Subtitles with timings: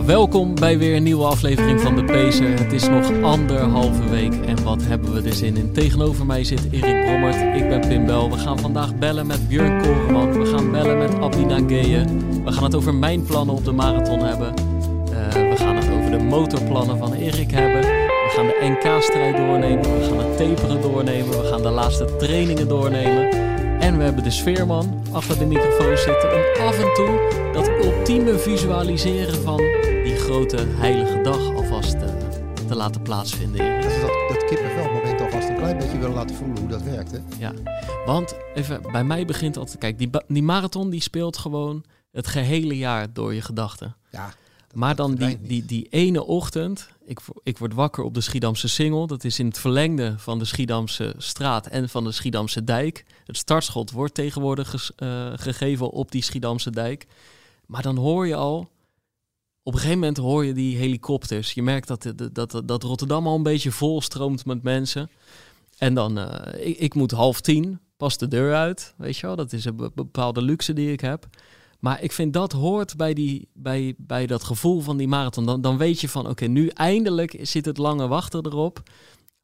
[0.00, 2.58] Ja, welkom bij weer een nieuwe aflevering van de Pacer.
[2.58, 5.72] Het is nog anderhalve week en wat hebben we er zin in.
[5.72, 8.30] Tegenover mij zit Erik Brommert, ik ben Pim Bel.
[8.30, 12.42] We gaan vandaag bellen met Björn Koreman, we gaan bellen met Abdina Geeën.
[12.44, 14.54] We gaan het over mijn plannen op de marathon hebben.
[15.12, 17.80] Uh, we gaan het over de motorplannen van Erik hebben.
[17.80, 22.68] We gaan de NK-strijd doornemen, we gaan het taperen doornemen, we gaan de laatste trainingen
[22.68, 23.28] doornemen.
[23.80, 28.38] En we hebben de sfeerman achter de microfoon zitten om af en toe dat ultieme
[28.38, 29.79] visualiseren van
[30.30, 33.80] grote heilige dag alvast te, eh, te laten plaatsvinden.
[33.80, 37.10] Dat, dat, dat kippenvelmoment alvast een klein beetje willen laten voelen hoe dat werkt.
[37.10, 37.18] Hè?
[37.38, 37.52] Ja,
[38.06, 42.76] want even, bij mij begint altijd, kijk, die, die marathon die speelt gewoon het gehele
[42.76, 43.96] jaar door je gedachten.
[44.10, 44.34] Ja.
[44.74, 49.06] Maar dan die, die, die ene ochtend, ik, ik word wakker op de Schiedamse Singel.
[49.06, 53.04] Dat is in het verlengde van de Schiedamse straat en van de Schiedamse dijk.
[53.26, 57.06] Het startschot wordt tegenwoordig uh, gegeven op die Schiedamse dijk.
[57.66, 58.68] Maar dan hoor je al,
[59.62, 61.52] op een gegeven moment hoor je die helikopters.
[61.52, 65.10] Je merkt dat, dat, dat Rotterdam al een beetje vol stroomt met mensen.
[65.78, 69.36] En dan, uh, ik, ik moet half tien pas de deur uit, weet je wel.
[69.36, 71.26] Dat is een bepaalde luxe die ik heb.
[71.78, 75.46] Maar ik vind dat hoort bij, die, bij, bij dat gevoel van die marathon.
[75.46, 78.82] Dan, dan weet je van, oké, nu eindelijk zit het lange wachten erop.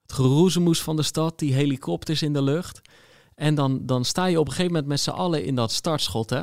[0.02, 2.80] Het geroezemoes van de stad, die helikopters in de lucht.
[3.34, 6.30] En dan, dan sta je op een gegeven moment met z'n allen in dat startschot,
[6.30, 6.42] hè.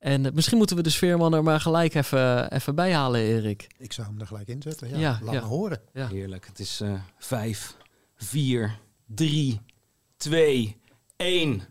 [0.00, 3.66] En uh, misschien moeten we de sfeerman er maar gelijk even, even bij halen, Erik.
[3.78, 4.98] Ik zou hem er gelijk inzetten, ja.
[4.98, 5.40] ja Laat ja.
[5.40, 5.80] horen.
[5.92, 6.06] Ja.
[6.06, 6.46] Heerlijk.
[6.46, 7.76] Het is uh, vijf,
[8.16, 9.60] vier, drie,
[10.16, 10.76] twee,
[11.16, 11.62] één.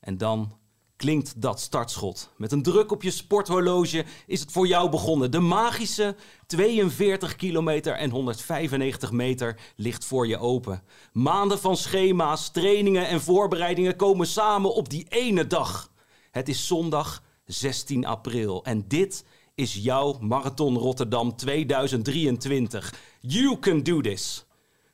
[0.00, 0.58] En dan
[0.96, 2.30] klinkt dat startschot.
[2.36, 5.30] Met een druk op je sporthorloge is het voor jou begonnen.
[5.30, 10.82] De magische 42 kilometer en 195 meter ligt voor je open.
[11.12, 15.92] Maanden van schema's, trainingen en voorbereidingen komen samen op die ene dag.
[16.30, 19.24] Het is zondag 16 april en dit
[19.54, 22.94] is jouw Marathon Rotterdam 2023.
[23.20, 24.44] You can do this.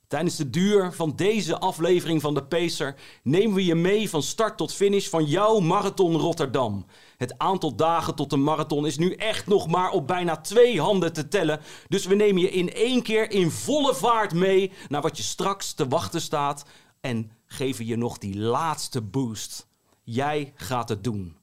[0.09, 4.56] Tijdens de duur van deze aflevering van de Pacer nemen we je mee van start
[4.56, 6.87] tot finish van jouw Marathon Rotterdam.
[7.17, 11.12] Het aantal dagen tot de marathon is nu echt nog maar op bijna twee handen
[11.12, 11.61] te tellen.
[11.88, 15.73] Dus we nemen je in één keer in volle vaart mee naar wat je straks
[15.73, 16.65] te wachten staat.
[17.00, 19.69] En geven je nog die laatste boost.
[20.03, 21.37] Jij gaat het doen.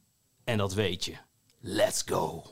[0.44, 1.14] En dat weet je.
[1.60, 2.44] Let's go.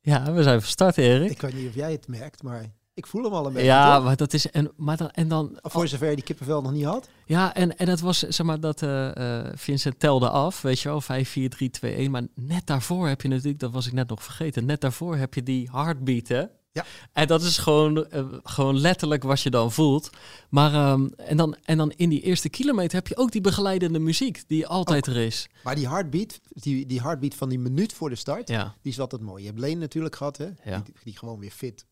[0.00, 1.30] Ja, we zijn van start, Erik.
[1.30, 3.68] Ik weet niet of jij het merkt, maar ik voel hem al een beetje.
[3.68, 4.50] Ja, maar dat is.
[4.50, 5.58] En, maar dan, en dan.
[5.62, 7.08] Voor zover je die kippenvel nog niet had.
[7.26, 11.00] Ja, en, en het was zeg maar dat uh, Vincent telde af, weet je wel,
[11.00, 12.10] 5, 4, 3, 2, 1.
[12.10, 15.34] Maar net daarvoor heb je natuurlijk, dat was ik net nog vergeten, net daarvoor heb
[15.34, 16.44] je die heartbeat, hè?
[16.72, 16.84] Ja.
[17.12, 20.10] En dat is gewoon, uh, gewoon letterlijk wat je dan voelt.
[20.50, 23.98] Maar um, en, dan, en dan in die eerste kilometer heb je ook die begeleidende
[23.98, 25.14] muziek die altijd ook.
[25.14, 25.48] er is.
[25.64, 28.74] Maar die heartbeat, die, die heartbeat van die minuut voor de start, ja.
[28.82, 29.42] die is altijd mooi.
[29.42, 30.48] Je hebt Leen natuurlijk gehad, hè?
[30.64, 30.80] Ja.
[30.84, 31.86] Die, die gewoon weer fit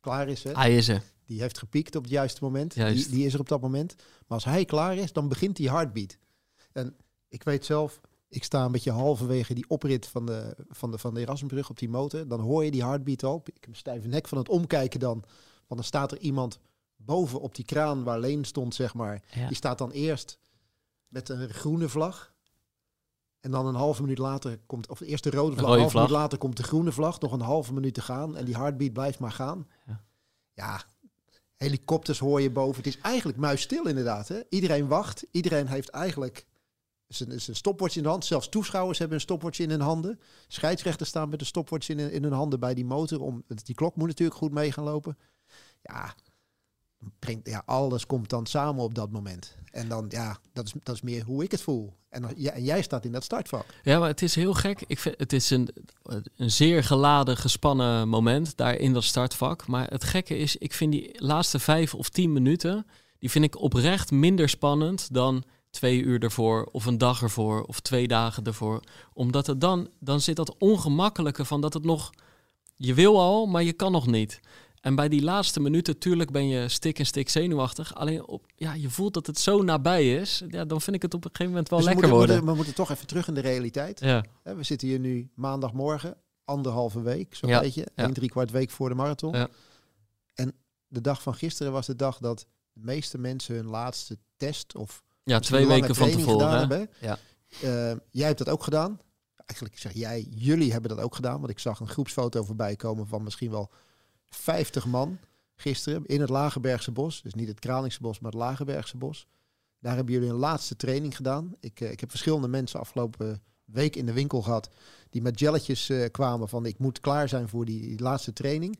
[0.00, 0.42] klaar is.
[0.42, 0.52] Hè?
[0.52, 1.02] Hij is er.
[1.24, 2.74] Die heeft gepiekt op het juiste moment.
[2.74, 3.94] Die, die, is er op dat moment.
[3.96, 4.04] Maar
[4.38, 6.16] als hij klaar is, dan begint die heartbeat.
[6.72, 6.96] En
[7.28, 11.14] ik weet zelf, ik sta een beetje halverwege die oprit van de, van de, van
[11.14, 12.28] de Erasmusbrug op die motor.
[12.28, 13.42] Dan hoor je die heartbeat al.
[13.44, 15.24] Ik heb een stijve nek van het omkijken dan.
[15.66, 16.58] Want dan staat er iemand
[16.96, 19.22] boven op die kraan waar Leen stond, zeg maar.
[19.46, 20.38] Die staat dan eerst
[21.08, 22.32] met een groene vlag.
[23.40, 26.10] En dan een halve minuut later komt, of de eerste rode vlag, een halve minuut
[26.10, 27.20] later komt de groene vlag.
[27.20, 29.68] Nog een halve minuut te gaan en die heartbeat blijft maar gaan.
[29.86, 30.04] Ja,
[30.54, 30.84] ja
[31.56, 32.76] helikopters hoor je boven.
[32.76, 34.28] Het is eigenlijk muisstil inderdaad.
[34.28, 34.40] Hè?
[34.48, 35.26] Iedereen wacht.
[35.30, 36.46] Iedereen heeft eigenlijk
[37.08, 38.24] zijn, zijn stopwatch in de hand.
[38.24, 40.20] Zelfs toeschouwers hebben een stopwatch in hun handen.
[40.48, 43.20] Scheidsrechters staan met een stopwatch in, in hun handen bij die motor.
[43.20, 45.18] Om, die klok moet natuurlijk goed mee gaan lopen.
[45.82, 46.14] Ja,
[47.18, 49.56] brengt, ja, alles komt dan samen op dat moment.
[49.70, 51.96] En dan, ja, dat is, dat is meer hoe ik het voel.
[52.08, 53.64] En, en jij staat in dat startvak.
[53.82, 54.84] Ja, maar het is heel gek.
[54.86, 55.68] Ik vind, het is een,
[56.36, 59.66] een zeer geladen, gespannen moment daar in dat startvak.
[59.66, 62.86] Maar het gekke is, ik vind die laatste vijf of tien minuten,
[63.18, 67.80] die vind ik oprecht minder spannend dan twee uur ervoor, of een dag ervoor, of
[67.80, 68.80] twee dagen ervoor.
[69.12, 72.10] Omdat het dan, dan zit dat ongemakkelijke van dat het nog,
[72.74, 74.40] je wil al, maar je kan nog niet.
[74.80, 77.94] En bij die laatste minuten, tuurlijk ben je stik en stik zenuwachtig.
[77.94, 80.42] Alleen op, ja, je voelt dat het zo nabij is.
[80.48, 82.50] Ja, dan vind ik het op een gegeven moment wel dus lekker we moeten, worden.
[82.50, 84.00] We moeten toch even terug in de realiteit.
[84.00, 84.24] Ja.
[84.42, 87.60] We zitten hier nu maandagmorgen, anderhalve week, zo'n ja.
[87.60, 87.86] beetje.
[87.94, 88.04] Ja.
[88.04, 89.32] Een drie kwart week voor de marathon.
[89.32, 89.48] Ja.
[90.34, 90.54] En
[90.86, 95.02] de dag van gisteren was de dag dat de meeste mensen hun laatste test of
[95.28, 96.58] ja, twee weken van tevoren.
[96.58, 96.90] Hebben.
[97.00, 97.18] Ja.
[97.64, 99.00] Uh, jij hebt dat ook gedaan.
[99.36, 101.38] Eigenlijk zeg jij, jullie hebben dat ook gedaan.
[101.38, 103.70] Want ik zag een groepsfoto voorbij komen van misschien wel
[104.28, 105.18] 50 man
[105.56, 107.22] gisteren in het Lagerbergse bos.
[107.22, 109.26] Dus niet het Kralingse bos, maar het Lagerbergse bos.
[109.80, 111.54] Daar hebben jullie een laatste training gedaan.
[111.60, 114.70] Ik, uh, ik heb verschillende mensen afgelopen week in de winkel gehad
[115.10, 118.78] die met jelletjes kwamen van ik moet klaar zijn voor die laatste training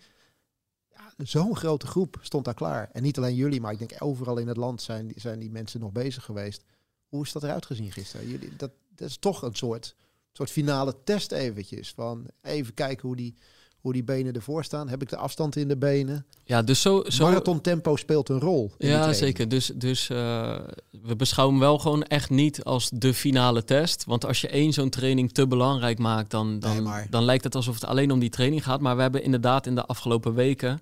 [1.27, 2.89] zo'n grote groep stond daar klaar.
[2.93, 5.81] En niet alleen jullie, maar ik denk overal in het land zijn, zijn die mensen
[5.81, 6.65] nog bezig geweest.
[7.09, 8.29] Hoe is dat eruit gezien gisteren?
[8.29, 9.95] Jullie, dat, dat is toch een soort,
[10.33, 11.93] soort finale test eventjes.
[11.97, 13.35] Van even kijken hoe die,
[13.81, 14.89] hoe die benen ervoor staan.
[14.89, 16.27] Heb ik de afstand in de benen?
[16.45, 17.05] Ja, dus zo...
[17.07, 17.25] zo...
[17.25, 18.73] Marathon tempo speelt een rol.
[18.79, 19.49] Ja, zeker.
[19.49, 20.59] Dus, dus uh,
[21.03, 24.05] we beschouwen wel gewoon echt niet als de finale test.
[24.05, 27.75] Want als je één zo'n training te belangrijk maakt, dan, dan, dan lijkt het alsof
[27.75, 28.81] het alleen om die training gaat.
[28.81, 30.81] Maar we hebben inderdaad in de afgelopen weken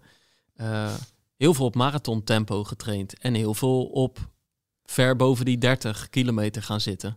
[0.60, 0.94] uh,
[1.36, 3.18] heel veel op marathon tempo getraind.
[3.18, 4.28] En heel veel op
[4.84, 7.16] ver boven die 30 kilometer gaan zitten.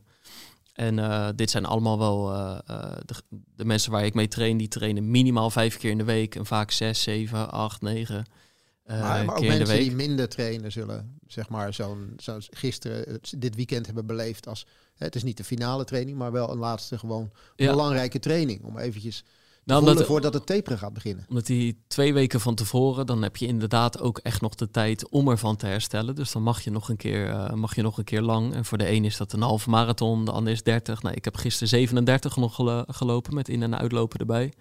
[0.74, 2.58] En uh, dit zijn allemaal wel uh,
[3.06, 3.14] de,
[3.56, 4.58] de, mensen waar ik mee train.
[4.58, 6.36] Die trainen minimaal vijf keer in de week.
[6.36, 8.26] En vaak zes, zeven, acht, negen
[8.92, 13.56] uh, maar, maar ook mensen die minder trainen zullen, zeg maar, zo'n zo gisteren, dit
[13.56, 14.66] weekend hebben beleefd als...
[14.96, 18.64] Het is niet de finale training, maar wel een laatste gewoon belangrijke training.
[18.64, 19.24] Om eventjes
[19.70, 21.26] nou, omdat, voordat het taperen gaat beginnen.
[21.30, 25.10] Omdat die twee weken van tevoren, dan heb je inderdaad ook echt nog de tijd
[25.10, 26.16] om ervan te herstellen.
[26.16, 28.54] Dus dan mag je nog een keer, uh, mag je nog een keer lang.
[28.54, 31.02] En voor de een is dat een halve marathon, de ander is 30.
[31.02, 32.56] Nou, ik heb gisteren 37 nog
[32.88, 34.54] gelopen met in- en uitlopen erbij.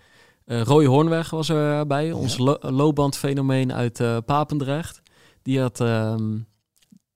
[0.46, 2.14] Uh, Roy Hoornweg was erbij, ja.
[2.14, 5.02] ons lo loopbandfenomeen uit uh, Papendrecht.
[5.42, 6.46] Die had, um,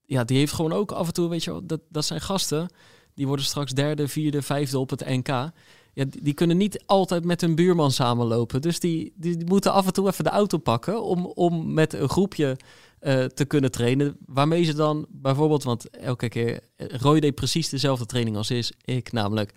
[0.04, 2.68] ja, die heeft gewoon ook af en toe, weet je wel, dat, dat zijn gasten.
[3.14, 5.50] Die worden straks derde, vierde, vijfde op het NK
[5.92, 8.62] ja, die, kunnen niet altijd met hun buurman samenlopen.
[8.62, 12.08] Dus die, die, moeten af en toe even de auto pakken om, om met een
[12.08, 12.56] groepje
[13.00, 14.16] uh, te kunnen trainen.
[14.26, 19.12] Waarmee ze dan bijvoorbeeld, want elke keer, Roy deed precies dezelfde training als is ik,
[19.12, 19.54] namelijk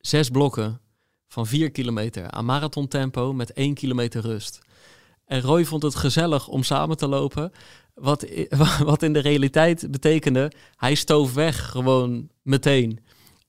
[0.00, 0.80] zes blokken
[1.28, 4.58] van vier kilometer aan marathon tempo met één kilometer rust.
[5.24, 7.52] En Roy vond het gezellig om samen te lopen.
[7.94, 8.26] Wat,
[8.84, 12.98] wat in de realiteit betekende, hij stoof weg gewoon meteen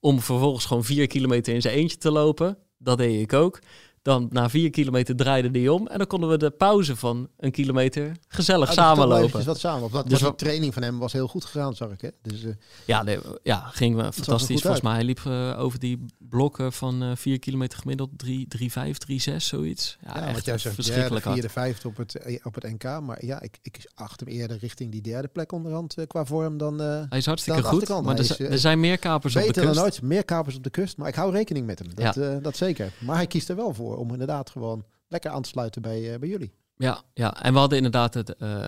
[0.00, 2.58] om vervolgens gewoon vier kilometer in zijn eentje te lopen.
[2.78, 3.60] Dat deed ik ook.
[4.08, 5.86] Dan na vier kilometer draaide die om.
[5.86, 9.44] En dan konden we de pauze van een kilometer gezellig oh, samenlopen.
[9.44, 9.90] wat samen.
[9.90, 12.00] Wat, dus de training van hem was heel goed gegaan, zag ik.
[12.00, 12.08] Hè?
[12.22, 12.52] Dus, uh,
[12.86, 14.60] ja, nee, ja, ging we fantastisch.
[14.60, 18.72] Volgens mij hij liep uh, over die blokken van uh, vier kilometer gemiddeld 3, 3,
[18.72, 19.98] 5, 3, 6, zoiets.
[20.00, 23.00] Ja, ja echt wat jij zegt, verschrikkelijk de vierde, vijfde op het, op het NK.
[23.00, 26.78] Maar ja, ik, ik acht hem eerder richting die derde plek onderhand qua vorm dan
[26.78, 29.56] Hij is hartstikke goed, maar er, er, zijn meer kapers op de kust.
[29.60, 30.96] Beter dan nooit, meer kapers op de kust.
[30.96, 32.38] Maar ik hou rekening met hem, dat, ja.
[32.38, 32.92] dat zeker.
[32.98, 36.18] Maar hij kiest er wel voor om inderdaad gewoon lekker aan te sluiten bij, uh,
[36.18, 36.52] bij jullie.
[36.76, 38.66] Ja, ja, en we hadden inderdaad het uh,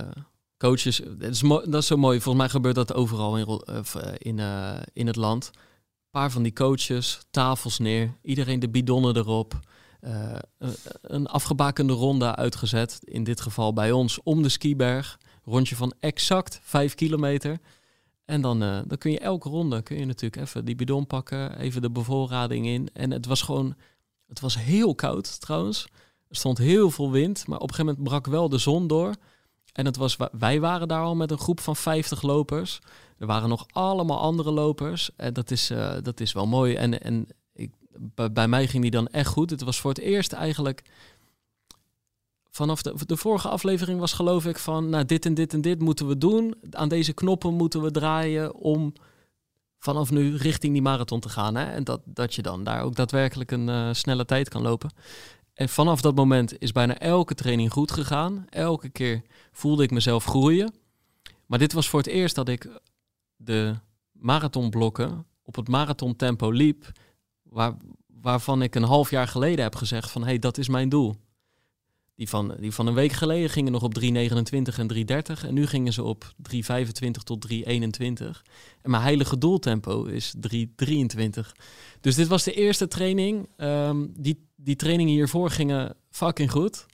[0.56, 1.03] coaches.
[1.19, 2.21] Dat is, dat is zo mooi.
[2.21, 4.38] Volgens mij gebeurt dat overal in, uh, in,
[4.93, 5.50] in het land.
[5.55, 9.61] Een paar van die coaches, tafels neer, iedereen de bidonnen erop.
[11.00, 15.19] een afgebakende ronde uitgezet, in dit geval bij ons, om de skiberg.
[15.44, 17.59] Rondje van exact 5 kilometer.
[18.25, 21.82] En dan, dan kun je elke ronde kun je natuurlijk even die bidon pakken, even
[21.82, 22.88] de bevoorrading in.
[22.93, 23.75] En het was gewoon
[24.31, 25.87] het was heel koud trouwens.
[26.29, 29.15] Er stond heel veel wind, maar op een gegeven moment brak wel de zon door.
[29.73, 32.79] En het was, wij waren daar al met een groep van 50 lopers.
[33.19, 35.11] Er waren nog allemaal andere lopers.
[35.17, 36.75] En dat is, uh, dat is wel mooi.
[36.75, 37.71] En, en ik,
[38.32, 39.50] bij, mij ging die dan echt goed.
[39.50, 40.82] Het was voor het eerst eigenlijk.
[42.50, 45.81] Vanaf de, de vorige aflevering was geloof ik van, nou dit en dit en dit
[45.81, 46.55] moeten we doen.
[46.70, 48.93] Aan deze knoppen moeten we draaien om
[49.81, 51.55] vanaf nu richting die marathon te gaan.
[51.55, 51.65] Hè?
[51.65, 54.91] En dat, dat je dan daar ook daadwerkelijk een uh, snelle tijd kan lopen.
[55.55, 58.44] En vanaf dat moment is bijna elke training goed gegaan.
[58.49, 59.22] Elke keer
[59.53, 60.75] voelde ik mezelf groeien.
[61.46, 62.81] Maar dit was voor het eerst dat ik
[63.37, 63.75] de
[64.13, 66.93] marathonblokken op het marathontempo liep.
[67.43, 70.89] Waar, waarvan ik een half jaar geleden heb gezegd van hé, hey, dat is mijn
[70.89, 71.17] doel.
[72.20, 75.46] Die van, die van een week geleden gingen nog op 3,29 en 3,30.
[75.46, 76.60] En nu gingen ze op 3,25
[77.24, 77.62] tot 3,21.
[78.82, 81.53] En mijn heilige doeltempo is 3,23.
[82.00, 83.48] Dus dit was de eerste training.
[83.56, 86.86] Um, die, die trainingen hiervoor gingen fucking goed.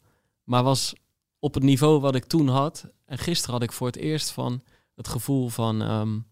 [0.44, 0.94] Maar was
[1.38, 2.86] op het niveau wat ik toen had.
[3.04, 4.62] En gisteren had ik voor het eerst van
[4.94, 5.80] het gevoel van...
[5.80, 6.26] Um,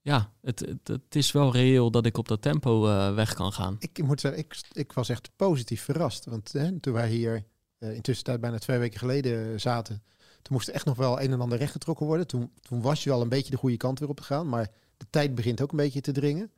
[0.00, 3.76] ja, het, het, is wel reëel dat ik op dat tempo uh, weg kan gaan.
[3.78, 6.24] Ik moet zeggen, ik, ik was echt positief verrast.
[6.24, 7.44] Want hè, toen wij hier
[7.92, 10.02] intussen tijd bijna twee weken geleden zaten.
[10.42, 12.26] Toen moest er echt nog wel een en ander rechtgetrokken worden.
[12.26, 14.48] Toen, toen was je wel een beetje de goede kant weer op gegaan.
[14.48, 16.50] Maar de tijd begint ook een beetje te dringen.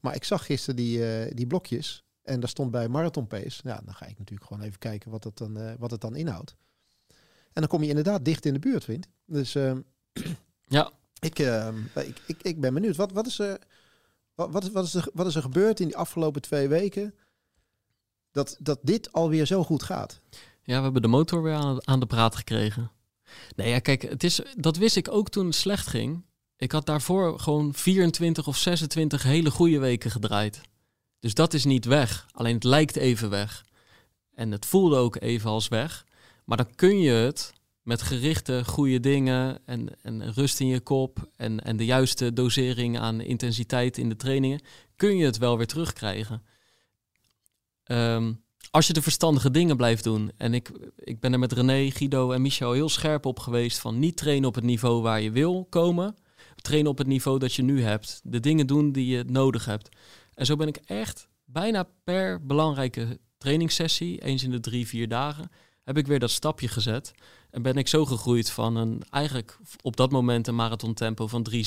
[0.00, 2.04] Maar ik zag gisteren die, uh, die blokjes.
[2.22, 3.60] En daar stond bij Marathon Pace.
[3.64, 6.16] Ja, dan ga ik natuurlijk gewoon even kijken wat het dan, uh, wat het dan
[6.16, 6.56] inhoudt.
[7.52, 9.72] En dan kom je inderdaad dicht in de buurt, vind Dus uh,
[10.66, 10.90] ja.
[11.18, 12.96] ik, ehm, ik, ik, ik ben benieuwd.
[12.96, 13.58] Wat, wat, is er,
[14.34, 17.14] wat, wat, is, wat, is er, wat is er gebeurd in die afgelopen twee weken?
[18.30, 20.20] Dat, dat dit alweer zo goed gaat.
[20.64, 22.90] Ja, we hebben de motor weer aan, aan de praat gekregen.
[23.56, 26.24] Nee, ja, kijk, het is, dat wist ik ook toen het slecht ging.
[26.56, 30.60] Ik had daarvoor gewoon 24 of 26 hele goede weken gedraaid.
[31.20, 32.26] Dus dat is niet weg.
[32.32, 33.64] Alleen het lijkt even weg.
[34.34, 36.04] En het voelde ook even als weg.
[36.44, 37.52] Maar dan kun je het
[37.82, 42.98] met gerichte goede dingen en, en rust in je kop en, en de juiste dosering
[42.98, 44.60] aan intensiteit in de trainingen,
[44.96, 46.42] kun je het wel weer terugkrijgen.
[47.84, 48.32] Ehm,
[48.74, 50.32] als je de verstandige dingen blijft doen.
[50.36, 53.98] En ik, ik ben er met René, Guido en Michel heel scherp op geweest van
[53.98, 56.16] niet trainen op het niveau waar je wil komen.
[56.56, 58.20] Trainen op het niveau dat je nu hebt.
[58.24, 59.88] De dingen doen die je nodig hebt.
[60.34, 65.50] En zo ben ik echt bijna per belangrijke trainingssessie, eens in de drie, vier dagen,
[65.84, 67.12] heb ik weer dat stapje gezet.
[67.50, 71.46] En ben ik zo gegroeid van een eigenlijk op dat moment een marathon tempo van
[71.50, 71.60] 3,37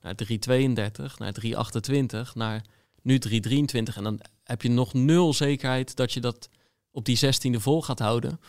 [0.00, 2.64] naar 3,32 naar 3,28 naar
[3.02, 3.94] nu 3,23.
[3.94, 6.48] En dan heb je nog nul zekerheid dat je dat
[6.90, 8.40] op die 16e vol gaat houden.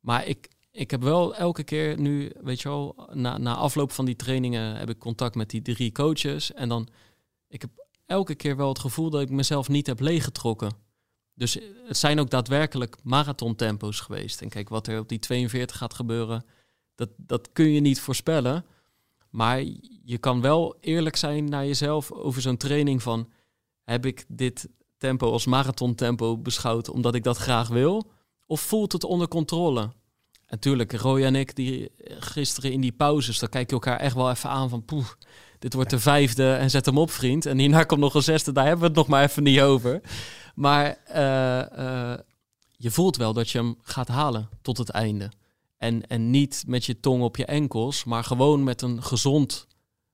[0.00, 4.04] Maar ik, ik heb wel elke keer nu, weet je wel, na, na afloop van
[4.04, 6.52] die trainingen heb ik contact met die drie coaches.
[6.52, 6.88] En dan,
[7.48, 7.70] ik heb
[8.06, 10.70] elke keer wel het gevoel dat ik mezelf niet heb leeggetrokken.
[11.34, 14.40] Dus het zijn ook daadwerkelijk marathontempo's geweest.
[14.40, 16.44] En kijk, wat er op die 42 gaat gebeuren,
[16.94, 18.64] dat, dat kun je niet voorspellen.
[19.30, 19.62] Maar
[20.04, 23.28] je kan wel eerlijk zijn naar jezelf over zo'n training van...
[23.84, 24.68] heb ik dit
[25.00, 28.10] tempo als marathontempo beschouwd omdat ik dat graag wil?
[28.46, 29.90] Of voelt het onder controle?
[30.48, 34.30] Natuurlijk, Roy en ik, die gisteren in die pauzes, dan kijk je elkaar echt wel
[34.30, 34.84] even aan van...
[34.84, 35.06] poeh,
[35.58, 37.46] dit wordt de vijfde en zet hem op, vriend.
[37.46, 40.00] En hierna komt nog een zesde, daar hebben we het nog maar even niet over.
[40.54, 42.18] Maar uh,
[42.70, 45.30] je voelt wel dat je hem gaat halen tot het einde.
[45.76, 49.66] En, en niet met je tong op je enkels, maar gewoon met een gezond,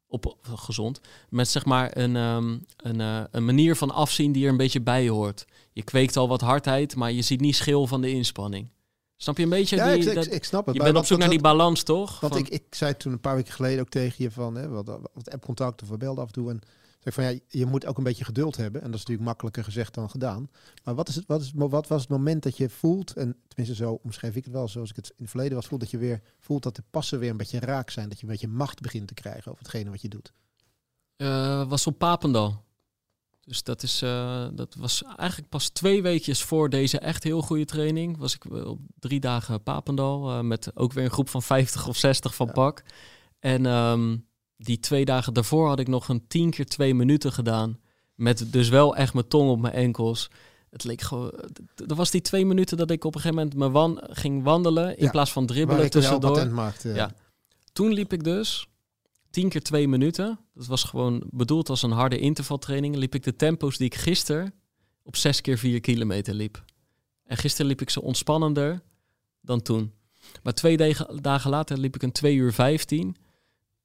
[0.09, 4.51] op, gezond, met zeg maar een, um, een, uh, een manier van afzien die er
[4.51, 5.45] een beetje bij hoort.
[5.73, 8.69] Je kweekt al wat hardheid, maar je ziet niet schil van de inspanning.
[9.17, 9.77] Snap je een beetje?
[9.77, 10.75] Ja, die, ik, dat, ik, snap het.
[10.75, 12.21] Je bent op zoek naar die balans, toch?
[12.21, 14.87] Want ik, ik zei toen een paar weken geleden ook tegen je van, hè, wat,
[15.15, 16.51] wat app-contact of we belden af en toe.
[16.51, 16.61] En
[17.07, 18.81] zeg van ja, je moet ook een beetje geduld hebben.
[18.81, 20.51] En dat is natuurlijk makkelijker gezegd dan gedaan.
[20.85, 23.85] Maar wat, is het, wat, is, wat was het moment dat je voelt, en tenminste
[23.85, 25.99] zo omschreef ik het wel zoals ik het in het verleden was, voelt dat je
[25.99, 28.09] weer voelt dat de passen weer een beetje raak zijn.
[28.09, 30.33] Dat je een beetje macht begint te krijgen over hetgene wat je doet.
[31.17, 32.65] Uh, was op Papendal.
[33.41, 37.65] Dus dat, is, uh, dat was eigenlijk pas twee weekjes voor deze echt heel goede
[37.65, 38.17] training.
[38.17, 40.31] Was ik op drie dagen Papendal.
[40.31, 42.83] Uh, met ook weer een groep van 50 of 60 van pak.
[43.39, 44.26] En um,
[44.57, 47.81] die twee dagen daarvoor had ik nog een tien keer twee minuten gedaan.
[48.15, 50.31] Met dus wel echt mijn tong op mijn enkels.
[50.71, 51.33] Het leek gewoon.
[51.75, 54.99] Dat was die twee minuten dat ik op een gegeven moment me wan ging wandelen.
[54.99, 56.47] In plaats van dribbelen tussendoor.
[56.47, 57.15] Maakte, ja.
[57.73, 58.69] Toen liep ik dus
[59.31, 60.39] tien keer twee minuten.
[60.55, 62.97] Dat was gewoon bedoeld als een harde intervaltraining.
[62.97, 64.55] Liep ik de tempo's die ik gisteren
[65.03, 66.65] op zes keer vier kilometer liep.
[67.25, 68.83] En gisteren liep ik ze ontspannender
[69.41, 69.93] dan toen.
[70.43, 73.17] Maar twee dagen later liep ik een 2 uur 15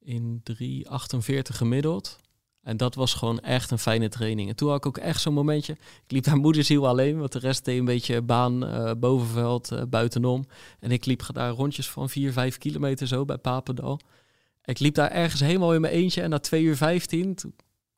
[0.04, 2.20] in 3,48 gemiddeld.
[2.62, 4.50] En dat was gewoon echt een fijne training.
[4.50, 5.74] En toen had ik ook echt zo'n momentje.
[5.74, 9.82] Ik liep daar moedershiel alleen, want de rest deed een beetje baan, uh, bovenveld, uh,
[9.90, 10.46] buitenom.
[10.80, 14.00] En ik liep daar rondjes van 4, 5 kilometer zo bij Papendal.
[14.64, 17.38] Ik liep daar ergens helemaal in mijn eentje en na 2 uur 15,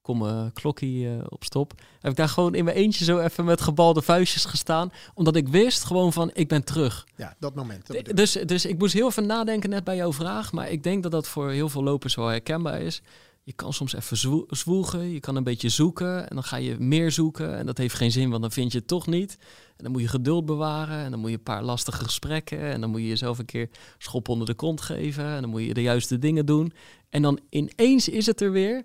[0.03, 1.73] kom mijn klokkie uh, op stop.
[1.99, 4.91] Heb ik daar gewoon in mijn eentje zo even met gebalde vuistjes gestaan.
[5.13, 7.07] Omdat ik wist gewoon van, ik ben terug.
[7.15, 8.15] Ja, dat moment.
[8.15, 10.51] dus, dus ik moest heel even nadenken net bij jouw vraag.
[10.51, 13.01] Maar ik denk dat dat voor heel veel lopers wel herkenbaar is.
[13.45, 14.17] Je kan soms even
[14.49, 17.57] zwoegen, je kan een beetje zoeken en dan ga je meer zoeken.
[17.57, 19.37] En dat heeft geen zin, want dan vind je het toch niet.
[19.77, 22.59] En dan moet je geduld bewaren en dan moet je een paar lastige gesprekken.
[22.59, 25.25] En dan moet je jezelf een keer schop onder de kont geven.
[25.25, 26.73] En dan moet je de juiste dingen doen.
[27.09, 28.83] En dan ineens is het er weer.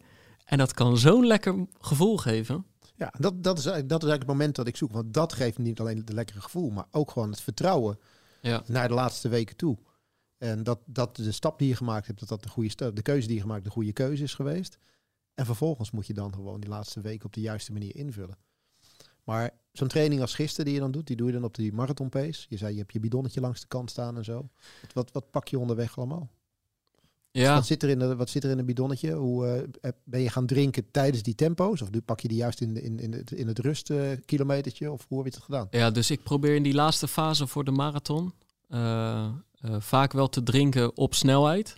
[0.48, 2.66] En dat kan zo'n lekker gevoel geven.
[2.96, 4.92] Ja, dat, dat, is, dat is eigenlijk het moment dat ik zoek.
[4.92, 7.98] Want dat geeft niet alleen het lekkere gevoel, maar ook gewoon het vertrouwen
[8.40, 8.62] ja.
[8.66, 9.78] naar de laatste weken toe.
[10.38, 13.02] En dat, dat de stap die je gemaakt hebt, dat dat de goede stap, de
[13.02, 14.78] keuze die je gemaakt de goede keuze is geweest.
[15.34, 18.38] En vervolgens moet je dan gewoon die laatste weken op de juiste manier invullen.
[19.24, 21.72] Maar zo'n training als gisteren die je dan doet, die doe je dan op die
[21.72, 22.46] marathon pace.
[22.48, 24.48] Je zei je hebt je bidonnetje langs de kant staan en zo.
[24.82, 26.30] Wat, wat, wat pak je onderweg allemaal?
[27.38, 27.54] Ja.
[27.54, 29.12] Wat zit er in, de, wat zit er in een bidonnetje?
[29.12, 31.82] Hoe uh, ben je gaan drinken tijdens die tempo's?
[31.82, 34.92] Of pak je die juist in, in, in, het, in het rustkilometertje?
[34.92, 35.66] Of hoe heb je het gedaan?
[35.70, 38.32] Ja, dus ik probeer in die laatste fase voor de marathon
[38.68, 39.28] uh,
[39.78, 41.74] vaak wel te drinken op snelheid.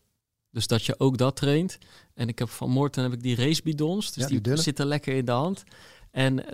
[0.50, 1.79] Dus dat je ook dat traint.
[2.14, 4.12] En ik heb van Morten heb ik die racebidons.
[4.12, 5.62] Dus die, die zitten lekker in de hand.
[6.11, 6.45] En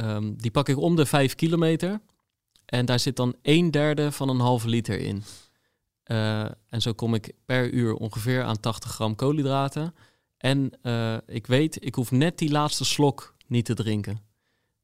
[0.00, 2.00] um, die pak ik om de 5 kilometer.
[2.64, 5.22] En daar zit dan een derde van een halve liter in.
[6.06, 9.94] Uh, en zo kom ik per uur ongeveer aan 80 gram koolhydraten.
[10.36, 14.20] En uh, ik weet, ik hoef net die laatste slok niet te drinken.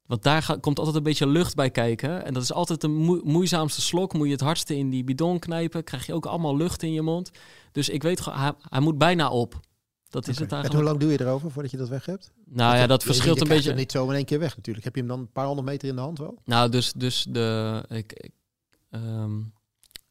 [0.06, 2.24] Want daar gaat, komt altijd een beetje lucht bij kijken.
[2.24, 2.88] En dat is altijd de
[3.24, 4.12] moeizaamste slok.
[4.12, 5.84] Moet je het hardste in die bidon knijpen.
[5.84, 7.30] Krijg je ook allemaal lucht in je mond.
[7.72, 9.60] Dus ik weet gewoon, hij, hij moet bijna op.
[10.08, 10.72] Dat is het eigenlijk.
[10.72, 12.32] En hoe lang doe je erover voordat je dat weg hebt?
[12.44, 13.74] Nou ja, dat verschilt een beetje.
[13.74, 14.84] niet zo in één keer weg natuurlijk.
[14.84, 16.38] Heb je hem dan een paar honderd meter in de hand wel?
[16.44, 17.84] Nou, dus, dus de.
[17.88, 18.32] Ik, ik
[18.90, 19.40] ehm,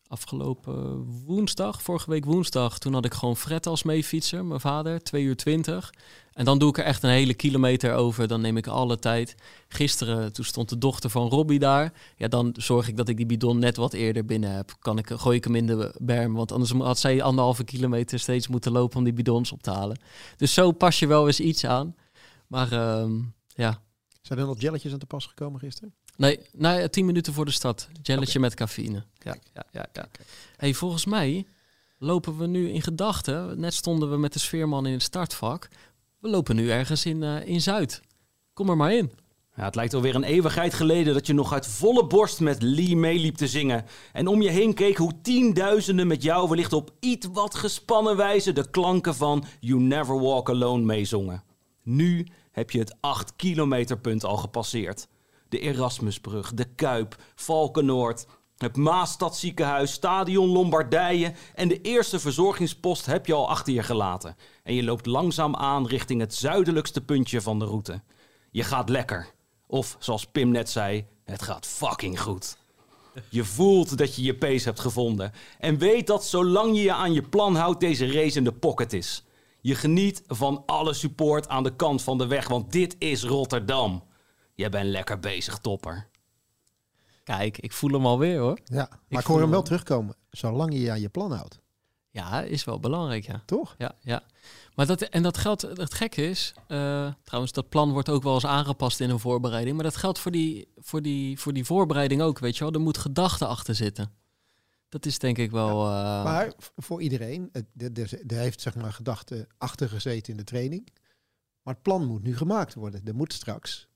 [0.08, 5.24] afgelopen woensdag, vorige week woensdag, toen had ik gewoon Fred als meefietser, mijn vader, 2
[5.24, 5.94] uur 20.
[6.34, 9.36] En dan doe ik er echt een hele kilometer over, dan neem ik alle tijd.
[9.68, 11.94] Gisteren, toen stond de dochter van Robbie daar.
[12.16, 14.76] Ja, dan zorg ik dat ik die bidon net wat eerder binnen heb.
[14.80, 18.48] Kan ik, gooi ik hem in de berm, want anders had zij anderhalve kilometer steeds
[18.48, 20.00] moeten lopen om die bidons op te halen.
[20.36, 21.96] Dus zo pas je wel eens iets aan.
[22.48, 23.12] Maar uh,
[23.48, 23.82] ja.
[24.22, 25.94] Zijn er nog jelletjes aan te pas gekomen gisteren?
[26.18, 27.88] Nee, nou, tien minuten voor de stad.
[28.02, 29.04] Jelletje met cafeïne.
[29.18, 30.08] Ja, ja, ja, ja.
[30.56, 31.46] Hey, volgens mij
[31.98, 33.60] lopen we nu in gedachten.
[33.60, 35.70] Net stonden we met de sfeerman in het startvak.
[36.20, 38.02] We lopen nu ergens in, uh, in Zuid.
[38.54, 39.12] Kom er maar in.
[39.56, 42.96] Ja, het lijkt alweer een eeuwigheid geleden dat je nog uit volle borst met Lee
[42.96, 43.86] meeliep te zingen.
[44.14, 48.54] En om je heen keek hoe tienduizenden met jou wellicht op iets wat gespannen wijze
[48.54, 51.44] de klanken van You Never Walk Alone meezongen.
[51.84, 55.08] Nu heb je het 8 kilometer punt al gepasseerd
[55.50, 58.26] de Erasmusbrug, de Kuip, Valkenoord,
[58.58, 64.36] het Maasstadziekenhuis, Stadion Lombardije en de eerste verzorgingspost heb je al achter je gelaten.
[64.64, 68.02] En je loopt langzaam aan richting het zuidelijkste puntje van de route.
[68.52, 69.34] Je gaat lekker.
[69.68, 72.58] Of zoals Pim net zei, het gaat fucking goed.
[73.30, 75.32] Je voelt dat je je pace hebt gevonden.
[75.60, 78.94] En weet dat zolang je je aan je plan houdt, deze race in de pocket
[78.94, 79.24] is.
[79.62, 84.04] Je geniet van alle support aan de kant van de weg, want dit is Rotterdam.
[84.58, 86.08] Jij bent lekker bezig, topper.
[87.24, 88.60] Kijk, ik voel hem alweer hoor.
[88.64, 90.16] Ja, maar ik, hoor hem wel terugkomen.
[90.30, 91.60] Zolang je je aan je plan houdt.
[92.10, 93.42] Ja, is wel belangrijk, ja.
[93.46, 93.76] Toch?
[93.78, 94.24] Ja, ja.
[94.76, 98.34] Maar dat, en dat geldt, het gekke is, uh, trouwens, dat plan wordt ook wel
[98.34, 99.76] eens aangepast in een voorbereiding.
[99.76, 102.74] Maar dat geldt voor die, voor die, voor die voorbereiding ook, weet je wel.
[102.74, 104.12] Er moet gedachte achter zitten.
[104.90, 105.90] Dat is denk ik wel...
[105.90, 106.24] Ja, uh...
[106.24, 107.52] maar voor iedereen,
[108.28, 110.88] er heeft zeg maar gedachte achter gezeten in de training.
[111.62, 113.02] Maar het plan moet nu gemaakt worden.
[113.06, 113.88] Er moet straks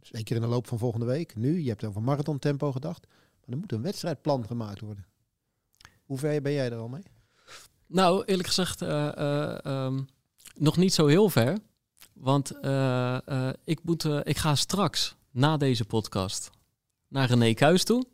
[0.00, 1.36] zeker in de loop van volgende week.
[1.36, 3.06] Nu, je hebt over marathon tempo gedacht.
[3.06, 5.06] Maar er moet een wedstrijdplan gemaakt worden.
[6.04, 7.02] Hoe ver ben jij er al mee?
[7.86, 10.06] Nou, eerlijk gezegd, uh, uh, um,
[10.56, 11.58] nog niet zo heel ver.
[12.12, 13.18] Want uh,
[13.64, 16.50] ik, moet, ik ga straks, na deze podcast,
[17.08, 18.04] naar René Kuis toe.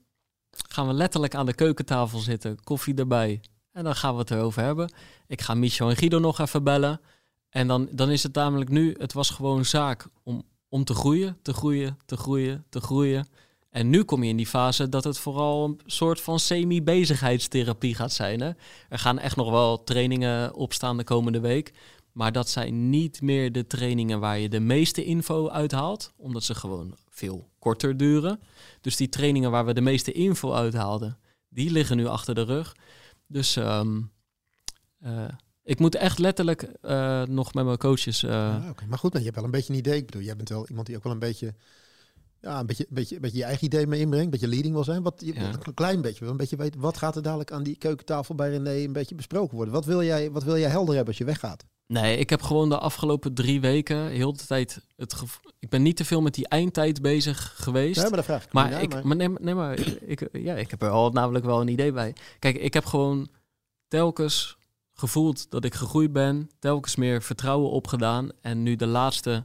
[0.50, 3.40] Gaan we letterlijk aan de keukentafel zitten, koffie erbij.
[3.72, 4.92] En dan gaan we het erover hebben.
[5.26, 7.00] Ik ga Michel en Guido nog even bellen.
[7.48, 11.38] En dan, dan is het namelijk nu, het was gewoon zaak om om te groeien,
[11.42, 13.26] te groeien, te groeien, te groeien.
[13.70, 18.12] En nu kom je in die fase dat het vooral een soort van semi-bezigheidstherapie gaat
[18.12, 18.40] zijn.
[18.40, 18.50] Hè?
[18.88, 21.72] Er gaan echt nog wel trainingen opstaan de komende week.
[22.12, 26.54] Maar dat zijn niet meer de trainingen waar je de meeste info uithaalt, omdat ze
[26.54, 28.40] gewoon veel korter duren.
[28.80, 32.76] Dus die trainingen waar we de meeste info uithaalden, die liggen nu achter de rug.
[33.26, 34.10] Dus um,
[35.68, 38.22] ik moet echt letterlijk uh, nog met mijn coaches.
[38.22, 38.30] Uh...
[38.30, 39.96] Ja, Maar goed, maar je hebt wel een beetje een idee.
[39.96, 41.54] Ik bedoel, jij bent wel iemand die ook wel een beetje.
[42.40, 44.24] Ja, een beetje, een beetje, een beetje je eigen idee mee inbrengt.
[44.24, 45.02] Een beetje leading wil zijn.
[45.02, 45.52] Wat, je, ja.
[45.62, 46.26] Een klein beetje.
[46.26, 49.56] Een beetje weet, wat gaat er dadelijk aan die keukentafel bij René een beetje besproken
[49.56, 49.74] worden?
[49.74, 51.64] Wat wil jij, wat wil jij helder hebben als je weggaat?
[51.86, 55.52] Nee, ik heb gewoon de afgelopen drie weken heel de tijd het gevoel.
[55.58, 57.96] Ik ben niet te veel met die eindtijd bezig geweest.
[57.96, 58.52] Nee, maar dat vraag ik.
[58.52, 59.16] Maar, ik, maar...
[59.16, 62.14] nee, nee, maar ik, ja, ik heb er al namelijk wel een idee bij.
[62.38, 63.28] Kijk, ik heb gewoon
[63.88, 64.57] telkens
[64.98, 69.44] gevoeld dat ik gegroeid ben, telkens meer vertrouwen opgedaan en nu de laatste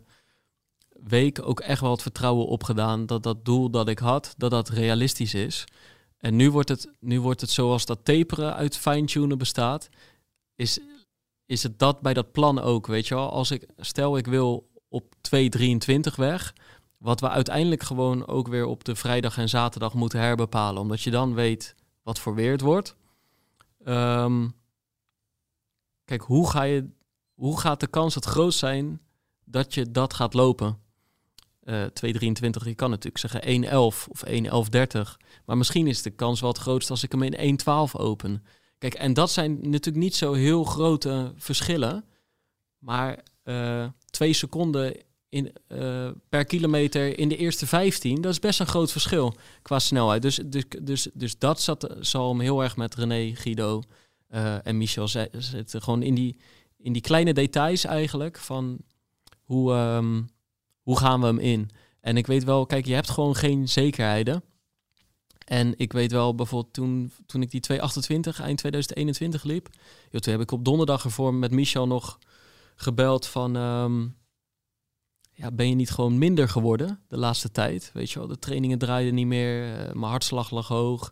[1.03, 4.69] week ook echt wel het vertrouwen opgedaan dat dat doel dat ik had, dat dat
[4.69, 5.65] realistisch is.
[6.17, 9.89] En nu wordt het, nu wordt het zoals dat taperen uit fine-tunen bestaat,
[10.55, 10.79] is,
[11.45, 13.31] is het dat bij dat plan ook, weet je wel.
[13.31, 15.03] Als ik, stel ik wil op
[15.35, 16.53] 2.23 weg,
[16.97, 21.11] wat we uiteindelijk gewoon ook weer op de vrijdag en zaterdag moeten herbepalen, omdat je
[21.11, 22.95] dan weet wat voor weer het wordt.
[23.85, 24.53] Um,
[26.13, 26.89] Kijk, hoe, ga je,
[27.34, 29.02] hoe gaat de kans het groot zijn
[29.45, 30.80] dat je dat gaat lopen?
[31.63, 31.89] Uh, 2,23,
[32.63, 35.02] je kan natuurlijk zeggen 1,11 of 1,11,30.
[35.45, 38.43] Maar misschien is de kans wel het grootst als ik hem in 1,12 open.
[38.78, 42.06] Kijk, en dat zijn natuurlijk niet zo heel grote verschillen.
[42.78, 44.97] Maar uh, twee seconden
[45.30, 49.80] in, uh, per kilometer in de eerste 15, dat is best een groot verschil qua
[49.80, 50.21] snelheid.
[50.21, 53.84] Dus, dus, dus, dus dat zat, zal hem heel erg met René, Guido
[54.34, 56.38] uh, en Michel zitten gewoon in die,
[56.78, 58.78] in die kleine details eigenlijk van
[59.43, 60.30] hoe, um,
[60.82, 61.69] hoe gaan we hem in.
[62.00, 64.43] En ik weet wel, kijk, je hebt gewoon geen zekerheden.
[65.46, 69.69] En ik weet wel bijvoorbeeld toen, toen ik die 228 eind 2021 liep,
[70.10, 72.19] joh, toen heb ik op donderdag ervoor met Michel nog
[72.76, 74.15] gebeld van, um,
[75.34, 77.91] ja, ben je niet gewoon minder geworden de laatste tijd?
[77.93, 81.08] Weet je wel, de trainingen draaiden niet meer, uh, mijn hartslag lag hoog,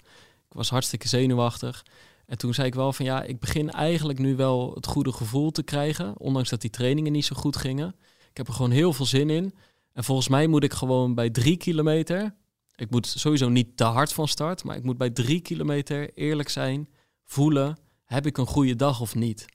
[0.50, 1.86] ik was hartstikke zenuwachtig.
[2.32, 5.52] En toen zei ik wel van ja, ik begin eigenlijk nu wel het goede gevoel
[5.52, 6.20] te krijgen.
[6.20, 7.96] Ondanks dat die trainingen niet zo goed gingen.
[8.30, 9.54] Ik heb er gewoon heel veel zin in.
[9.94, 12.36] En volgens mij moet ik gewoon bij drie kilometer.
[12.76, 14.64] Ik moet sowieso niet te hard van start.
[14.64, 16.90] Maar ik moet bij drie kilometer eerlijk zijn.
[17.24, 19.46] Voelen, heb ik een goede dag of niet?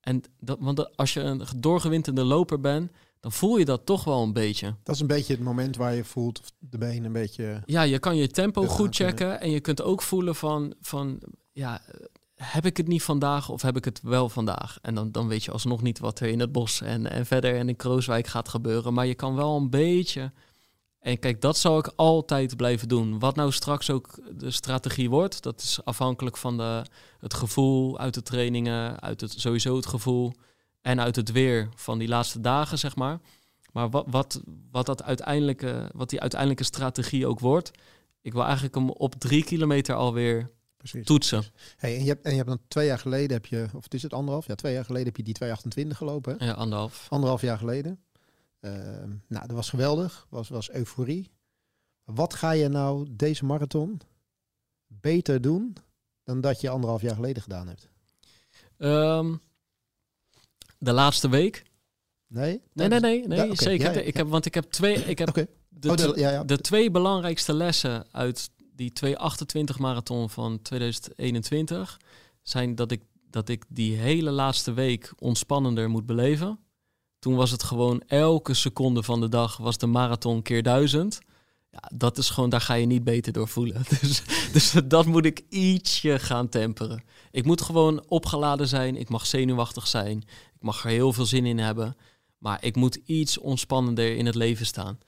[0.00, 2.90] En dat, want als je een doorgewinterde loper bent,
[3.20, 4.76] dan voel je dat toch wel een beetje.
[4.82, 7.62] Dat is een beetje het moment waar je voelt of de benen een beetje.
[7.66, 9.40] Ja, je kan je tempo goed checken.
[9.40, 11.22] En je kunt ook voelen van, van
[11.60, 11.80] ja,
[12.34, 14.78] heb ik het niet vandaag of heb ik het wel vandaag?
[14.82, 17.56] En dan, dan weet je alsnog niet wat er in het bos en, en verder
[17.56, 18.94] en in Krooswijk gaat gebeuren.
[18.94, 20.32] Maar je kan wel een beetje.
[21.00, 23.18] En kijk, dat zal ik altijd blijven doen.
[23.18, 26.84] Wat nou straks ook de strategie wordt, dat is afhankelijk van de,
[27.18, 30.32] het gevoel uit de trainingen, uit het sowieso het gevoel
[30.80, 33.20] en uit het weer van die laatste dagen, zeg maar.
[33.72, 37.70] Maar wat, wat, wat, dat uiteindelijke, wat die uiteindelijke strategie ook wordt,
[38.22, 41.06] ik wil eigenlijk hem op drie kilometer alweer Precies.
[41.06, 41.44] toetsen.
[41.76, 43.94] Hey, en, je hebt, en je hebt dan twee jaar geleden heb je, of het
[43.94, 44.46] is het anderhalf?
[44.46, 46.36] Ja, twee jaar geleden heb je die 228 gelopen.
[46.38, 46.46] Hè?
[46.46, 47.06] Ja, anderhalf.
[47.08, 48.00] Anderhalf jaar geleden.
[48.60, 48.72] Uh,
[49.26, 50.26] nou, dat was geweldig.
[50.30, 51.30] Was, was euforie.
[52.04, 54.00] Wat ga je nou deze marathon
[54.86, 55.76] beter doen
[56.24, 57.88] dan dat je anderhalf jaar geleden gedaan hebt?
[58.78, 59.40] Um,
[60.78, 61.64] de laatste week.
[62.26, 62.62] Nee?
[62.72, 64.06] Nee, nee, nee, nee zeker.
[64.06, 64.94] ik heb, want ik heb twee.
[64.94, 65.34] Ik heb
[65.68, 72.00] de, oh, de, de, twee belangrijkste lessen uit die 228 marathon van 2021
[72.42, 76.58] zijn dat ik, dat ik die hele laatste week ontspannender moet beleven.
[77.18, 81.18] Toen was het gewoon elke seconde van de dag was de marathon keer duizend.
[81.70, 83.82] Ja, dat is gewoon, daar ga je niet beter door voelen.
[84.00, 87.02] Dus, dus dat moet ik ietsje gaan temperen.
[87.30, 88.96] Ik moet gewoon opgeladen zijn.
[88.96, 90.18] Ik mag zenuwachtig zijn.
[90.54, 91.96] Ik mag er heel veel zin in hebben.
[92.38, 94.98] Maar ik moet iets ontspannender in het leven staan.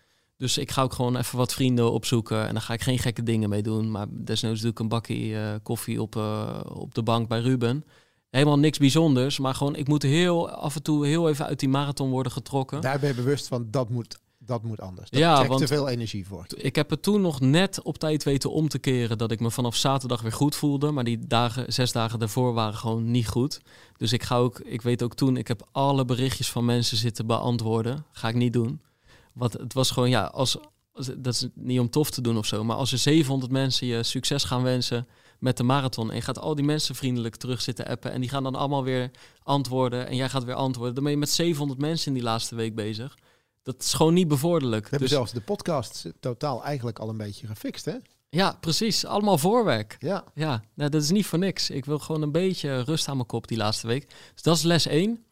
[0.42, 2.46] Dus ik ga ook gewoon even wat vrienden opzoeken.
[2.46, 3.90] En dan ga ik geen gekke dingen mee doen.
[3.90, 7.84] Maar desnoods doe ik een bakje uh, koffie op, uh, op de bank bij Ruben.
[8.30, 9.38] Helemaal niks bijzonders.
[9.38, 12.80] Maar gewoon, ik moet heel af en toe heel even uit die marathon worden getrokken.
[12.80, 15.10] Daar ben je bewust van, dat moet dat moet anders.
[15.10, 16.46] Dat ja, want te veel energie voor.
[16.56, 19.50] Ik heb het toen nog net op tijd weten om te keren dat ik me
[19.50, 20.90] vanaf zaterdag weer goed voelde.
[20.90, 23.60] Maar die dagen, zes dagen daarvoor waren gewoon niet goed.
[23.96, 27.26] Dus ik ga ook, ik weet ook toen, ik heb alle berichtjes van mensen zitten
[27.26, 28.04] beantwoorden.
[28.12, 28.80] Ga ik niet doen.
[29.32, 30.56] Want het was gewoon, ja, als,
[31.16, 32.64] dat is niet om tof te doen of zo.
[32.64, 35.06] Maar als er 700 mensen je succes gaan wensen
[35.38, 36.10] met de marathon.
[36.10, 38.12] En je gaat al die mensen vriendelijk terug zitten appen.
[38.12, 39.10] En die gaan dan allemaal weer
[39.42, 40.06] antwoorden.
[40.06, 40.94] En jij gaat weer antwoorden.
[40.94, 43.18] Dan ben je met 700 mensen in die laatste week bezig.
[43.62, 44.82] Dat is gewoon niet bevorderlijk.
[44.82, 45.16] We hebben dus...
[45.16, 47.94] zelfs de podcast totaal eigenlijk al een beetje gefixt, hè?
[48.28, 49.04] Ja, precies.
[49.04, 49.96] Allemaal voorwerk.
[49.98, 50.24] Ja.
[50.34, 51.70] Ja, nou, dat is niet voor niks.
[51.70, 54.08] Ik wil gewoon een beetje rust aan mijn kop die laatste week.
[54.32, 55.24] Dus dat is les 1.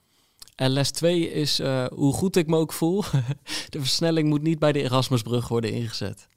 [0.60, 3.04] En les 2 is uh, hoe goed ik me ook voel.
[3.68, 6.28] de versnelling moet niet bij de Erasmusbrug worden ingezet.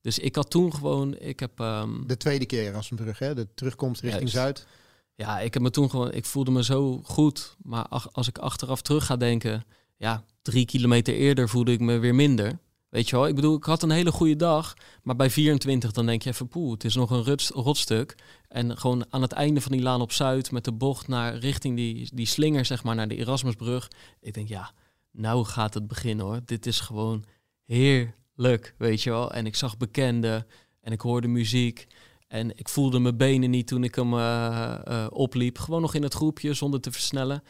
[0.00, 1.58] Dus ik had toen gewoon, ik heb...
[1.58, 2.06] Um...
[2.06, 3.34] De tweede keer Erasmusbrug, hè?
[3.34, 4.66] De terugkomst richting Zuid.
[5.14, 7.56] Ja, ik heb me toen gewoon, ik voelde me zo goed.
[7.62, 9.64] Maar als ik achteraf terug ga denken,
[9.96, 12.58] ja, drie kilometer eerder voelde ik me weer minder.
[12.88, 16.06] Weet je wel, ik bedoel, ik had een hele goede dag, maar bij 24 dan
[16.06, 18.14] denk je even, poeh, het is nog een rot, rotstuk.
[18.48, 21.76] En gewoon aan het einde van die laan op Zuid met de bocht naar richting
[21.76, 23.90] die, die slinger, zeg maar, naar de Erasmusbrug.
[24.20, 24.72] Ik denk, ja,
[25.10, 26.40] nou gaat het beginnen hoor.
[26.44, 27.24] Dit is gewoon
[27.64, 29.32] heerlijk, weet je wel.
[29.32, 30.46] En ik zag bekenden
[30.80, 31.86] en ik hoorde muziek.
[32.28, 35.58] En ik voelde mijn benen niet toen ik hem uh, uh, opliep.
[35.58, 37.42] Gewoon nog in het groepje zonder te versnellen.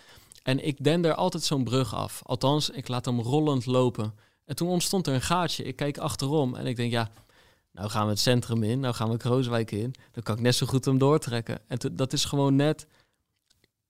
[0.42, 2.20] En ik er altijd zo'n brug af.
[2.25, 4.14] Althans, ik laat hem rollend lopen.
[4.47, 5.65] En toen ontstond er een gaatje.
[5.65, 7.11] Ik kijk achterom en ik denk, ja,
[7.73, 9.95] nou gaan we het centrum in, nou gaan we Krooswijk in.
[10.13, 11.59] Dan kan ik net zo goed hem doortrekken.
[11.67, 12.87] En dat is gewoon net,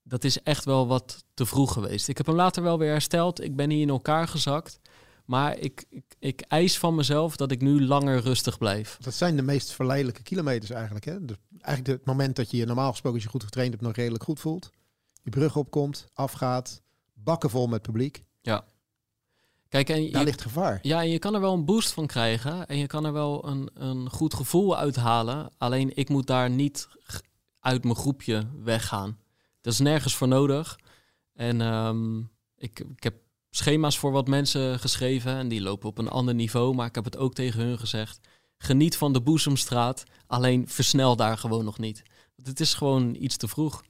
[0.02, 2.08] dat is echt wel wat te vroeg geweest.
[2.08, 3.42] Ik heb hem later wel weer hersteld.
[3.42, 4.80] Ik ben hier in elkaar gezakt.
[5.24, 8.98] Maar ik, ik, ik eis van mezelf dat ik nu langer rustig blijf.
[9.00, 11.04] Dat zijn de meest verleidelijke kilometers eigenlijk.
[11.04, 11.24] Hè?
[11.24, 13.94] Dus eigenlijk het moment dat je je normaal gesproken, als je goed getraind hebt, nog
[13.94, 14.70] redelijk goed voelt
[15.26, 16.82] die brug opkomt, afgaat,
[17.14, 18.24] bakken vol met publiek.
[18.40, 18.64] Ja.
[19.84, 20.78] Kijk, en Daar ligt gevaar.
[20.82, 22.66] Ja, en je kan er wel een boost van krijgen.
[22.66, 25.50] En je kan er wel een, een goed gevoel uithalen.
[25.58, 26.88] Alleen ik moet daar niet
[27.60, 29.18] uit mijn groepje weggaan.
[29.60, 30.78] Dat is nergens voor nodig.
[31.32, 33.14] En um, ik, ik heb
[33.50, 35.36] schema's voor wat mensen geschreven.
[35.36, 36.74] En die lopen op een ander niveau.
[36.74, 38.20] Maar ik heb het ook tegen hun gezegd.
[38.58, 40.04] Geniet van de Boezemstraat.
[40.26, 42.02] Alleen versnel daar gewoon nog niet.
[42.36, 43.82] Want het is gewoon iets te vroeg.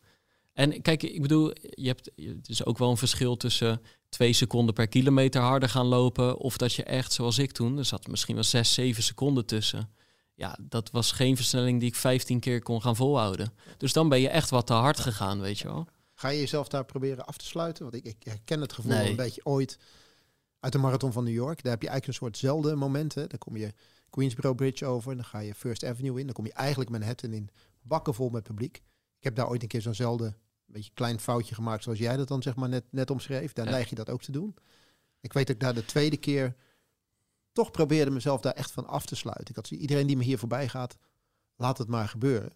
[0.57, 4.75] En kijk, ik bedoel, je hebt, het is ook wel een verschil tussen twee seconden
[4.75, 6.39] per kilometer harder gaan lopen.
[6.39, 9.91] Of dat je echt, zoals ik toen, er zat misschien wel zes, zeven seconden tussen.
[10.35, 13.53] Ja, dat was geen versnelling die ik 15 keer kon gaan volhouden.
[13.77, 15.87] Dus dan ben je echt wat te hard gegaan, weet je wel.
[16.15, 17.83] Ga je jezelf daar proberen af te sluiten?
[17.83, 19.79] Want ik, ik herken het gevoel een beetje ooit
[20.61, 21.63] uit de marathon van New York.
[21.63, 23.29] Daar heb je eigenlijk een soortzelfde momenten.
[23.29, 23.73] Dan kom je
[24.11, 26.25] Queensboro Bridge over, dan ga je First Avenue in.
[26.25, 27.49] Dan kom je eigenlijk Manhattan in,
[27.83, 28.83] bakken vol met publiek
[29.27, 30.35] heb daar ooit een keer zo'nzelfde
[30.73, 33.53] beetje klein foutje gemaakt zoals jij dat dan zeg maar net, net omschreef.
[33.53, 34.55] Daar neig je dat ook te doen.
[35.21, 36.57] Ik weet dat ik daar de tweede keer
[37.53, 39.49] toch probeerde mezelf daar echt van af te sluiten.
[39.49, 40.97] Ik had iedereen die me hier voorbij gaat,
[41.57, 42.51] laat het maar gebeuren.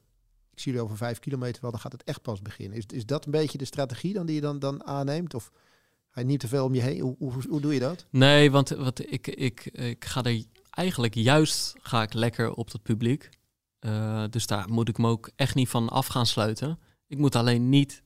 [0.50, 2.78] Ik zie jullie over vijf kilometer wel, dan gaat het echt pas beginnen.
[2.78, 5.34] Is, is dat een beetje de strategie dan die je dan, dan aanneemt?
[5.34, 5.52] Of
[6.10, 7.00] hij niet te veel om je heen?
[7.00, 8.06] Hoe, hoe, hoe doe je dat?
[8.10, 12.82] Nee, want wat ik, ik, ik ga er eigenlijk juist ga ik lekker op het
[12.82, 13.28] publiek.
[13.80, 16.78] Uh, dus daar moet ik me ook echt niet van af gaan sluiten.
[17.10, 18.02] Ik moet alleen niet,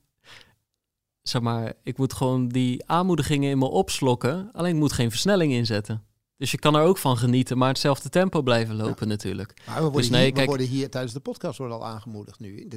[1.23, 4.51] zeg maar, ik moet gewoon die aanmoedigingen in me opslokken.
[4.53, 6.05] Alleen ik moet geen versnelling inzetten.
[6.37, 9.55] Dus je kan er ook van genieten, maar hetzelfde tempo blijven lopen natuurlijk.
[9.67, 12.39] Maar we worden, dus nee, hier, we worden hier tijdens de podcast worden al aangemoederd
[12.39, 12.69] nu.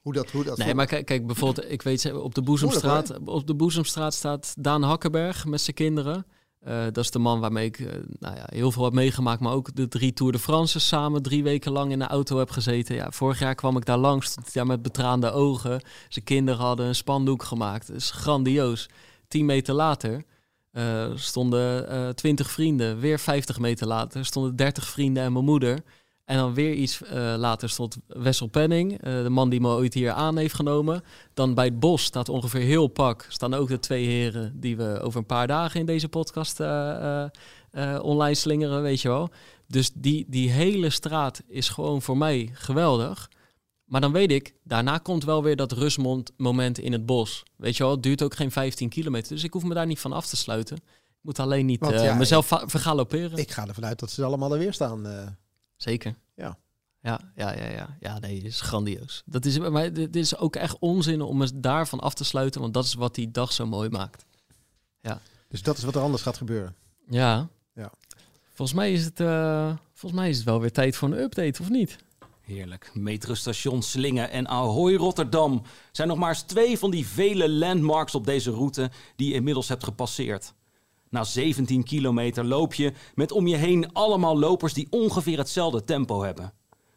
[0.00, 3.46] hoe dat, hoe dat nee, maar kijk, kijk, bijvoorbeeld, ik weet op de Boezemstraat, op
[3.46, 6.26] de Boezemstraat staat Daan Hakkenberg met zijn kinderen.
[6.68, 9.52] Uh, dat is de man waarmee ik uh, nou ja, heel veel heb meegemaakt, maar
[9.52, 12.94] ook de drie Tour de France samen drie weken lang in de auto heb gezeten.
[12.94, 15.80] Ja, vorig jaar kwam ik daar langs, hij met betraande ogen.
[16.08, 17.86] Zijn kinderen hadden een spandoek gemaakt.
[17.86, 18.88] Dat is grandioos.
[19.28, 20.24] Tien meter later
[20.72, 22.98] uh, stonden twintig vrienden.
[22.98, 25.82] Weer 50 meter later stonden 30 vrienden en mijn moeder.
[26.24, 29.94] En dan weer iets uh, later stond Wessel Penning, uh, de man die me ooit
[29.94, 31.02] hier aan heeft genomen.
[31.34, 33.26] Dan bij het bos staat ongeveer heel pak.
[33.28, 37.26] Staan ook de twee heren die we over een paar dagen in deze podcast uh,
[38.02, 39.30] online slingeren, weet je wel.
[39.66, 43.30] Dus die, die hele straat is gewoon voor mij geweldig.
[43.84, 47.42] Maar dan weet ik, daarna komt wel weer dat rustmoment in het bos.
[47.56, 49.34] Weet je wel, het duurt ook geen 15 kilometer.
[49.34, 50.76] Dus ik hoef me daar niet van af te sluiten.
[50.76, 53.38] Ik moet alleen niet ja, mezelf vergaloperen.
[53.38, 55.06] Ik ga ervan uit dat ze allemaal er weer staan.
[55.76, 56.14] Zeker.
[56.34, 56.58] Ja.
[57.00, 57.96] Ja, ja, ja, ja.
[58.00, 59.22] Ja, nee, het is grandioos.
[59.26, 62.74] Dat is, maar dit is ook echt onzin om me daarvan af te sluiten, want
[62.74, 64.24] dat is wat die dag zo mooi maakt.
[65.00, 65.20] Ja.
[65.48, 66.74] Dus dat is wat er anders gaat gebeuren.
[67.08, 67.48] Ja.
[67.74, 67.92] Ja.
[68.54, 71.62] Volgens mij is het, uh, volgens mij is het wel weer tijd voor een update,
[71.62, 71.96] of niet?
[72.40, 72.90] Heerlijk.
[72.94, 78.24] Metrostation Slingen en Ahoy Rotterdam zijn nog maar eens twee van die vele landmarks op
[78.24, 80.54] deze route die je inmiddels hebt gepasseerd.
[81.14, 86.22] Na 17 kilometer loop je met om je heen allemaal lopers die ongeveer hetzelfde tempo
[86.22, 86.52] hebben.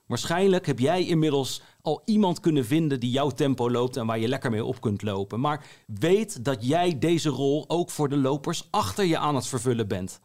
[0.07, 4.27] Waarschijnlijk heb jij inmiddels al iemand kunnen vinden die jouw tempo loopt en waar je
[4.27, 5.39] lekker mee op kunt lopen.
[5.39, 9.87] Maar weet dat jij deze rol ook voor de lopers achter je aan het vervullen
[9.87, 10.19] bent.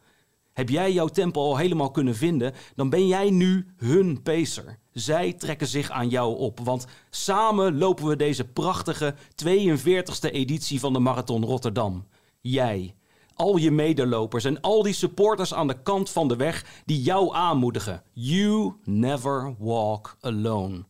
[0.53, 4.79] Heb jij jouw tempo al helemaal kunnen vinden, dan ben jij nu hun pacer.
[4.91, 10.93] Zij trekken zich aan jou op, want samen lopen we deze prachtige 42e editie van
[10.93, 12.07] de Marathon Rotterdam.
[12.41, 12.95] Jij,
[13.35, 17.35] al je medelopers en al die supporters aan de kant van de weg die jou
[17.35, 18.03] aanmoedigen.
[18.13, 20.85] You never walk alone.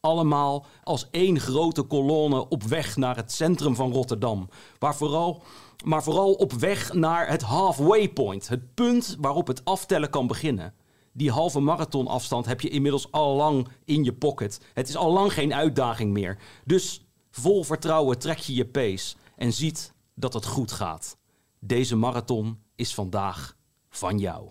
[0.00, 4.48] Allemaal als één grote kolonne op weg naar het centrum van Rotterdam.
[4.78, 5.42] Waar vooral,
[5.84, 8.48] maar vooral op weg naar het halfway point.
[8.48, 10.74] Het punt waarop het aftellen kan beginnen.
[11.12, 14.60] Die halve marathonafstand heb je inmiddels al lang in je pocket.
[14.74, 16.38] Het is al lang geen uitdaging meer.
[16.64, 21.17] Dus vol vertrouwen trek je je pace en ziet dat het goed gaat.
[21.60, 23.56] Deze marathon is vandaag
[23.88, 24.50] van jou.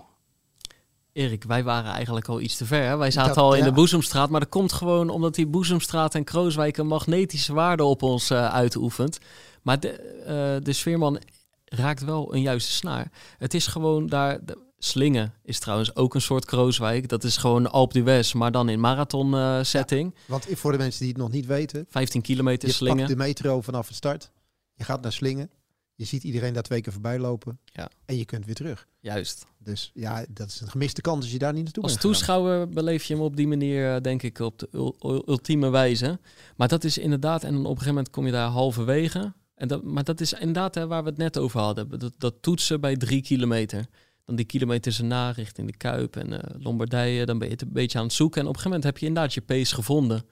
[1.12, 2.98] Erik, wij waren eigenlijk al iets te ver.
[2.98, 6.78] Wij zaten al in de Boezemstraat, maar dat komt gewoon omdat die Boezemstraat en Krooswijk
[6.78, 9.20] een magnetische waarde op ons uh, uitoefent.
[9.62, 10.24] Maar de,
[10.60, 11.20] uh, de sfeerman
[11.66, 13.12] raakt wel een juiste snaar.
[13.38, 14.46] Het is gewoon daar.
[14.46, 17.10] De, Slingen is trouwens ook een soort Krooswijk.
[17.10, 20.14] Dat is gewoon Alp d'Huez, maar dan in marathon uh, setting.
[20.16, 21.86] Ja, want voor de mensen die het nog niet weten.
[21.90, 22.98] 15 kilometer je Slingen.
[22.98, 24.32] Je de metro vanaf het start.
[24.74, 25.50] Je gaat naar Slingen.
[25.98, 27.60] Je ziet iedereen daar twee keer voorbij lopen.
[27.66, 27.90] Ja.
[28.06, 28.88] En je kunt weer terug.
[29.00, 29.46] Juist.
[29.58, 33.04] Dus ja, dat is een gemiste kans als je daar niet naartoe Als toeschouwer beleef
[33.04, 34.94] je hem op die manier, eh, denk ik, op de
[35.28, 36.20] ultieme wijze.
[36.56, 39.34] Maar dat is inderdaad, en dan op een gegeven moment kom je daar halverwege.
[39.56, 42.00] En dat, maar dat is inderdaad hè, waar we het net over hadden.
[42.00, 43.86] Dat, dat toetsen bij drie kilometer.
[44.26, 47.26] Dan die kilometers erna richting de Kuip en uh, Lombardije.
[47.26, 48.42] Dan ben je het een beetje aan het zoeken.
[48.42, 50.24] En op een gegeven moment heb je inderdaad je pace gevonden.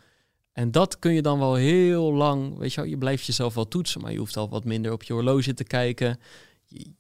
[0.56, 3.68] En dat kun je dan wel heel lang, weet je wel, je blijft jezelf wel
[3.68, 6.20] toetsen, maar je hoeft al wat minder op je horloge te kijken.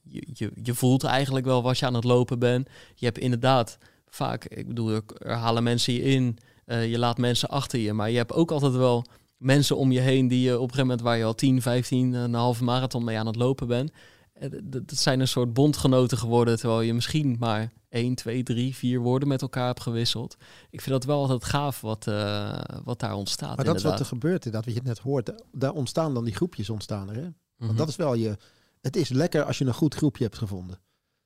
[0.02, 2.70] Je, je, voelt eigenlijk wel wat je aan het lopen bent.
[2.96, 7.50] Je hebt inderdaad vaak, ik bedoel, er halen mensen je in, uh, je laat mensen
[7.50, 9.06] achter je, maar je hebt ook altijd wel
[9.38, 12.14] mensen om je heen die je op een gegeven moment waar je al 10, 15,
[12.14, 13.92] een halve marathon mee aan het lopen bent.
[14.36, 19.00] Eh, dat zijn een soort bondgenoten geworden, terwijl je misschien maar 1, 2, 3, 4
[19.00, 20.36] woorden met elkaar hebt gewisseld.
[20.70, 23.56] Ik vind dat wel altijd gaaf wat, uh, wat daar ontstaat.
[23.56, 25.32] Maar dat is wat er gebeurt, dat wat je net hoort.
[25.52, 27.16] Daar ontstaan dan die groepjes ontstaan er.
[27.16, 27.22] Hè?
[27.58, 27.76] Want mhm.
[27.76, 28.38] dat is wel je.
[28.82, 30.80] Het is lekker als je een goed groepje hebt gevonden.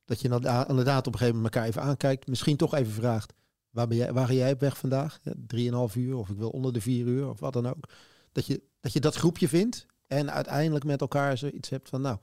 [0.06, 0.30] Dat je
[0.68, 2.28] inderdaad op een gegeven moment elkaar even aankijkt.
[2.28, 3.34] Misschien toch even vraagt.
[3.70, 5.20] Waar, ben jij, waar ga jij op weg vandaag?
[5.22, 7.90] Ja, drieënhalf uur of ik wil onder de vier uur of wat dan ook.
[8.32, 12.18] Dat je dat, je dat groepje vindt en uiteindelijk met elkaar zoiets hebt van nou,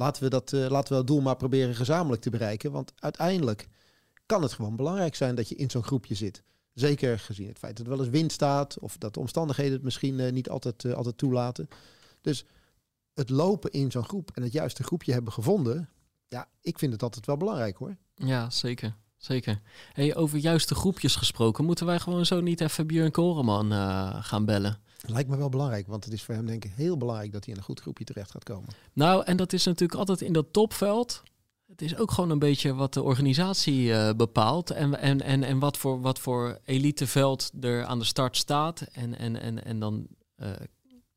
[0.00, 2.72] laten we, dat, uh, laten we dat doel maar proberen gezamenlijk te bereiken.
[2.72, 3.68] Want uiteindelijk
[4.26, 6.42] kan het gewoon belangrijk zijn dat je in zo'n groepje zit.
[6.74, 9.82] Zeker gezien het feit dat er wel eens wind staat of dat de omstandigheden het
[9.82, 11.68] misschien niet altijd, altijd toelaten.
[12.20, 12.44] Dus
[13.14, 15.88] het lopen in zo'n groep en het juiste groepje hebben gevonden,
[16.28, 17.96] ja, ik vind het altijd wel belangrijk hoor.
[18.14, 18.96] Ja, zeker.
[19.16, 19.60] Zeker.
[19.92, 23.72] Hey, over juiste groepjes gesproken, moeten wij gewoon zo niet even Björn Koreman
[24.22, 24.80] gaan bellen?
[25.06, 27.52] Lijkt me wel belangrijk, want het is voor hem denk ik heel belangrijk dat hij
[27.54, 28.68] in een goed groepje terecht gaat komen.
[28.92, 31.22] Nou, en dat is natuurlijk altijd in dat topveld.
[31.66, 35.58] Het is ook gewoon een beetje wat de organisatie uh, bepaalt en, en, en, en
[35.58, 38.80] wat, voor, wat voor eliteveld er aan de start staat.
[38.80, 40.48] En, en, en, en dan uh,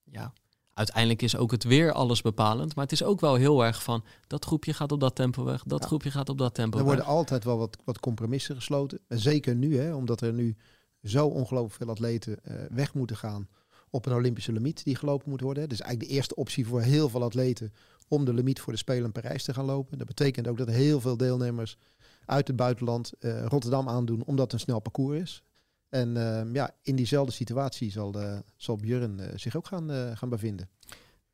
[0.04, 0.34] ja,
[0.74, 2.76] uiteindelijk is ook het weer alles bepalend.
[2.76, 5.64] Maar het is ook wel heel erg van dat groepje gaat op dat tempo weg,
[5.64, 6.94] dat groepje gaat op dat tempo er weg.
[6.94, 9.00] Er worden altijd wel wat, wat compromissen gesloten.
[9.08, 10.56] En zeker nu, hè, omdat er nu
[11.02, 13.48] zo ongelooflijk veel atleten uh, weg moeten gaan
[13.94, 15.70] op een Olympische limiet die gelopen moet worden.
[15.70, 17.74] Dus eigenlijk de eerste optie voor heel veel atleten
[18.08, 19.98] om de limiet voor de Spelen in Parijs te gaan lopen.
[19.98, 21.78] Dat betekent ook dat heel veel deelnemers
[22.26, 25.44] uit het buitenland uh, Rotterdam aandoen, omdat het een snel parcours is.
[25.90, 30.18] En ehm, ja, in diezelfde situatie zal, uh, zal Björn uh, zich ook gaan, uh,
[30.18, 30.70] gaan bevinden.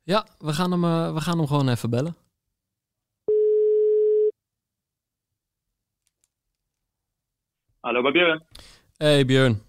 [0.02, 2.16] Ja, we gaan, hem, we gaan hem gewoon even bellen.
[7.80, 8.44] Hallo, bij Björn.
[8.96, 9.62] Hey Björn.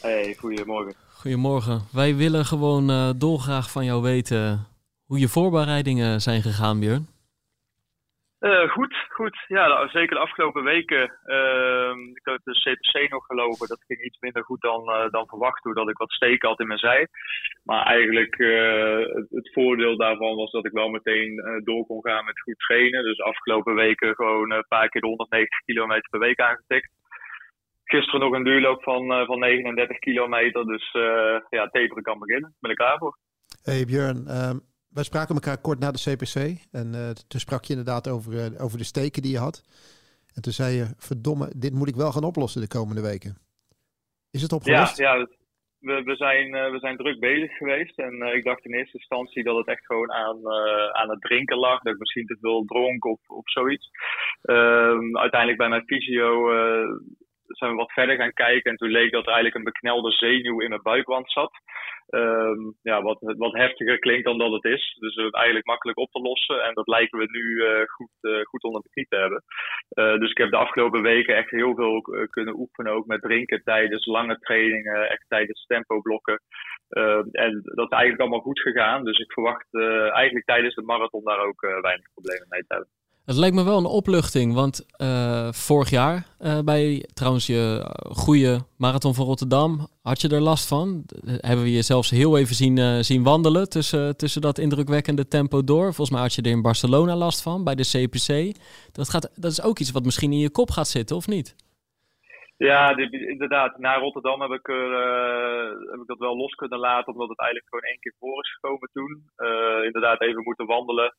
[0.00, 1.05] Hey, goedemorgen.
[1.26, 1.78] Goedemorgen.
[1.92, 4.66] Wij willen gewoon dolgraag van jou weten
[5.06, 7.06] hoe je voorbereidingen zijn gegaan, Björn.
[8.40, 9.44] Uh, goed, goed.
[9.48, 11.02] Ja, nou, zeker de afgelopen weken.
[11.26, 13.68] Uh, ik heb de CPC nog gelopen.
[13.68, 16.66] Dat ging iets minder goed dan, uh, dan verwacht, doordat ik wat steken had in
[16.66, 17.06] mijn zij.
[17.64, 22.24] Maar eigenlijk uh, het, het, voordeel daarvan was dat ik wel meteen door kon gaan
[22.24, 23.02] met goed trainen.
[23.02, 26.90] Dus afgelopen weken gewoon een paar keer de 190 kilometer per week aangetikt.
[27.88, 30.66] Gisteren nog een duurloop van, van 39 kilometer.
[30.66, 30.90] Dus
[31.50, 32.54] ja, taperen kan beginnen.
[32.60, 33.18] Ben ik klaar voor.
[33.62, 36.36] Hey Björn, ehm, wij spraken elkaar kort na de CPC.
[36.72, 39.62] En uh, toen sprak je inderdaad over, over de steken die je had.
[40.34, 43.36] En toen zei je, verdomme, dit moet ik wel gaan oplossen de komende weken.
[44.30, 44.96] Is het opgelost?
[44.96, 45.26] Ja, ja
[45.78, 47.98] we, we, zijn, uh, we zijn druk bezig geweest.
[47.98, 50.38] En ik dacht in eerste instantie dat het echt gewoon aan,
[50.92, 51.82] aan het drinken lag.
[51.82, 53.90] Dat ik misschien te veel dronk of, of zoiets.
[54.42, 56.50] Ehm, uiteindelijk bij mijn fysio
[57.46, 58.70] zijn we wat verder gaan kijken.
[58.70, 61.52] En toen leek dat er eigenlijk een beknelde zenuw in mijn buikwand zat.
[62.08, 64.96] Um, ja, wat, wat heftiger klinkt dan dat het is.
[64.98, 66.62] Dus eigenlijk makkelijk op te lossen.
[66.62, 69.42] En dat lijken we nu uh, goed, uh, goed onder de knie te hebben.
[70.20, 72.92] dus ik heb de afgelopen weken echt heel veel kunnen oefenen.
[72.92, 75.10] Ook met drinken tijdens lange trainingen.
[75.10, 76.40] Echt tijdens tempoblokken.
[76.88, 79.04] Ehm, en dat is eigenlijk allemaal goed gegaan.
[79.04, 79.74] Dus ik verwacht
[80.12, 82.95] eigenlijk tijdens de marathon daar ook weinig problemen mee te hebben.
[83.26, 87.64] Het lijkt me wel een opluchting, want uh, vorig jaar uh, bij trouwens je
[88.24, 91.04] goede marathon van Rotterdam had je er last van.
[91.26, 95.84] Hebben we je zelfs heel even zien, zien wandelen tussen, tussen dat indrukwekkende tempo door.
[95.84, 98.56] Volgens mij had je er in Barcelona last van bij de CPC.
[98.92, 101.56] Dat, gaat, dat is ook iets wat misschien in je kop gaat zitten, of niet?
[102.56, 103.78] Ja, inderdaad.
[103.78, 104.66] Na Rotterdam heb ik,
[105.90, 108.52] heb ik dat wel los kunnen laten, omdat het eigenlijk gewoon één keer voor is
[108.52, 109.30] gekomen toen.
[109.84, 111.14] inderdaad, even moeten wandelen.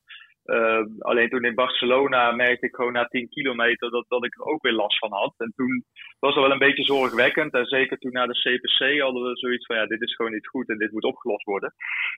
[0.47, 4.45] Uh, alleen toen in Barcelona merkte ik gewoon na 10 kilometer dat, dat ik er
[4.45, 5.33] ook weer last van had.
[5.37, 5.85] En toen
[6.19, 7.53] was het wel een beetje zorgwekkend.
[7.53, 10.47] En zeker toen na de CPC hadden we zoiets van ja, dit is gewoon niet
[10.47, 11.73] goed en dit moet opgelost worden.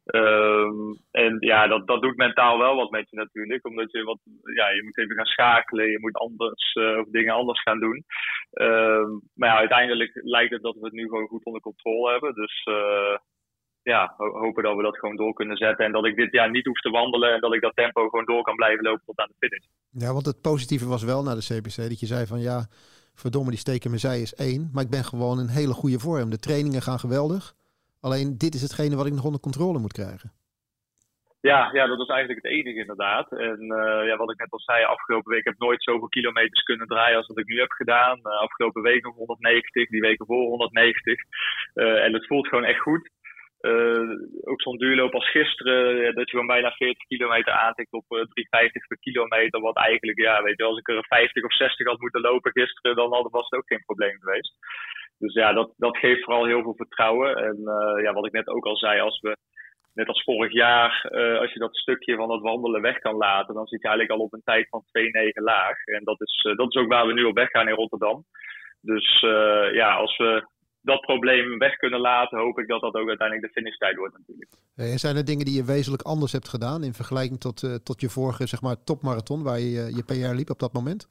[0.06, 3.68] Uh, en ja, dat, dat doet mentaal wel wat met je natuurlijk.
[3.68, 4.20] Omdat je wat,
[4.56, 8.04] ja, je moet even gaan schakelen, je moet anders, uh, dingen anders gaan doen.
[8.52, 12.34] Ehm, maar ja, uiteindelijk lijkt het dat we het nu gewoon goed onder controle hebben.
[12.34, 13.18] Dus uh,
[13.90, 15.86] ja, hopen dat we dat gewoon door kunnen zetten.
[15.86, 18.26] En dat ik dit jaar niet hoef te wandelen en dat ik dat tempo gewoon
[18.26, 19.66] door kan blijven lopen tot aan de finish.
[19.92, 22.68] Ja, want het positieve was wel na de CPC dat je zei van ja,
[23.14, 24.70] verdomme die steken mijn zij is één.
[24.74, 26.30] Maar ik ben gewoon in hele goede vorm.
[26.30, 27.54] De trainingen gaan geweldig.
[28.02, 30.32] Alleen dit is hetgene wat ik nog onder controle moet krijgen.
[31.42, 33.32] Ja, ja, dat is eigenlijk het enige inderdaad.
[33.32, 36.64] En uh, ja, wat ik net al zei, afgelopen week heb ik nooit zoveel kilometers
[36.64, 38.18] kunnen draaien als wat ik nu heb gedaan.
[38.18, 41.20] Uh, afgelopen week nog 190, die weken voor 190.
[41.76, 43.10] Uh, en het voelt gewoon echt goed.
[43.62, 44.10] Uh,
[44.44, 48.66] ook zo'n duurloop als gisteren, dat je gewoon bijna 40 kilometer aantikt op uh, eh,
[48.66, 49.60] 3,50 per kilometer.
[49.62, 52.96] Wat eigenlijk, ja, weet je, als ik er 50 of 60 had moeten lopen gisteren,
[52.96, 54.54] dan had, was het ook geen probleem geweest.
[55.18, 57.36] Dus ja, dat, dat geeft vooral heel veel vertrouwen.
[57.36, 57.58] En
[58.02, 59.38] ja, wat ik net ook al zei, als we
[59.94, 61.10] net als vorig jaar,
[61.40, 64.26] als je dat stukje van het wandelen weg kan laten, dan zit je eigenlijk al
[64.26, 65.86] op een tijd van 2,9 laag.
[65.86, 68.24] En dat is, dat is ook waar we nu op weg gaan in Rotterdam.
[68.82, 69.20] Dus
[69.72, 70.48] ja, als we
[70.82, 74.52] dat probleem weg kunnen laten, hoop ik dat dat ook uiteindelijk de finishtijd wordt natuurlijk.
[74.76, 78.02] En zijn er dingen die je wezenlijk anders hebt gedaan in vergelijking tot, uh, tot
[78.02, 81.10] je vorige zeg maar, topmarathon waar je je PR liep op dat moment?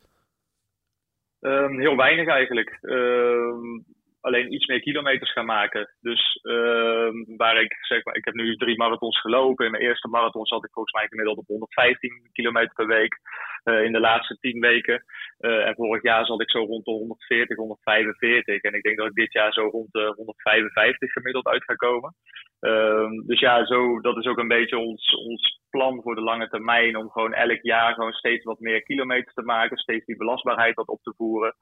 [1.40, 2.78] Um, heel weinig eigenlijk.
[2.82, 3.84] Um,
[4.20, 5.90] alleen iets meer kilometers gaan maken.
[6.00, 9.64] Dus um, waar ik zeg maar, ik heb nu drie marathons gelopen.
[9.64, 13.20] In mijn eerste marathon zat ik volgens mij gemiddeld op 115 kilometer per week.
[13.68, 15.04] In de laatste tien weken.
[15.38, 18.62] en vorig jaar zat ik zo rond de 140, 145.
[18.62, 22.14] En ik denk dat ik dit jaar zo rond de 155 gemiddeld uit ga komen.
[22.60, 26.48] Ehm, dus ja, zo, dat is ook een beetje ons, ons plan voor de lange
[26.48, 26.96] termijn.
[26.96, 29.76] Om gewoon elk jaar gewoon steeds wat meer kilometers te maken.
[29.76, 31.54] Steeds die belastbaarheid wat op te voeren.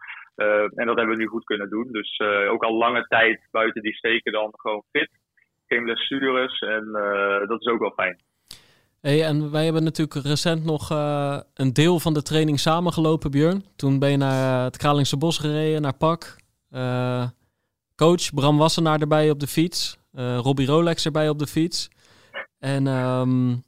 [0.75, 1.93] en dat hebben we nu goed kunnen doen.
[1.93, 5.11] Dus ook al lange tijd buiten die steken dan gewoon fit
[5.67, 8.19] geen blessures en eh, dat is ook wel fijn.
[9.07, 13.65] En wij hebben natuurlijk recent nog uh, een deel van de training samengelopen, Björn.
[13.77, 16.37] Toen ben je naar het Kralingse Bos gereden, naar PAK.
[16.71, 17.29] Uh,
[17.97, 19.97] coach Bram Wassenaar erbij op de fiets.
[20.13, 21.89] Uh, Robbie Rolex erbij op de fiets.
[22.59, 23.65] En um,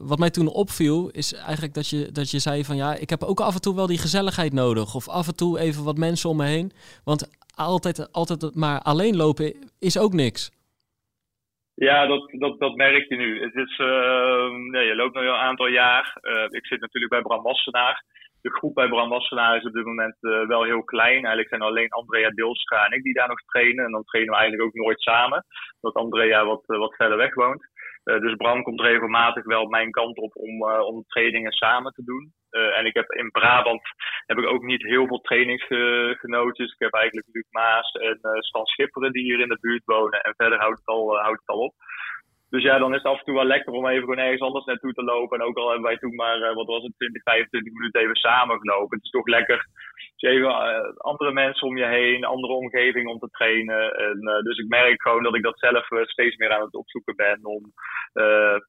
[0.00, 3.22] wat mij toen opviel, is eigenlijk dat je, dat je zei van ja, ik heb
[3.22, 4.94] ook af en toe wel die gezelligheid nodig.
[4.94, 6.72] Of af en toe even wat mensen om me heen.
[7.04, 10.50] Want altijd, altijd maar alleen lopen is ook niks.
[11.78, 13.42] Ja, dat, dat, dat merk je nu.
[13.42, 13.76] Het is,
[14.70, 16.16] nee, je loopt nu al een aantal jaar.
[16.22, 18.04] Uh, ik zit natuurlijk bij Bram Wassenaar.
[18.42, 21.18] De groep bij Bram Wassenaar is op dit moment uh, wel heel klein.
[21.18, 23.84] Eigenlijk zijn alleen Andrea Deelstra en ik die daar nog trainen.
[23.84, 25.44] En dan trainen we eigenlijk ook nooit samen.
[25.80, 27.68] Omdat Andrea wat, wat verder weg woont.
[28.04, 32.32] dus Bram komt regelmatig wel mijn kant op om, om trainingen samen te doen.
[32.58, 33.82] Uh, en ik heb in Brabant
[34.26, 36.64] heb ik ook niet heel veel trainingsgenoten.
[36.64, 39.84] Dus ik heb eigenlijk Luc Maas en uh, Stan Schipperen die hier in de buurt
[39.84, 40.20] wonen.
[40.20, 41.74] En verder houdt het al, houdt het al op.
[42.50, 44.64] Dus ja, dan is het af en toe wel lekker om even gewoon ergens anders
[44.64, 45.38] naartoe te lopen.
[45.38, 48.16] En ook al hebben wij toen maar, uh, wat was het, 20, 25 minuten even
[48.16, 48.96] samen gelopen.
[48.96, 49.66] Het is toch lekker.
[50.16, 53.96] Dus even uh, andere mensen om je heen, andere omgeving om te trainen.
[53.96, 57.16] En, uh, dus ik merk gewoon dat ik dat zelf steeds meer aan het opzoeken
[57.16, 57.38] ben.
[57.42, 57.72] Om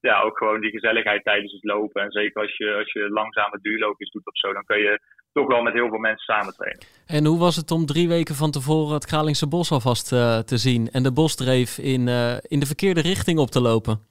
[0.02, 2.02] ja, ook gewoon die gezelligheid tijdens het lopen.
[2.02, 5.00] En zeker als je, als je langzame duurloopjes doet of zo, dan kun je
[5.34, 6.86] toch wel met heel veel mensen samen trainen.
[7.08, 10.58] En hoe was het om drie weken van tevoren het Kralingse Bos alvast uh, te
[10.58, 14.08] zien en de bosdreef in, uh, in de verkeerde richting op te lopen?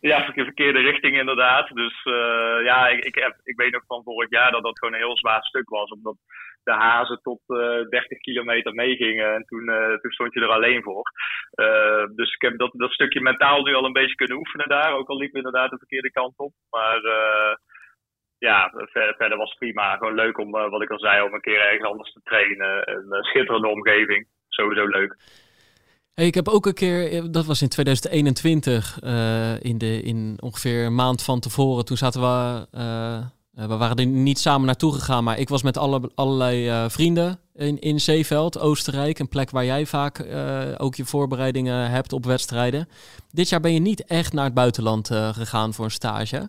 [0.00, 1.68] Ja, de verkeerde richting inderdaad.
[1.68, 4.94] Dus uh, ja, ik, ik, heb, ik weet nog van vorig jaar dat dat gewoon
[4.94, 5.90] een heel zwaar stuk was.
[5.90, 6.16] Omdat
[6.64, 9.64] de hazen tot 30 kilometer meegingen en toen,
[10.00, 11.02] toen stond je er alleen voor.
[12.14, 14.92] dus ik heb dat, dat stukje mentaal nu al een beetje kunnen oefenen daar.
[14.92, 16.52] Ook al liep inderdaad de verkeerde kant op.
[16.70, 17.00] Maar
[18.44, 18.70] ja,
[19.16, 19.96] verder, was het prima.
[19.96, 22.90] Gewoon leuk om, uh, wat ik al zei, om een keer ergens anders te trainen.
[22.96, 24.26] Een uh, schitterende omgeving.
[24.48, 25.16] Sowieso leuk.
[26.14, 30.36] Hey, ik heb ook een keer, eh, dat was in 2021, uh, in, de, in
[30.40, 31.84] ongeveer een maand van tevoren.
[31.84, 32.66] Toen zaten we,
[33.50, 37.78] we waren er niet samen naartoe gegaan, maar ik was met alle, allerlei vrienden in,
[37.78, 39.18] in Zeeveld, Oostenrijk.
[39.18, 40.26] Een plek waar jij vaak
[40.78, 42.88] ook je voorbereidingen hebt op wedstrijden.
[43.30, 46.48] Dit jaar ben je niet echt naar het buitenland gegaan voor een stage.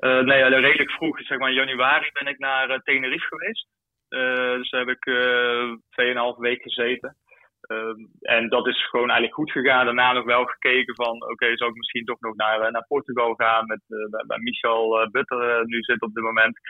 [0.00, 3.66] Uh, nee, redelijk vroeg, zeg maar in januari ben ik naar uh, Tenerife geweest.
[4.08, 7.16] Uh, dus daar heb ik uh, 2,5 weken gezeten.
[7.60, 9.84] Ehm, en dat is gewoon eigenlijk goed gegaan.
[9.84, 13.34] Daarna nog wel gekeken van, oké, okay, zou ik misschien toch nog naar, naar Portugal
[13.34, 13.80] gaan met
[14.26, 16.60] bij Michel Butter nu zit op dit moment.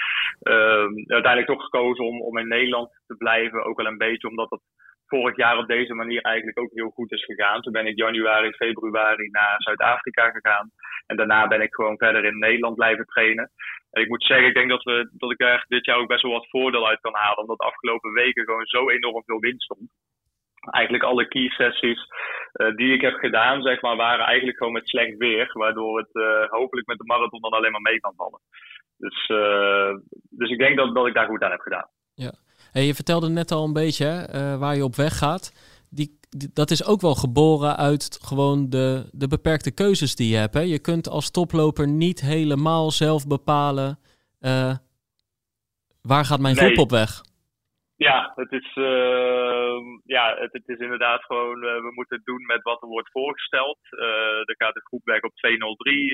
[0.40, 3.64] Ehm, uiteindelijk toch gekozen om, om in Nederland te blijven.
[3.64, 4.60] Ook wel een beetje omdat het
[5.10, 7.60] vorig jaar op deze manier eigenlijk ook heel goed is gegaan.
[7.60, 10.70] Toen ben ik januari, februari naar Zuid-Afrika gegaan.
[11.06, 13.50] En daarna ben ik gewoon verder in Nederland blijven trainen.
[13.90, 16.22] En ik moet zeggen, ik denk dat, we, dat ik daar dit jaar ook best
[16.22, 17.38] wel wat voordeel uit kan halen.
[17.38, 19.90] Omdat de afgelopen weken gewoon zo enorm veel wind stond.
[20.60, 22.06] Eigenlijk alle key sessies
[22.52, 25.50] uh, die ik heb gedaan, zeg maar, waren eigenlijk gewoon met slecht weer.
[25.52, 28.40] Waardoor het uh, hopelijk met de marathon dan alleen maar mee kan vallen.
[28.96, 29.94] Dus, uh,
[30.30, 31.88] dus ik denk dat, dat ik daar goed aan heb gedaan.
[32.14, 32.32] Ja.
[32.70, 35.52] Hey, je vertelde net al een beetje hè, waar je op weg gaat.
[35.88, 36.18] Die
[36.52, 40.54] dat is ook wel geboren uit gewoon de, de beperkte keuzes die je hebt.
[40.54, 40.60] Hè?
[40.60, 43.98] Je kunt als toploper niet helemaal zelf bepalen
[44.40, 44.74] uh,
[46.00, 47.22] waar gaat mijn groep op weg.
[48.08, 52.62] Ja, het is, uh, ja, het, is inderdaad gewoon, uh, we moeten het doen met
[52.62, 53.78] wat er wordt voorgesteld.
[53.90, 56.12] Uh, er gaat de groep weg op 203,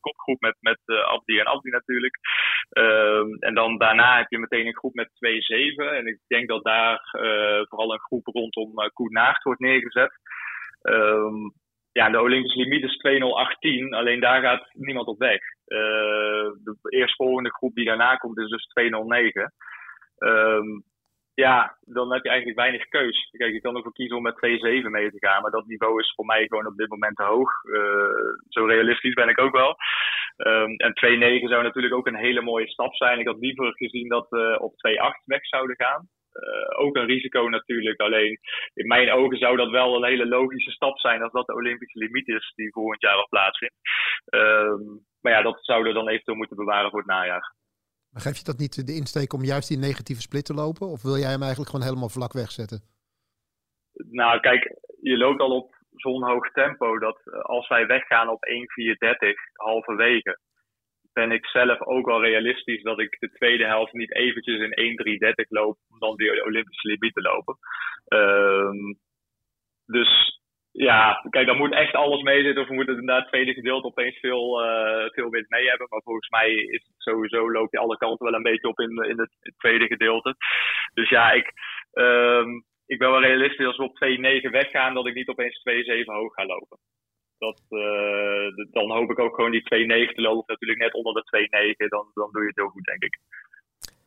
[0.00, 2.18] kopgroep met, met Abdi en Abdi natuurlijk.
[2.70, 5.96] Ehm, en dan daarna heb je meteen een groep met 2-7.
[5.96, 7.00] En ik denk dat daar
[7.68, 10.12] vooral een groep rondom Koen Naagt wordt neergezet.
[10.82, 11.52] Um,
[11.92, 15.40] ja, de Olympische limiet is 2.018, alleen daar gaat niemand op weg.
[15.64, 19.52] de eerstvolgende groep die daarna komt is dus 2.09.
[20.18, 20.84] Um,
[21.46, 23.28] ja, dan heb je eigenlijk weinig keus.
[23.30, 24.38] Kijk, je kan ervoor kiezen om met 2-7
[24.90, 27.50] mee te gaan, maar dat niveau is voor mij gewoon op dit moment te hoog.
[27.64, 29.76] Uh, zo realistisch ben ik ook wel.
[30.36, 30.92] Um, en
[31.42, 33.18] 2-9 zou natuurlijk ook een hele mooie stap zijn.
[33.18, 36.08] Ik had liever gezien dat we op 2-8 weg zouden gaan.
[36.32, 38.00] Uh, ook een risico natuurlijk.
[38.00, 38.38] Alleen
[38.74, 41.98] in mijn ogen zou dat wel een hele logische stap zijn als dat de Olympische
[41.98, 43.74] limiet is die volgend jaar al plaatsvindt.
[44.34, 47.56] Um, maar ja, dat zouden we dan eventueel moeten bewaren voor het najaar.
[48.18, 50.86] Maar geef je dat niet de insteek om juist die negatieve split te lopen?
[50.86, 52.80] Of wil jij hem eigenlijk gewoon helemaal vlak wegzetten?
[54.20, 54.62] Nou, kijk,
[55.00, 60.38] je loopt al op zo'n hoog tempo dat als wij weggaan op 1,430 halverwege,
[61.12, 64.98] ben ik zelf ook wel realistisch dat ik de tweede helft niet eventjes in
[65.44, 67.58] 1.3.30 loop om dan die Olympische limiet te lopen.
[68.04, 68.94] Ehm,
[69.86, 70.40] dus
[70.78, 72.62] ja, kijk, dan moet echt alles meezitten.
[72.62, 75.86] Of we moeten inderdaad het tweede gedeelte opeens veel, uh, veel wind mee hebben.
[75.90, 78.90] Maar volgens mij is het sowieso, loop je alle kanten wel een beetje op in,
[78.90, 80.36] in het, tweede gedeelte.
[80.94, 81.52] Dus ja, ik,
[81.92, 85.62] um, ik ben wel realistisch als we op 2-9 weggaan, dat ik niet opeens
[86.02, 86.78] 2-7 hoog ga lopen.
[87.38, 90.44] Dat, uh, dan hoop ik ook gewoon die 2-9 te lopen.
[90.46, 93.18] Natuurlijk net onder de 2-9, dan, dan doe je het heel goed, denk ik.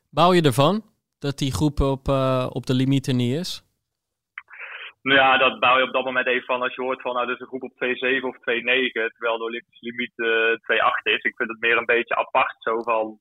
[0.10, 0.84] Bouw je ervan
[1.20, 3.71] dat die groep op, uh, op de limieten niet is?
[5.02, 7.28] Nou ja, dat bouw je op dat moment even van als je hoort van nou,
[7.28, 7.78] dus een groep op 2-7
[8.22, 11.24] of 2-9, terwijl de Olympische limiet uh, eh, 2-8 is.
[11.24, 13.20] Ik vind het meer een beetje apart zo van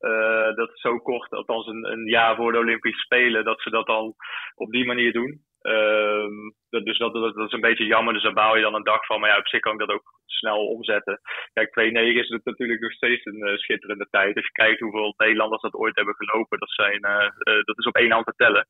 [0.00, 3.86] uh, dat zo kort, althans een, een jaar voor de Olympische Spelen, dat ze dat
[3.86, 4.14] dan
[4.54, 5.48] op die manier doen.
[5.62, 8.84] Um, dat, dus dat, dat, is een beetje jammer, dus daar bouw je dan een
[8.84, 9.20] dag van.
[9.20, 11.20] Maar ja, op zich kan ik dat ook snel omzetten.
[11.52, 14.36] Kijk, 2-9 is het natuurlijk nog steeds een uh, schitterende tijd.
[14.36, 17.96] Als je kijkt hoeveel Nederlanders dat ooit hebben gelopen, dat, zijn, uh, dat is op
[17.96, 18.68] één hand te tellen.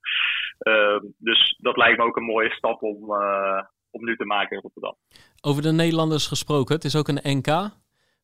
[0.58, 3.10] Ehm, dus dat lijkt me ook een mooie stap om,
[3.90, 4.96] om nu te maken in Rotterdam.
[5.40, 7.70] Over de Nederlanders gesproken, het is ook een NK.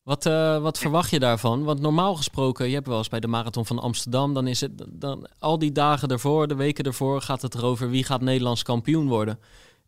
[0.07, 1.63] Wat, uh, wat verwacht je daarvan?
[1.63, 4.85] Want normaal gesproken, je hebt wel eens bij de Marathon van Amsterdam, dan is het
[4.89, 9.07] dan, al die dagen ervoor, de weken ervoor, gaat het erover wie gaat Nederlands kampioen
[9.07, 9.39] worden.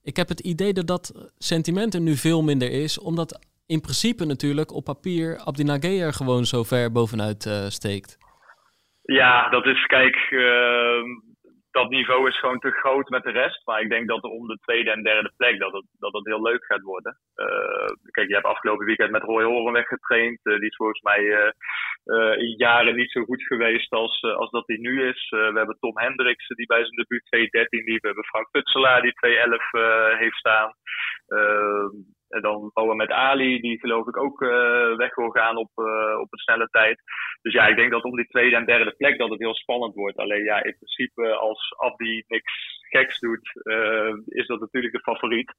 [0.03, 4.25] Ik heb het idee dat dat sentiment er nu veel minder is, omdat in principe
[4.25, 8.17] natuurlijk op papier Abdinagé er gewoon zo ver bovenuit uh, steekt.
[9.01, 11.03] Ja, dat is, kijk, uh,
[11.81, 13.65] dat niveau is gewoon te groot met de rest.
[13.65, 16.65] Maar ik denk dat om de tweede en derde plek dat het, dat heel leuk
[16.65, 17.17] gaat worden.
[17.35, 20.39] Uh, kijk, je hebt afgelopen weekend met Roy Horenweg getraind.
[20.43, 24.67] Uh, die is volgens mij uh, in jaren niet zo goed geweest als, als dat
[24.67, 25.29] hij nu is.
[25.29, 28.01] we hebben Tom Hendriksen die bij zijn debuut 2.13 liep.
[28.01, 29.13] We hebben Frank Putselaar die
[30.15, 30.73] 2.11 heeft staan.
[32.29, 36.27] En dan met Ali, die geloof ik ook uh, weg wil gaan op, uh, op
[36.29, 37.01] een snelle tijd.
[37.41, 39.95] Dus ja, ik denk dat om die tweede en derde plek dat het heel spannend
[39.95, 40.17] wordt.
[40.17, 45.51] Alleen ja, in principe als Abdi niks geks doet, uh, is dat natuurlijk de favoriet.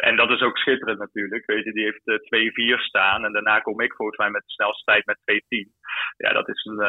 [0.00, 1.46] en dat is ook schitterend natuurlijk.
[1.46, 3.24] Weet je, die heeft 2-4 staan.
[3.24, 5.70] En daarna kom ik volgens mij met de snelste tijd met 2-10.
[6.16, 6.80] Ja, dat is een,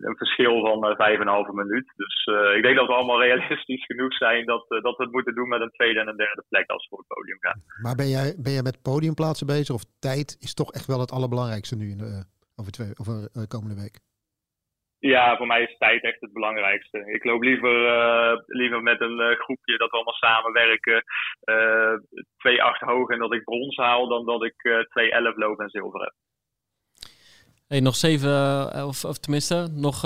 [0.00, 0.96] een verschil van
[1.48, 1.92] 5,5 minuut.
[1.96, 2.26] Dus
[2.56, 5.60] ik denk dat we allemaal realistisch genoeg zijn dat, dat we het moeten doen met
[5.60, 7.62] een tweede en een derde plek als we voor het podium gaan.
[7.82, 9.74] Maar ben jij ben je met podiumplaatsen bezig?
[9.74, 11.96] Of tijd is toch echt wel het allerbelangrijkste nu
[12.56, 14.07] over, twee, over de komende week?
[15.00, 17.12] Ja, voor mij is tijd echt het belangrijkste.
[17.12, 21.04] Ik loop liever, uh, liever met een uh, groepje dat we allemaal samenwerken.
[21.44, 21.94] Uh,
[22.82, 24.86] 2-8 hoog en dat ik brons haal, dan dat ik
[25.32, 26.14] 2-11 loop en zilver heb.
[27.68, 28.30] Hey, nog zeven,
[28.86, 30.02] of, of tenminste, nog.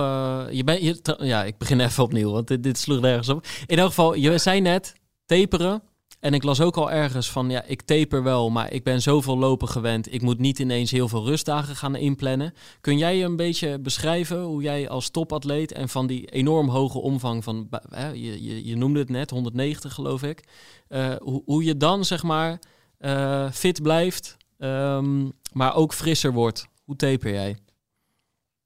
[0.51, 3.45] je bent, je, ja, ik begin even opnieuw, want dit, dit sloeg nergens op.
[3.67, 4.95] In elk geval, je zei net
[5.27, 5.92] taperen.
[6.23, 9.39] En ik las ook al ergens van, ja, ik taper wel, maar ik ben zoveel
[9.39, 10.15] lopen gewend.
[10.15, 12.55] Ik moet niet ineens heel veel rustdagen gaan inplannen.
[12.81, 17.45] Kun jij een beetje beschrijven hoe jij als topatleet en van die enorm hoge omvang
[17.45, 17.69] van,
[18.13, 20.45] je, je, je noemde het net, 190 geloof ik,
[20.89, 22.59] uh, hoe, hoe je dan zeg maar
[23.01, 26.67] uh, fit blijft, um, maar ook frisser wordt?
[26.85, 27.57] Hoe taper jij?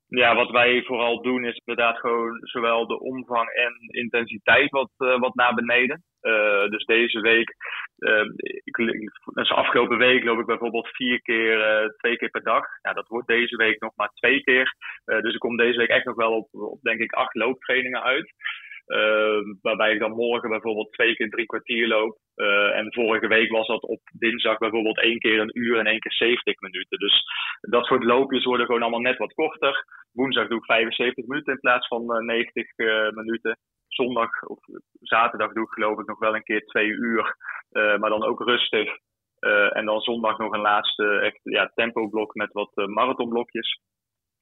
[0.08, 5.18] Ja, wat wij vooral doen is inderdaad gewoon zowel de omvang en intensiteit wat, uh,
[5.18, 6.02] wat naar beneden.
[6.22, 7.54] Uh, dus deze week,
[7.98, 8.24] uh,
[8.64, 8.76] ik,
[9.34, 12.64] dus afgelopen week loop ik bijvoorbeeld vier keer, twee keer per dag.
[12.82, 14.74] Ja, dat wordt deze week nog maar twee keer.
[15.04, 18.32] dus ik kom deze week echt nog wel op, op denk ik, acht looptrainingen uit.
[19.62, 22.18] Waarbij ik dan morgen bijvoorbeeld twee keer drie kwartier loop.
[22.72, 26.12] en vorige week was dat op dinsdag bijvoorbeeld één keer een uur en één keer
[26.12, 26.98] 70 minuten.
[26.98, 27.22] Dus
[27.60, 29.84] dat soort loopjes worden gewoon allemaal net wat korter.
[30.12, 32.76] Woensdag doe ik 75 minuten in plaats van 90
[33.14, 33.58] minuten
[33.88, 34.58] zondag of
[35.00, 37.36] zaterdag doe ik geloof ik nog wel een keer twee uur.
[37.70, 38.96] Maar dan ook rustig.
[39.70, 43.80] En dan zondag nog een laatste echt ja, tempoblok met wat marathonblokjes.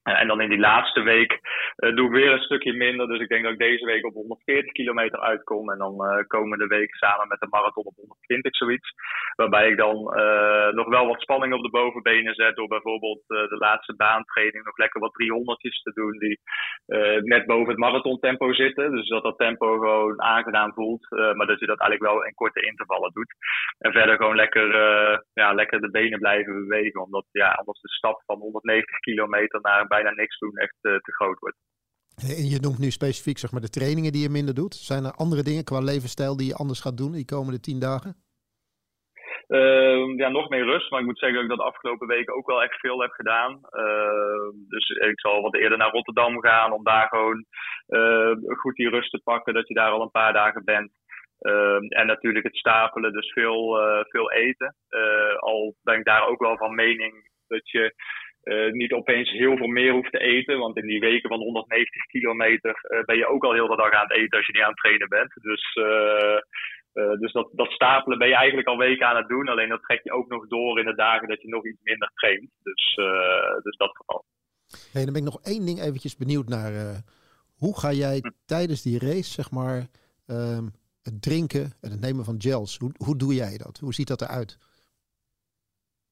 [0.05, 1.31] Eh, en dan in die laatste week
[1.77, 3.07] uh, doe ik weer een stukje minder.
[3.07, 5.71] Dus ik denk dat ik deze week op 140 kilometer uitkom.
[5.71, 8.89] En dan uh, komende week samen met de marathon op 120 zoiets.
[9.35, 9.97] Waarbij ik dan
[10.75, 12.55] nog wel wat spanning op de bovenbenen zet.
[12.55, 16.17] Door bijvoorbeeld de laatste baantraining nog lekker wat 300's te doen.
[16.17, 16.39] Die
[17.23, 18.91] net boven het marathontempo zitten.
[18.91, 21.09] Dus dat dat tempo gewoon aangenaam voelt.
[21.09, 23.35] maar dat je dat eigenlijk wel in korte intervallen doet.
[23.77, 24.67] En verder gewoon lekker,
[25.33, 27.01] ja, lekker de benen blijven bewegen.
[27.01, 31.11] Omdat ja, anders de stap van 190 kilometer naar bijna niks doen echt uh, te
[31.11, 31.57] groot wordt.
[32.15, 34.75] En je noemt nu specifiek zeg maar, de trainingen die je minder doet.
[34.75, 38.11] Zijn er andere dingen qua levensstijl die je anders gaat doen die komende tien dagen?
[39.47, 40.91] Uh, ja, nog meer rust.
[40.91, 43.51] Maar ik moet zeggen dat ik dat afgelopen weken ook wel echt veel heb gedaan.
[43.53, 47.45] Uh, dus ik zal wat eerder naar Rotterdam gaan om daar gewoon
[47.87, 49.53] uh, goed die rust te pakken.
[49.53, 50.91] Dat je daar al een paar dagen bent.
[51.39, 53.77] Ehm, en natuurlijk het stapelen, dus veel,
[54.09, 54.75] veel eten.
[55.39, 57.93] al ben ik daar ook wel van mening dat je
[58.71, 60.57] niet opeens heel veel meer hoeft te eten.
[60.57, 64.07] Want in die weken van 190 kilometer ben je ook al heel de dag aan
[64.07, 65.33] het eten als je niet aan het trainen bent.
[65.41, 65.73] Dus,
[67.19, 69.47] dus dat, dat stapelen ben je eigenlijk al weken aan het doen.
[69.47, 72.11] Alleen dat trek je ook nog door in de dagen dat je nog iets minder
[72.13, 72.49] traint.
[72.63, 72.95] Dus,
[73.63, 74.25] dus dat geval.
[74.91, 76.71] Hey, dan ben ik nog één ding eventjes benieuwd naar.
[77.55, 78.29] hoe ga jij hm.
[78.45, 79.87] tijdens die race, zeg maar,
[80.27, 80.65] ehm,
[81.07, 83.77] het drinken en het nemen van gels, hoe, hoe doe jij dat?
[83.77, 84.57] Hoe ziet dat eruit?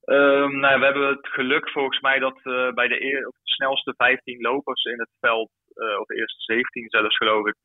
[0.06, 4.42] Um, nou, we hebben het geluk volgens mij dat uh, bij de, de snelste 15
[4.42, 7.56] lopers in het veld, uh, of de eerste 17 zelfs geloof ik,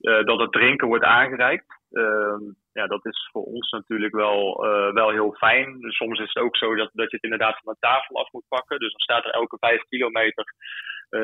[0.00, 1.66] uh, dat het drinken wordt aangereikt.
[1.90, 4.60] Um, ja, dat is voor ons natuurlijk wel,
[4.92, 5.76] wel heel fijn.
[5.80, 8.48] Soms is het ook zo dat, dat je het inderdaad van de tafel af moet
[8.48, 8.78] pakken.
[8.78, 10.44] Dus dan staat er elke 5 kilometer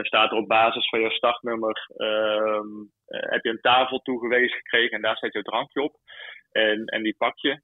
[0.02, 5.02] staat er op basis van je startnummer um, heb je een tafel toegewezen gekregen en
[5.02, 5.96] daar zet je het drankje op.
[6.52, 7.60] En, en die pak je.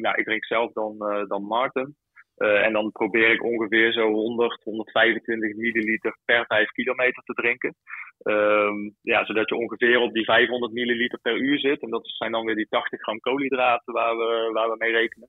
[0.00, 0.98] nou, ik drink zelf dan,
[1.28, 1.96] dan Martin.
[2.40, 7.74] Uh, en dan probeer ik ongeveer zo 100, 125 milliliter per 5 kilometer te drinken.
[8.22, 11.82] Um, ja, zodat je ongeveer op die 500 milliliter per uur zit.
[11.82, 15.28] En dat zijn dan weer die 80 gram koolhydraten waar we, waar we mee rekenen.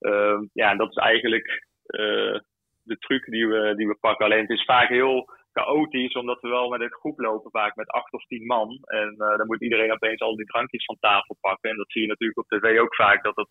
[0.00, 1.46] Um, ja, en dat is eigenlijk
[1.86, 2.38] uh,
[2.82, 4.24] de truc die we, die we pakken.
[4.24, 7.88] Alleen het is vaak heel chaotisch, omdat we wel met een groep lopen, vaak met
[7.88, 8.78] acht of tien man.
[8.82, 11.70] En uh, dan moet iedereen opeens al die drankjes van tafel pakken.
[11.70, 13.48] En dat zie je natuurlijk op tv ook vaak, dat het,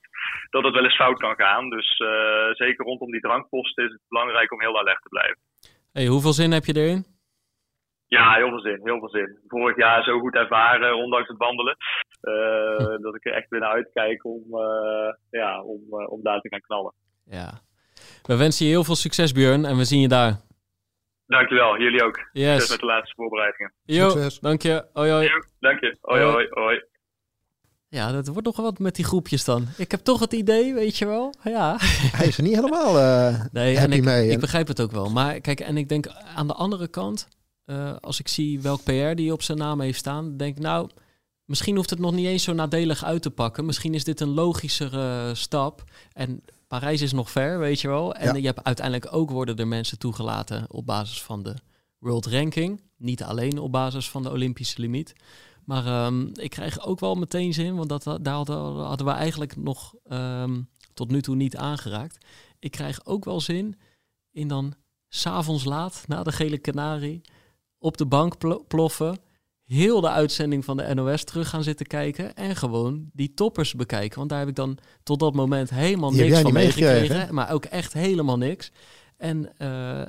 [0.50, 1.70] dat het wel eens fout kan gaan.
[1.70, 5.40] Dus uh, zeker rondom die drankposten is het belangrijk om heel alert te blijven.
[5.92, 7.06] Hey, hoeveel zin heb je erin?
[8.08, 9.40] Ja, heel veel zin, heel veel zin.
[9.48, 11.76] Vorig jaar zo goed ervaren, ondanks het wandelen,
[12.22, 14.44] uh, dat ik er echt weer naar uitkijk om,
[15.30, 16.94] ja, om, om daar te gaan knallen.
[17.26, 17.62] Ja,
[18.24, 20.50] we wensen je heel veel succes Björn en we zien je daar.
[21.32, 22.30] Dankjewel, jullie ook.
[22.32, 22.52] Yes.
[22.52, 23.74] Succes met de laatste voorbereidingen.
[23.84, 24.40] Jo, Succes.
[24.40, 24.86] dank je.
[24.94, 25.30] Hoi, hoi.
[25.60, 25.98] dank je.
[26.02, 26.84] Hoi, hoi, hoi.
[27.88, 29.68] Ja, dat wordt nog wat met die groepjes dan.
[29.78, 31.34] Ik heb toch het idee, weet je wel.
[31.44, 31.76] Ja.
[32.18, 34.30] Hij is er niet helemaal uh, nee, happy ik, mee.
[34.30, 35.10] Ik begrijp het ook wel.
[35.10, 37.28] Maar kijk, en ik denk aan de andere kant,
[37.66, 40.90] uh, als ik zie welk PR die op zijn naam heeft staan, denk ik nou,
[41.46, 43.66] misschien hoeft het nog niet eens zo nadelig uit te pakken.
[43.66, 45.84] Misschien is dit een logischere stap.
[46.14, 48.14] En Parijs is nog ver, weet je wel.
[48.16, 51.56] En je hebt uiteindelijk ook worden er mensen toegelaten op basis van de
[51.98, 52.82] World Ranking.
[52.98, 55.14] Niet alleen op basis van de Olympische limiet.
[55.66, 59.56] Maar ehm, ik krijg ook wel meteen zin, want dat, daar hadden, hadden we eigenlijk
[59.56, 62.26] nog um, tot nu toe niet aangeraakt.
[62.60, 63.80] Ik krijg ook wel zin
[64.32, 64.74] in dan
[65.08, 67.22] s'avonds laat, na de gele kanarie,
[67.78, 69.20] op de bank ploffen
[69.72, 74.18] heel de uitzending van de NOS terug gaan zitten kijken en gewoon die toppers bekijken.
[74.18, 77.94] Want daar heb ik dan tot dat moment helemaal niks van meegekregen, maar ook echt
[77.94, 78.72] helemaal niks.
[79.18, 80.06] En, uh, uh,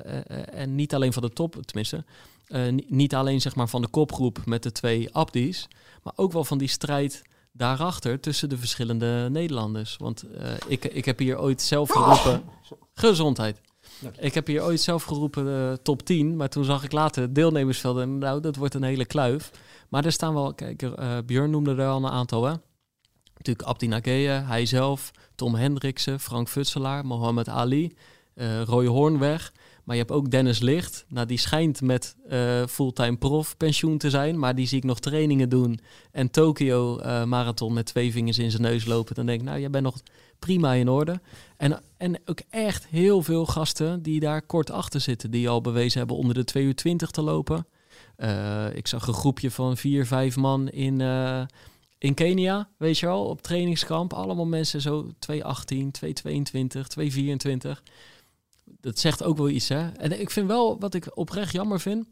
[0.53, 2.03] en niet alleen van de top, tenminste,
[2.47, 5.67] uh, niet alleen zeg maar van de kopgroep met de twee Abdi's,
[6.03, 9.97] maar ook wel van die strijd daarachter tussen de verschillende Nederlanders.
[9.97, 10.25] Want
[10.67, 12.43] ik, ik heb hier ooit zelf geroepen,
[12.93, 13.61] gezondheid.
[14.19, 17.35] Ik heb hier ooit zelf geroepen uh, top 10, maar toen zag ik later het
[17.35, 19.51] deelnemersveld en nou, dat wordt een hele kluif.
[19.89, 22.53] Maar er staan wel, kijk, uh, Björn noemde er al een aantal, hè.
[23.35, 27.95] Natuurlijk Abdi Nageye, hij zelf, Tom Hendriksen, Frank Futselaar, Mohammed Ali,
[28.35, 29.53] uh, Roy Hoornweg.
[29.83, 31.05] Maar je hebt ook Dennis Licht.
[31.07, 32.15] Nou, die schijnt met
[32.67, 34.39] fulltime prof pensioen te zijn.
[34.39, 35.79] Maar die zie ik nog trainingen doen.
[36.11, 39.15] En Tokio marathon met twee vingers in zijn neus lopen.
[39.15, 40.01] Dan denk ik, nou, jij bent nog
[40.43, 41.21] prima in orde.
[41.57, 45.31] En, en ook echt heel veel gasten die daar kort achter zitten.
[45.31, 47.67] Die al bewezen hebben onder de 2 uur 20 te lopen.
[48.17, 51.41] Uh, ik zag een groepje van vier, vijf man in, uh,
[51.97, 54.13] in Kenia, weet je wel, op trainingskamp.
[54.13, 57.83] Allemaal mensen zo 218, 222, 224.
[58.63, 59.89] Dat zegt ook wel iets, hè.
[59.89, 62.05] En ik vind wel, wat ik oprecht jammer vind...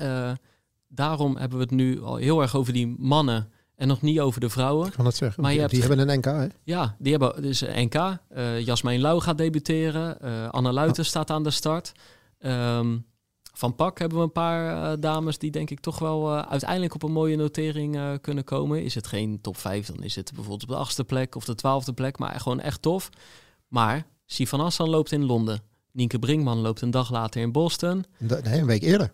[0.00, 0.32] Uh,
[0.88, 4.40] daarom hebben we het nu al heel erg over die mannen en nog niet over
[4.40, 4.86] de vrouwen.
[4.86, 5.42] Ik kan het zeggen.
[5.42, 6.46] Maar die, die hebben een NK, hè?
[6.64, 7.94] Ja, die hebben dus een NK.
[7.94, 10.16] Uh, Jasmijn Lau gaat debuteren.
[10.24, 11.92] Uh, Anne Luiten staat aan de start.
[12.38, 13.06] Um,
[13.52, 17.02] van Pak hebben we een paar uh, dames die denk ik toch wel uiteindelijk op
[17.02, 18.82] een mooie notering kunnen komen.
[18.82, 21.54] Is het geen top 5, dan is het bijvoorbeeld op de achtste plek of de
[21.54, 22.18] twaalfde plek.
[22.18, 23.08] Maar gewoon echt tof.
[23.68, 25.60] Maar Sifan Assan loopt in Londen.
[25.92, 28.04] Nienke Brinkman loopt een dag later in Boston.
[28.18, 29.12] Nee, een week eerder.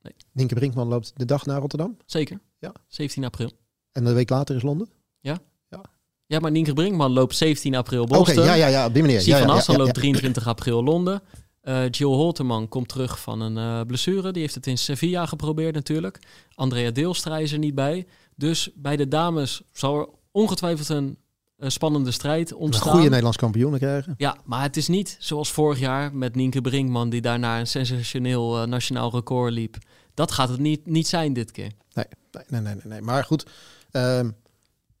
[0.00, 0.14] Nee.
[0.32, 1.96] Nienke Brinkman loopt de dag naar Rotterdam?
[2.06, 2.40] Zeker.
[2.64, 2.72] Ja.
[2.88, 3.50] 17 april.
[3.92, 4.88] En een week later is Londen?
[5.20, 5.38] Ja.
[5.68, 5.80] Ja,
[6.26, 8.38] ja maar Nienke Brinkman loopt 17 april Boston.
[8.38, 9.20] Oké, ja, ja, ja, op die manier.
[9.20, 11.22] Sivan ja, ja, Assen loopt 23 april Londen.
[11.62, 14.32] Uh, Jill Holterman komt terug van een uh, blessure.
[14.32, 16.18] Die heeft het in Sevilla geprobeerd natuurlijk.
[16.54, 18.06] Andrea Deelstra is er niet bij.
[18.36, 21.18] Dus bij de dames zal er ongetwijfeld een
[21.58, 22.86] uh, spannende strijd ontstaan.
[22.86, 24.14] Een goede Nederlands kampioenen krijgen.
[24.16, 27.10] Ja, maar het is niet zoals vorig jaar met Nienke Brinkman...
[27.10, 29.76] die daarna een sensationeel nationaal record liep.
[30.14, 31.70] Dat gaat het niet, niet zijn dit keer.
[31.92, 32.82] Nee, nee, nee, nee.
[32.84, 33.00] nee.
[33.00, 33.46] Maar goed,
[33.92, 34.20] uh,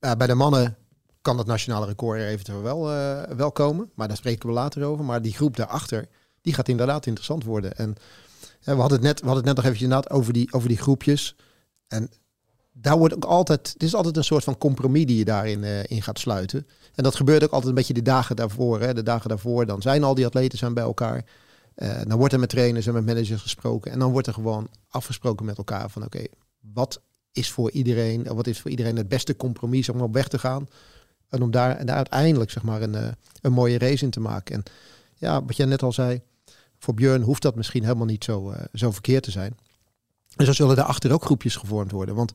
[0.00, 0.76] bij de mannen
[1.24, 3.90] kan dat nationale record er eventueel wel, uh, wel komen.
[3.94, 5.04] Maar daar spreken we later over.
[5.04, 6.08] Maar die groep daarachter,
[6.40, 7.76] die gaat inderdaad interessant worden.
[7.76, 7.96] En
[8.64, 10.78] we, hadden het net, we hadden het net nog eventjes inderdaad over die, over die
[10.78, 11.36] groepjes.
[11.88, 12.10] En
[12.72, 15.84] daar wordt ook altijd, het is altijd een soort van compromis die je daarin uh,
[15.84, 16.66] in gaat sluiten.
[16.94, 18.80] En dat gebeurt ook altijd een beetje de dagen daarvoor.
[18.80, 18.94] Hè.
[18.94, 21.24] De dagen daarvoor, dan zijn al die atleten zijn bij elkaar.
[21.76, 23.92] Uh, dan wordt er met trainers en met managers gesproken.
[23.92, 26.24] En dan wordt er gewoon afgesproken met elkaar van oké,
[26.60, 27.00] wat
[27.34, 30.68] is voor iedereen, wat is voor iedereen het beste compromis om op weg te gaan.
[31.28, 33.08] En om daar, en daar uiteindelijk zeg maar een, uh,
[33.40, 34.54] een mooie race in te maken.
[34.54, 34.62] En
[35.14, 36.20] ja, wat jij net al zei,
[36.78, 39.56] voor Björn hoeft dat misschien helemaal niet zo, uh, zo verkeerd te zijn.
[40.36, 42.14] En zo zullen daarachter ook groepjes gevormd worden.
[42.14, 42.32] Want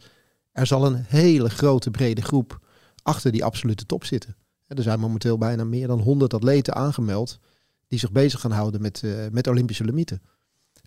[0.51, 2.59] er zal een hele grote, brede groep
[3.01, 4.35] achter die absolute top zitten.
[4.67, 7.39] Er zijn momenteel bijna meer dan 100 atleten aangemeld
[7.87, 10.21] die zich bezig gaan houden met, uh, met Olympische limieten.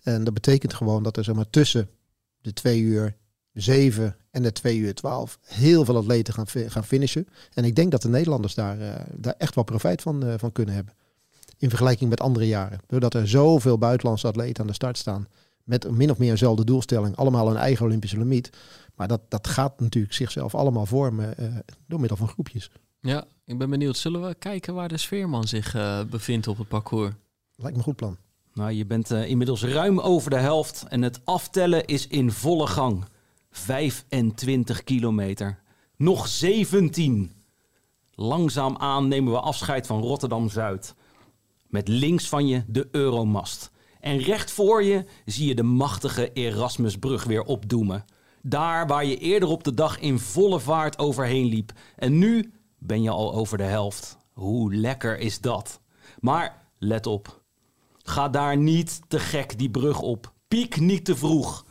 [0.03, 1.89] En dat betekent gewoon dat er zeg maar, tussen
[2.41, 3.15] de 2 uur
[3.53, 7.27] 7 en de 2 uur 12 heel veel atleten gaan, gaan finishen.
[7.53, 10.51] En ik denk dat de Nederlanders daar, uh, daar echt wel profijt van, uh, van
[10.51, 10.93] kunnen hebben.
[11.57, 12.79] In vergelijking met andere jaren.
[12.87, 15.27] Doordat er zoveel buitenlandse atleten aan de start staan.
[15.63, 17.15] Met min of meer eenzelfde doelstelling.
[17.15, 18.49] Allemaal een eigen Olympische limiet.
[18.95, 21.55] Maar dat, dat gaat natuurlijk zichzelf allemaal vormen uh,
[21.87, 22.69] door middel van groepjes.
[22.99, 23.97] Ja, ik ben benieuwd.
[23.97, 27.13] Zullen we kijken waar de sfeerman zich uh, bevindt op het parcours?
[27.55, 28.17] Lijkt me een goed plan.
[28.53, 32.67] Nou, je bent uh, inmiddels ruim over de helft en het aftellen is in volle
[32.67, 33.05] gang.
[33.53, 35.59] 25 kilometer.
[35.95, 37.31] Nog 17.
[38.11, 40.95] Langzaam aan nemen we afscheid van Rotterdam-Zuid.
[41.67, 43.71] Met links van je de Euromast.
[43.99, 48.05] En recht voor je zie je de machtige Erasmusbrug weer opdoemen.
[48.41, 51.71] Daar waar je eerder op de dag in volle vaart overheen liep.
[51.95, 54.17] En nu ben je al over de helft.
[54.31, 55.79] Hoe lekker is dat?
[56.19, 57.41] Maar let op.
[57.97, 60.33] Ga daar niet te gek die brug op.
[60.47, 61.65] Piek niet te vroeg.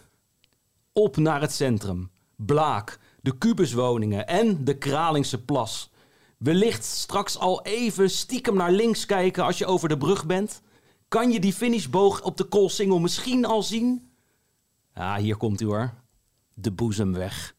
[0.93, 2.11] Op naar het centrum.
[2.37, 5.91] Blaak, de kubuswoningen en de Kralingse plas.
[6.39, 10.63] Wellicht straks al even stiekem naar links kijken als je over de brug bent.
[11.09, 14.13] Kan je die finishboog op de Koolsingel misschien al zien?
[14.95, 15.95] Ja, hier komt u hoor.
[16.55, 17.55] De boezem weg.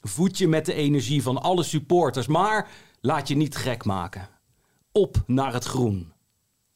[0.00, 2.70] Voed je met de energie van alle supporters, maar
[3.00, 4.28] laat je niet gek maken.
[4.92, 6.12] Op naar het groen.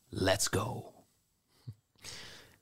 [0.08, 0.92] Let's go.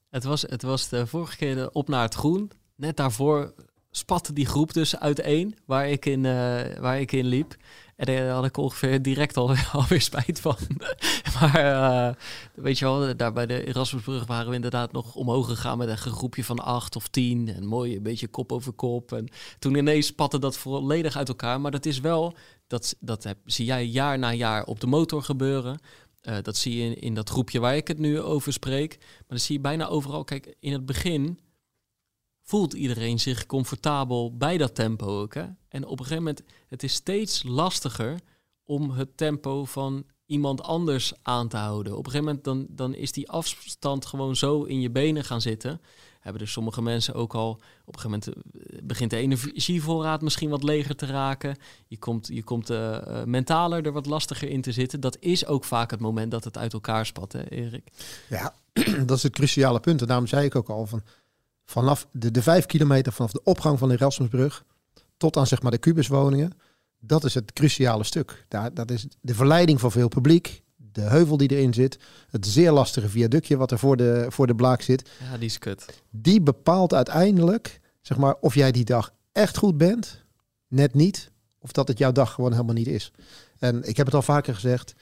[0.08, 2.50] Het was, het was de vorige keer op naar het groen.
[2.76, 3.54] Net daarvoor
[3.96, 7.56] spatte die groep dus uiteen waar ik in, uh, waar ik in liep.
[7.96, 10.56] En daar had ik ongeveer direct al, alweer spijt van.
[11.40, 12.14] maar uh,
[12.54, 15.98] weet je wel, daar bij de Erasmusbrug waren we inderdaad nog omhoog gegaan met een
[15.98, 17.48] groepje van acht of tien.
[17.48, 19.12] En mooi, een beetje kop over kop.
[19.12, 21.60] En toen ineens spatte dat volledig uit elkaar.
[21.60, 22.34] Maar dat is wel,
[22.66, 25.78] dat, dat zie jij jaar na jaar op de motor gebeuren.
[26.42, 28.96] Dat zie je in, in dat groepje waar ik het nu over spreek.
[28.98, 30.24] Maar dat zie je bijna overal.
[30.24, 31.38] Kijk, in het begin
[32.46, 35.34] voelt iedereen zich comfortabel bij dat tempo ook.
[35.34, 35.44] Hè?
[35.68, 38.20] En op een gegeven moment, het is steeds lastiger
[38.64, 41.92] om het tempo van iemand anders aan te houden.
[41.96, 45.40] Op een gegeven moment dan, dan is die afstand gewoon zo in je benen gaan
[45.40, 45.80] zitten.
[46.20, 47.50] Hebben er sommige mensen ook al
[47.84, 51.56] op een gegeven moment eh, begint de energievoorraad misschien wat leger te raken.
[51.86, 55.00] Je komt, je komt uh, mentaler er wat lastiger in te zitten.
[55.00, 57.88] Dat is ook vaak het moment dat het uit elkaar spat, hè, Erik?
[58.28, 58.54] Ja,
[59.06, 60.00] dat is het cruciale punt.
[60.00, 61.02] En daarom zei ik ook al van
[61.66, 64.64] vanaf de, de vijf kilometer vanaf de opgang van de Erasmusbrug
[65.16, 66.52] tot aan zeg maar de kubuswoningen.
[66.98, 68.44] Dat is het cruciale stuk.
[68.48, 70.62] Daar, dat is de verleiding van veel publiek.
[70.76, 71.98] De heuvel die erin zit.
[72.30, 75.10] Het zeer lastige viaductje wat er voor de, voor de blaak zit.
[75.30, 76.02] Ja, die is kut.
[76.10, 80.24] Die bepaalt uiteindelijk zeg maar, of jij die dag echt goed bent.
[80.68, 81.30] Net niet.
[81.58, 83.12] Of dat het jouw dag gewoon helemaal niet is.
[83.58, 84.94] En ik heb het al vaker gezegd.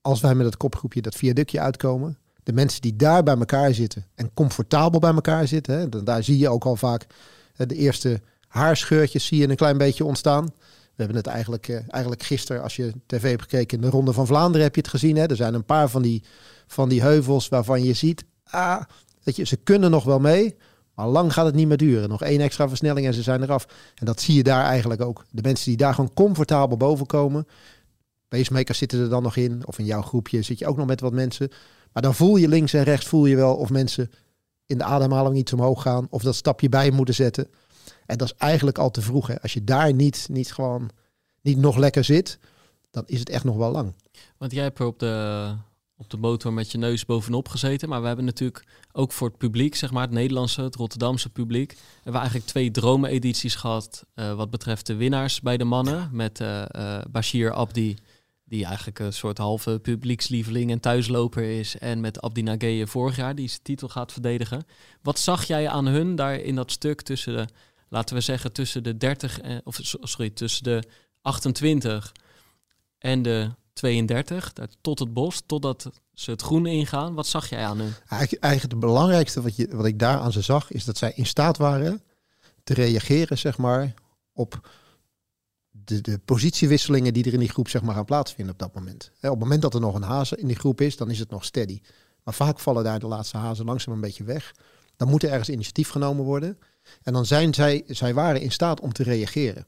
[0.00, 4.06] Als wij met het kopgroepje dat viaductje uitkomen de mensen die daar bij elkaar zitten
[4.14, 7.06] en comfortabel bij elkaar zitten, hè, daar zie je ook al vaak
[7.56, 10.44] de eerste haarscheurtjes zie je een klein beetje ontstaan.
[10.94, 14.12] We hebben het eigenlijk, uh, eigenlijk gisteren, als je tv hebt gekeken, in de Ronde
[14.12, 15.16] van Vlaanderen heb je het gezien.
[15.16, 15.26] Hè?
[15.26, 16.24] Er zijn een paar van die,
[16.66, 18.82] van die heuvels waarvan je ziet, ah,
[19.22, 20.56] dat je, ze kunnen nog wel mee,
[20.94, 22.08] maar lang gaat het niet meer duren.
[22.08, 23.66] Nog één extra versnelling en ze zijn eraf.
[23.94, 25.24] En dat zie je daar eigenlijk ook.
[25.30, 27.46] De mensen die daar gewoon comfortabel boven komen.
[28.28, 29.66] Pacemakers zitten er dan nog in.
[29.66, 31.50] Of in jouw groepje zit je ook nog met wat mensen.
[31.92, 34.10] Maar dan voel je links en rechts, voel je wel of mensen
[34.66, 36.06] in de ademhaling iets omhoog gaan.
[36.10, 37.48] Of dat stapje bij moeten zetten.
[38.06, 39.26] En dat is eigenlijk al te vroeg.
[39.26, 39.40] Hè.
[39.42, 40.90] Als je daar niet, niet gewoon
[41.40, 42.38] niet nog lekker zit,
[42.90, 43.94] dan is het echt nog wel lang.
[44.38, 45.54] Want jij hebt er op de,
[45.96, 47.88] op de motor met je neus bovenop gezeten.
[47.88, 51.76] Maar we hebben natuurlijk ook voor het publiek, zeg maar, het Nederlandse, het Rotterdamse publiek,
[51.94, 56.08] hebben we eigenlijk twee dromenedities gehad uh, wat betreft de winnaars bij de mannen.
[56.12, 56.64] Met uh,
[57.10, 57.96] Bashir Abdi
[58.52, 61.78] die eigenlijk een soort halve publiekslieveling en thuisloper is.
[61.78, 64.64] En met Abdi Nageye vorig jaar, die zijn titel gaat verdedigen.
[65.02, 67.46] Wat zag jij aan hun daar in dat stuk tussen de,
[67.88, 70.82] laten we zeggen, tussen de 30, en, of sorry, tussen de
[71.22, 72.12] 28
[72.98, 77.14] en de 32, tot het bos, totdat ze het groen ingaan.
[77.14, 77.92] Wat zag jij aan hun?
[78.08, 81.26] Eigenlijk het belangrijkste wat, je, wat ik daar aan ze zag, is dat zij in
[81.26, 82.02] staat waren
[82.64, 83.94] te reageren, zeg maar,
[84.32, 84.68] op
[85.84, 89.10] de, de positiewisselingen die er in die groep zeg maar, gaan plaatsvinden op dat moment.
[89.14, 91.30] op het moment dat er nog een hazen in die groep is, dan is het
[91.30, 91.80] nog steady.
[92.24, 94.54] Maar vaak vallen daar de laatste hazen langzaam een beetje weg.
[94.96, 96.58] Dan moet er ergens initiatief genomen worden.
[97.02, 99.66] En dan zijn zij, zij waren in staat om te reageren.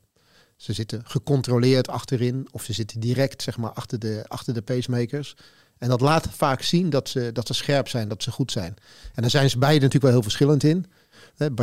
[0.56, 5.36] Ze zitten gecontroleerd achterin of ze zitten direct zeg maar, achter, de, achter de pacemakers.
[5.78, 8.74] En dat laat vaak zien dat ze, dat ze scherp zijn, dat ze goed zijn.
[9.14, 10.86] En daar zijn ze beide natuurlijk wel heel verschillend in.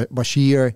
[0.09, 0.75] Bashir,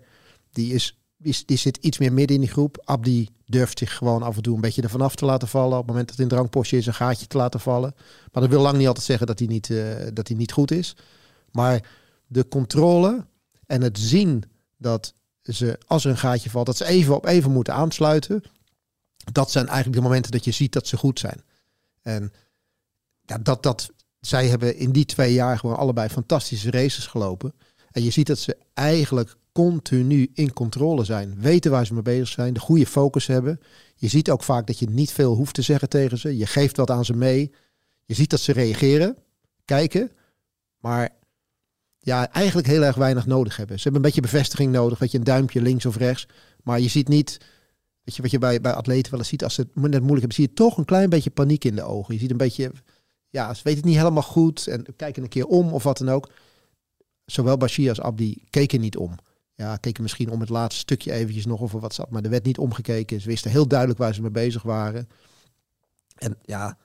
[0.52, 2.82] die, is, die, die zit iets meer midden in die groep.
[2.84, 5.72] Abdi durft zich gewoon af en toe een beetje ervan af te laten vallen.
[5.72, 7.94] Op het moment dat een drankpostje is, een gaatje te laten vallen.
[8.32, 10.72] Maar dat wil lang niet altijd zeggen dat hij niet, uh, dat hij niet goed
[10.72, 10.96] is.
[11.52, 11.90] Maar
[12.28, 13.26] de controle
[13.66, 14.44] en het zien
[14.78, 18.44] dat ze, als er een gaatje valt, dat ze even op even moeten aansluiten.
[19.32, 21.44] Dat zijn eigenlijk de momenten dat je ziet dat ze goed zijn.
[22.02, 22.34] En
[23.22, 27.54] ja, dat, dat, zij hebben in die twee jaar gewoon allebei fantastische races gelopen.
[27.92, 31.36] En je ziet dat ze eigenlijk continu in controle zijn.
[31.40, 32.54] Weten waar ze mee bezig zijn.
[32.54, 33.60] De goede focus hebben.
[33.96, 36.38] Je ziet ook vaak dat je niet veel hoeft te zeggen tegen ze.
[36.38, 37.52] Je geeft wat aan ze mee.
[38.06, 39.18] Je ziet dat ze reageren.
[39.66, 40.12] Kijken.
[40.80, 41.10] Maar
[42.00, 43.78] ja, eigenlijk heel erg weinig nodig hebben.
[43.78, 45.00] Ze hebben een beetje bevestiging nodig.
[45.00, 46.28] Weet je, een duimpje links of rechts.
[46.64, 47.38] Maar je ziet niet...
[48.04, 50.34] Je, wat je bij, bij atleten wel eens ziet, als ze het net moeilijk hebben,
[50.34, 52.14] zie je toch een klein beetje paniek in de ogen.
[52.14, 52.72] Je ziet een beetje,
[53.30, 56.10] ja, ze weten het niet helemaal goed en kijken een keer om of wat dan
[56.10, 56.30] ook.
[57.26, 59.16] Zowel Bashir als Abdi keken niet om.
[59.56, 62.30] Ja, keken misschien om het laatste stukje eventjes nog of er wat zat, maar er
[62.30, 63.22] werd niet omgekeken.
[63.22, 65.10] Ze wisten heel duidelijk waar ze mee bezig waren.
[66.16, 66.78] En ja,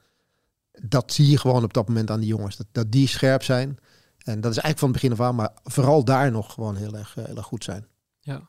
[0.73, 3.79] dat zie je gewoon op dat moment aan die jongens, dat, dat die scherp zijn.
[4.19, 6.97] En dat is eigenlijk van het begin af aan, maar vooral daar nog gewoon heel
[6.97, 7.87] erg, heel erg goed zijn.
[8.21, 8.43] Ja.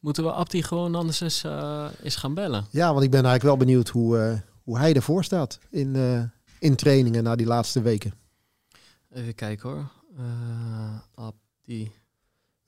[0.00, 2.66] Moeten we Abdi gewoon anders eens, uh, eens gaan bellen?
[2.70, 6.22] Ja, want ik ben eigenlijk wel benieuwd hoe, uh, hoe hij ervoor staat in, uh,
[6.58, 8.14] in trainingen na die laatste weken.
[9.10, 9.90] Even kijken hoor.
[11.14, 11.92] Abdi.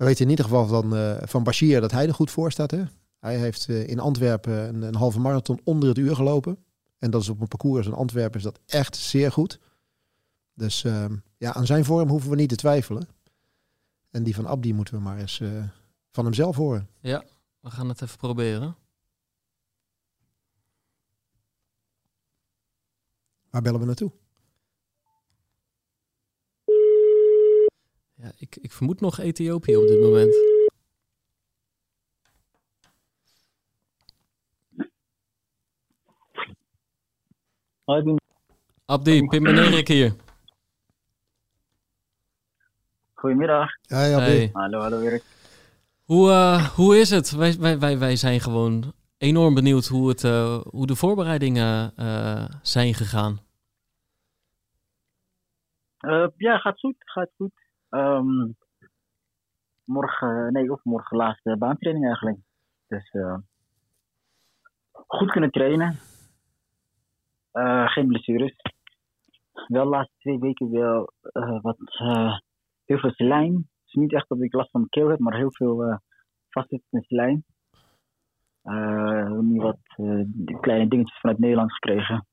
[0.01, 2.71] We weten in ieder geval van, uh, van Bashir dat hij er goed voor staat.
[2.71, 2.85] Hè?
[3.19, 6.65] Hij heeft uh, in Antwerpen een, een, halve marathon onder het uur gelopen.
[6.99, 9.61] En dat is op een parcours in Antwerpen is dat echt zeer goed.
[10.55, 11.05] Dus uh,
[11.37, 13.09] ja, aan zijn vorm hoeven we niet te twijfelen.
[14.11, 15.65] En die van Abdi moeten we maar eens uh,
[16.11, 16.89] van hemzelf horen.
[17.01, 17.25] Ja,
[17.61, 18.77] we gaan het even proberen.
[23.51, 24.13] Waar bellen we naartoe?
[28.23, 30.35] Ja, ik, ik vermoed nog Ethiopië op dit moment.
[37.85, 38.17] Abdi.
[38.85, 40.13] Abdi, Pim en Erik hier.
[43.15, 43.71] Goedemiddag.
[43.87, 44.31] Hey, Abdi.
[44.31, 44.51] Hey.
[44.53, 45.23] Hallo, hallo Erik.
[46.05, 47.31] Hoe, uh, hoe is het?
[47.31, 52.45] Wij, wij, wij, wij zijn gewoon enorm benieuwd hoe, het, uh, hoe de voorbereidingen uh,
[52.63, 53.39] zijn gegaan.
[56.37, 56.97] ja, gaat goed.
[56.99, 57.60] Gaat goed.
[57.91, 58.57] Um,
[59.85, 62.39] morgen, nee, of morgen laatste baantraining eigenlijk.
[62.87, 63.37] Dus uh,
[65.07, 65.99] goed kunnen trainen.
[67.53, 68.57] Uh, geen blessures.
[69.67, 71.79] Wel de laatste twee weken wel uh, wat,
[72.85, 73.55] heel veel slijm.
[73.55, 75.97] Het is niet echt dat ik last van mijn keel heb, maar heel veel uh,
[76.49, 77.45] vastzittende slijm.
[79.41, 79.81] nu wat
[80.61, 82.27] kleine dingetjes vanuit Nederland gekregen.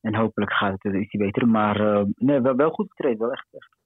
[0.00, 1.48] En hopelijk gaat het iets beter.
[1.48, 3.18] Maar nee, wel, wel goed getraind.
[3.18, 3.76] Wel echt, echt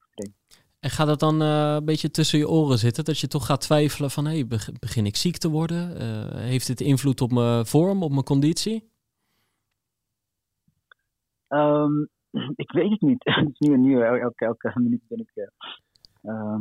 [0.80, 3.05] en gaat dat dan uh, een beetje tussen je oren zitten?
[3.05, 4.47] Dat je toch gaat twijfelen van, hey,
[4.80, 5.91] begin ik ziek te worden?
[5.91, 8.91] Uh, heeft dit invloed op mijn vorm, op mijn conditie?
[11.49, 12.09] Um,
[12.64, 13.24] ik weet het niet.
[13.34, 15.49] het is nu en nu, elke, elke minuut ben ik...
[16.22, 16.59] Uh,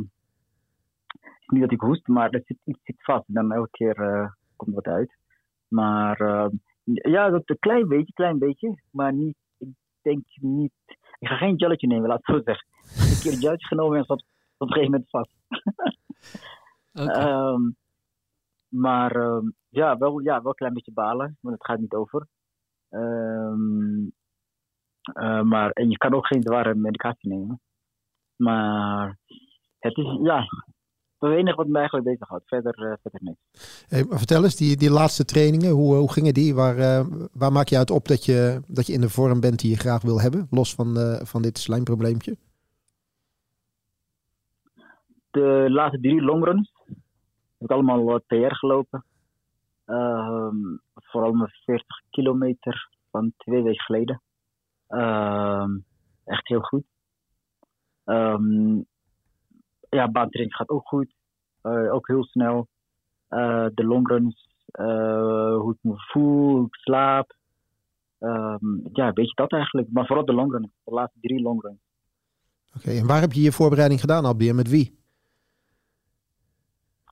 [1.10, 3.24] het is niet dat ik hoest, maar er zit iets zit vast.
[3.26, 3.94] Dan elke keer
[4.56, 5.16] komt wat uit.
[5.68, 8.82] Maar ehm, ja, dat een klein beetje, klein beetje.
[8.90, 9.68] Maar niet, ik
[10.02, 10.72] denk niet...
[11.18, 12.66] Ik ga geen jelletje nemen, laat het zo zeggen
[13.20, 14.24] een keer een juist genomen en zat
[14.56, 15.34] op een gegeven moment vast.
[17.08, 17.52] okay.
[17.52, 17.76] um,
[18.68, 22.26] maar um, ja, wel, ja, wel een klein beetje balen, want het gaat niet over.
[22.90, 24.12] Um,
[25.14, 27.60] uh, maar, en je kan ook geen zware medicatie nemen.
[28.36, 29.18] Maar
[29.78, 30.44] het is, ja,
[31.20, 32.48] het enige wat mij eigenlijk bezighoudt.
[32.48, 33.86] Verder, uh, verder niks.
[33.88, 36.54] Hey, maar vertel eens, die, die laatste trainingen, hoe, hoe gingen die?
[36.54, 39.58] Waar, uh, waar maak je uit op dat je, dat je in de vorm bent
[39.58, 40.46] die je graag wil hebben?
[40.50, 42.36] Los van, uh, van dit slijmprobleempje?
[45.30, 46.72] de laatste drie longruns
[47.58, 49.04] heb ik allemaal PR gelopen.
[49.86, 50.48] Uh,
[50.94, 54.22] vooral mijn 40 kilometer van twee weken geleden.
[54.88, 55.66] Uh,
[56.24, 56.84] echt heel goed.
[58.04, 58.86] Um,
[59.90, 61.14] ja, baantraining gaat ook goed.
[61.62, 62.68] Uh, ook heel snel.
[63.30, 64.48] Uh, de longruns,
[64.80, 67.38] uh, hoe ik me voel, hoe ik slaap.
[68.18, 69.88] Um, ja, weet je dat eigenlijk.
[69.92, 71.80] Maar vooral de longrun, de laatste drie longruns.
[72.76, 74.98] Oké, en waar heb je je voorbereiding gedaan, Abdi, en met wie?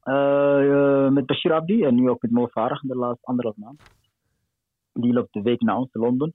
[0.05, 3.83] Uh, met Bashir Abdi en nu ook met Mo Farah de laatste anderhalf maand.
[4.93, 6.35] Die loopt de week naar ons, in Londen.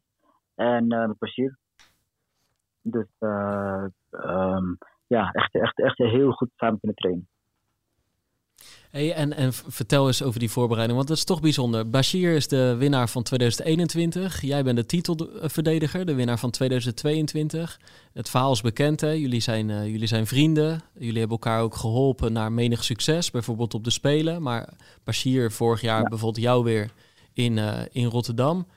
[0.55, 1.57] En uh, met Bashir.
[2.81, 4.77] Dus um,
[5.13, 7.27] ja, echt, echt, echt heel goed samen kunnen trainen.
[8.93, 11.89] Hey, en, en vertel eens over die voorbereiding, want dat is toch bijzonder.
[11.89, 14.41] Bashir is de winnaar van 2021.
[14.41, 17.79] Jij bent de titelverdediger, de winnaar van 2022.
[18.13, 19.09] Het verhaal is bekend, hè?
[19.09, 20.81] Jullie, zijn, uh, jullie zijn vrienden.
[20.93, 24.41] Jullie hebben elkaar ook geholpen naar menig succes, bijvoorbeeld op de Spelen.
[24.41, 26.09] Maar Bashir vorig jaar ja.
[26.09, 26.91] bijvoorbeeld jou weer
[27.33, 28.67] in, uh, in Rotterdam.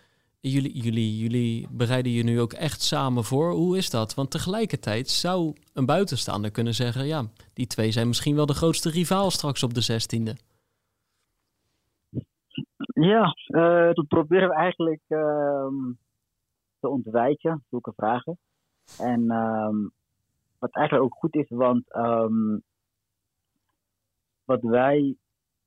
[0.49, 3.51] Jullie, jullie, jullie bereiden je nu ook echt samen voor.
[3.51, 4.15] Hoe is dat?
[4.15, 8.91] Want tegelijkertijd zou een buitenstaander kunnen zeggen: ja, die twee zijn misschien wel de grootste
[8.91, 10.37] rivaal straks op de zestiende.
[12.95, 15.67] Ja, uh, dat proberen we eigenlijk uh,
[16.81, 18.39] te ontwijken, zulke vragen.
[18.99, 19.93] En um,
[20.59, 22.63] wat eigenlijk ook goed is, want um,
[24.45, 25.17] wat wij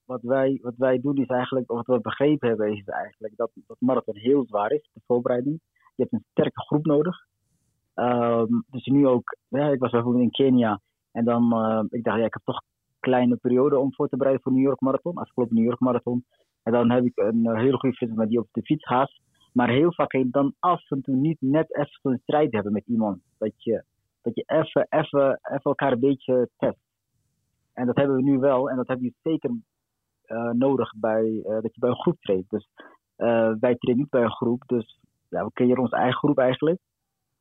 [0.10, 3.78] wat wij, wat wij doen is eigenlijk, wat we begrepen hebben, is eigenlijk dat, dat
[3.80, 5.60] marathon heel zwaar is, de voorbereiding.
[5.96, 7.18] Je hebt een sterke groep nodig.
[7.96, 10.80] Um, dus nu ook, ja, ik was bijvoorbeeld in Kenia
[11.12, 14.18] en dan, uh, ik dacht, ja, ik heb toch een kleine periode om voor te
[14.18, 16.26] bereiden voor New York Marathon, afgelopen New York Marathon.
[16.64, 19.12] En dan heb ik een uh, hele goede vriend met die op de fiets gaat.
[19.54, 22.72] Maar heel vaak kan je dan af en toe niet net even een strijd hebben
[22.72, 23.22] met iemand.
[23.38, 23.84] Dat je,
[24.22, 26.80] dat je even, even, even elkaar een beetje test.
[27.74, 28.70] En dat hebben we nu wel.
[28.70, 29.52] En dat heb je zeker
[30.52, 32.50] nodig bij, uh, dat je bij een groep treedt.
[32.50, 32.70] Dus
[33.18, 35.00] uh, wij treden niet bij een groep, dus
[35.30, 36.80] ja, we creëren onze eigen groep eigenlijk.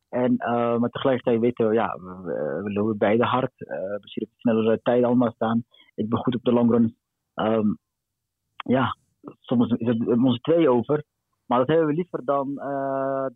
[0.09, 0.36] En,
[0.80, 3.53] maar tegelijkertijd weten we, ja, we, we lopen beide hard.
[3.57, 5.64] we zien op snellere tijden allemaal staan.
[5.95, 6.97] Ik ben goed op de longrun.
[7.34, 7.78] Um,
[8.57, 8.97] ja,
[9.41, 11.05] soms is het onze twee over.
[11.47, 12.49] Maar dat hebben we liever dan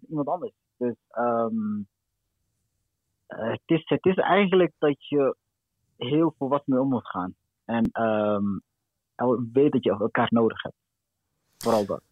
[0.09, 0.55] iemand anders.
[0.76, 1.86] Dus um,
[3.26, 5.36] het, is, het is eigenlijk dat je
[5.96, 7.34] heel volwassen mee om moet gaan.
[7.64, 8.62] En um,
[9.52, 10.74] weet dat je elkaar nodig hebt.
[11.58, 12.02] Vooral dat.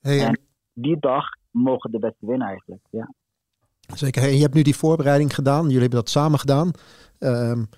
[0.00, 0.40] Hey, en
[0.72, 3.12] die dag mogen de beste winnen eigenlijk, ja.
[3.94, 4.22] Zeker.
[4.22, 5.62] Hey, je hebt nu die voorbereiding gedaan.
[5.62, 6.70] Jullie hebben dat samen gedaan.
[7.18, 7.68] Um,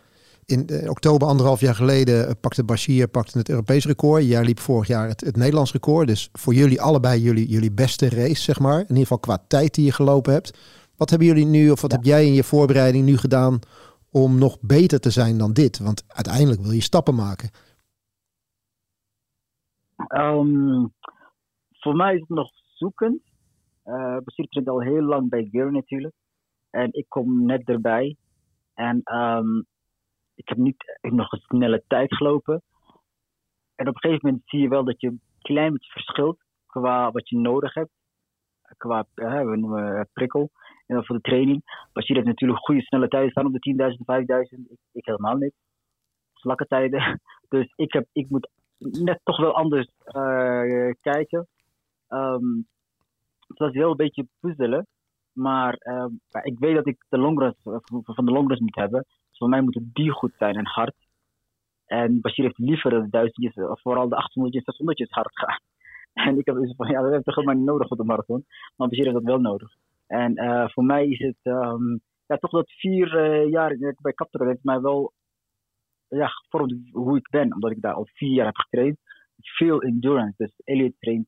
[0.44, 4.24] in uh, oktober, anderhalf jaar geleden, uh, pakte Bashir pakte het Europees record.
[4.24, 6.06] Jij liep vorig jaar het, het Nederlands record.
[6.06, 8.78] Dus voor jullie allebei jullie, jullie beste race, zeg maar.
[8.78, 10.58] In ieder geval qua tijd die je gelopen hebt.
[10.96, 11.96] Wat hebben jullie nu, of wat ja.
[11.96, 13.58] heb jij in je voorbereiding nu gedaan
[14.10, 15.78] om nog beter te zijn dan dit?
[15.78, 17.50] Want uiteindelijk wil je stappen maken.
[20.08, 20.92] Um,
[21.70, 23.20] voor mij is het nog zoekend.
[23.84, 26.14] Uh, Basir traint al heel lang bij Gear natuurlijk.
[26.70, 28.16] En ik kom net erbij.
[28.74, 29.66] En um,
[30.34, 32.62] ik heb niet nog een snelle tijd gelopen.
[33.74, 37.10] En op een gegeven moment zie je wel dat je een klein beetje verschilt qua
[37.10, 37.90] wat je nodig hebt.
[38.76, 40.50] Qua, uh, we noemen prikkel.
[40.86, 41.62] En voor de training.
[41.92, 43.96] Basir heeft natuurlijk goede snelle tijden staan op de
[44.56, 44.70] 10.000, 5.000.
[44.70, 45.54] Ik, ik helemaal niet.
[46.32, 47.20] Slakke tijden.
[47.48, 48.50] Dus ik, heb, ik moet
[48.90, 51.48] net toch wel anders uh, kijken.
[52.08, 52.66] Um,
[53.48, 54.86] het was heel een beetje puzzelen.
[55.32, 56.06] Maar uh,
[56.42, 57.56] ik weet dat ik de longruns,
[58.02, 59.04] van de longruns moet hebben.
[59.28, 60.94] Dus voor mij moeten die goed zijn en hard.
[61.86, 65.60] En Bashir heeft liever de duizendjes, of vooral de 800 600 hard gaan.
[66.12, 68.44] En ik heb dus van, ja, dat heb ik helemaal niet nodig voor de marathon.
[68.76, 69.74] Maar Bashir heeft dat wel nodig.
[70.06, 70.34] En
[70.70, 75.12] voor mij is het, um, ja, toch dat vier jaar bij Captor heeft mij wel
[76.16, 78.98] ja, gevormd hoe ik ben, omdat ik daar al vier jaar heb getraind.
[79.40, 81.26] Veel endurance, dus Elliot traint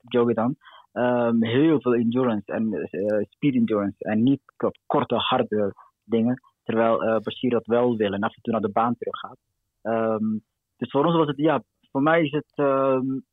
[0.00, 0.56] Joey dan.
[0.92, 4.40] Um, heel veel endurance en uh, speed endurance en niet
[4.86, 5.74] korte, harde
[6.04, 6.40] dingen.
[6.62, 9.38] Terwijl uh, Bashir dat wel wil en af en toe naar de baan terug gaat.
[9.82, 10.42] Um,
[10.76, 12.52] dus voor ons was het, ja, voor mij is het.
[12.54, 13.24] Um,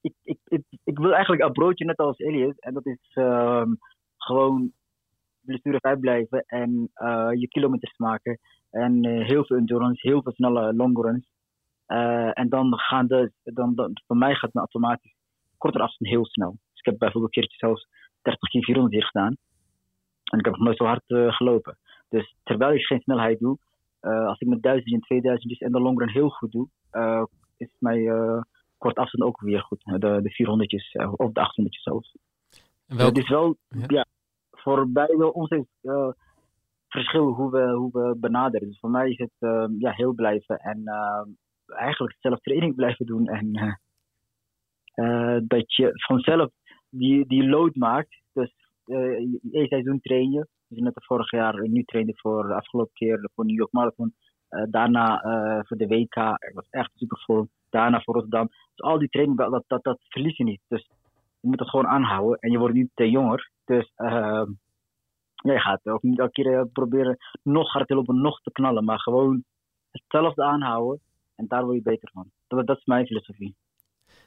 [0.00, 2.60] ik, ik, ik, wil eigenlijk een broodje net als Elliot.
[2.60, 3.12] En dat is
[4.16, 4.72] gewoon
[5.46, 8.38] blessurevrij blijven en uh, je kilometers maken.
[8.76, 11.26] En uh, heel veel endurance, heel veel snelle longruns.
[11.88, 15.14] Uh, en dan gaan de, dan, dan, voor mij gaat het automatisch
[15.58, 16.50] korter afstand heel snel.
[16.50, 17.88] Dus ik heb bijvoorbeeld een keertje zelfs
[18.22, 19.36] 30 keer 400 hier gedaan.
[20.24, 21.02] En ik heb nog nooit zo hard
[21.34, 21.78] gelopen.
[22.08, 23.58] Dus terwijl ik geen snelheid doe,
[24.00, 26.68] als ik met 1000 en 2000 en de longrun heel goed doe,
[27.56, 28.44] is mijn
[28.78, 29.82] kort afstand ook weer goed.
[29.84, 30.72] De, de 400
[31.16, 32.16] of de 800 zelfs.
[32.86, 33.08] Welk...
[33.08, 33.84] Het is wel, ja.
[33.86, 34.06] ja
[34.66, 36.08] voor beide ons is uh,
[36.88, 38.68] verschil hoe we, hoe we benaderen.
[38.68, 41.22] Dus voor mij is het uh, ja, heel blijven en uh,
[41.78, 43.26] eigenlijk zelf training blijven doen.
[43.26, 43.80] En
[45.46, 46.50] dat je vanzelf
[46.90, 48.22] die, die load maakt.
[48.32, 48.54] Dus
[49.50, 50.46] één seizoen train je.
[50.68, 54.14] Dus net vorig jaar, nu trainde voor de afgelopen keer voor New York Marathon.
[54.70, 55.20] daarna
[55.66, 56.16] voor de WK,
[56.48, 57.48] ik was echt super vol.
[57.70, 58.48] Daarna voor Rotterdam.
[58.48, 60.60] Dus al die training, dat, dat, dat verlies je niet.
[60.68, 60.88] Dus
[61.40, 62.38] je moet het gewoon aanhouden.
[62.38, 63.50] En je wordt niet te jonger.
[63.64, 64.42] Dus uh,
[65.52, 68.84] je gaat ook niet elke keer proberen nog harder te lopen, nog te knallen.
[68.84, 69.44] Maar gewoon
[69.90, 71.00] hetzelfde aanhouden.
[71.34, 72.30] En daar word je beter van.
[72.46, 73.54] Dat, dat is mijn filosofie.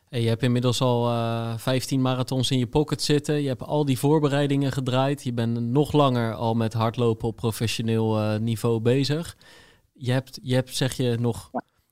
[0.09, 3.41] Hey, je hebt inmiddels al uh, 15 marathons in je pocket zitten.
[3.41, 5.23] Je hebt al die voorbereidingen gedraaid.
[5.23, 9.37] Je bent nog langer al met hardlopen op professioneel uh, niveau bezig.
[9.93, 11.51] Je hebt, je hebt, zeg je nog,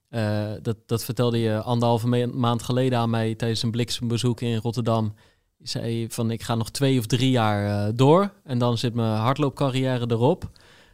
[0.10, 5.14] uh, dat, dat vertelde je anderhalve maand geleden aan mij tijdens een bliksembezoek in Rotterdam.
[5.58, 10.06] Zei van ik ga nog twee of drie jaar door en dan zit mijn hardloopcarrière
[10.12, 10.44] erop.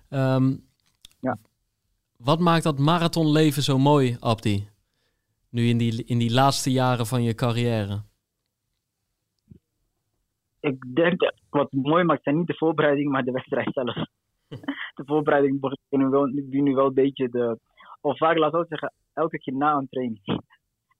[0.09, 0.63] Um,
[1.19, 1.37] ja.
[2.17, 4.67] Wat maakt dat marathonleven zo mooi, Abdi?
[5.49, 8.01] Nu in die, in die laatste jaren van je carrière?
[10.59, 13.95] Ik denk dat wat mooi maakt zijn niet de voorbereiding, maar de wedstrijd zelf.
[14.97, 17.59] de voorbereiding begint wel, nu wel een beetje de.
[18.01, 20.21] Of vaak laat ik zeggen, elke keer na een training.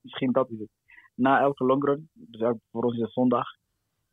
[0.02, 0.68] Misschien dat is het.
[1.14, 3.46] Na elke longrun, dus voor ons is het zondag,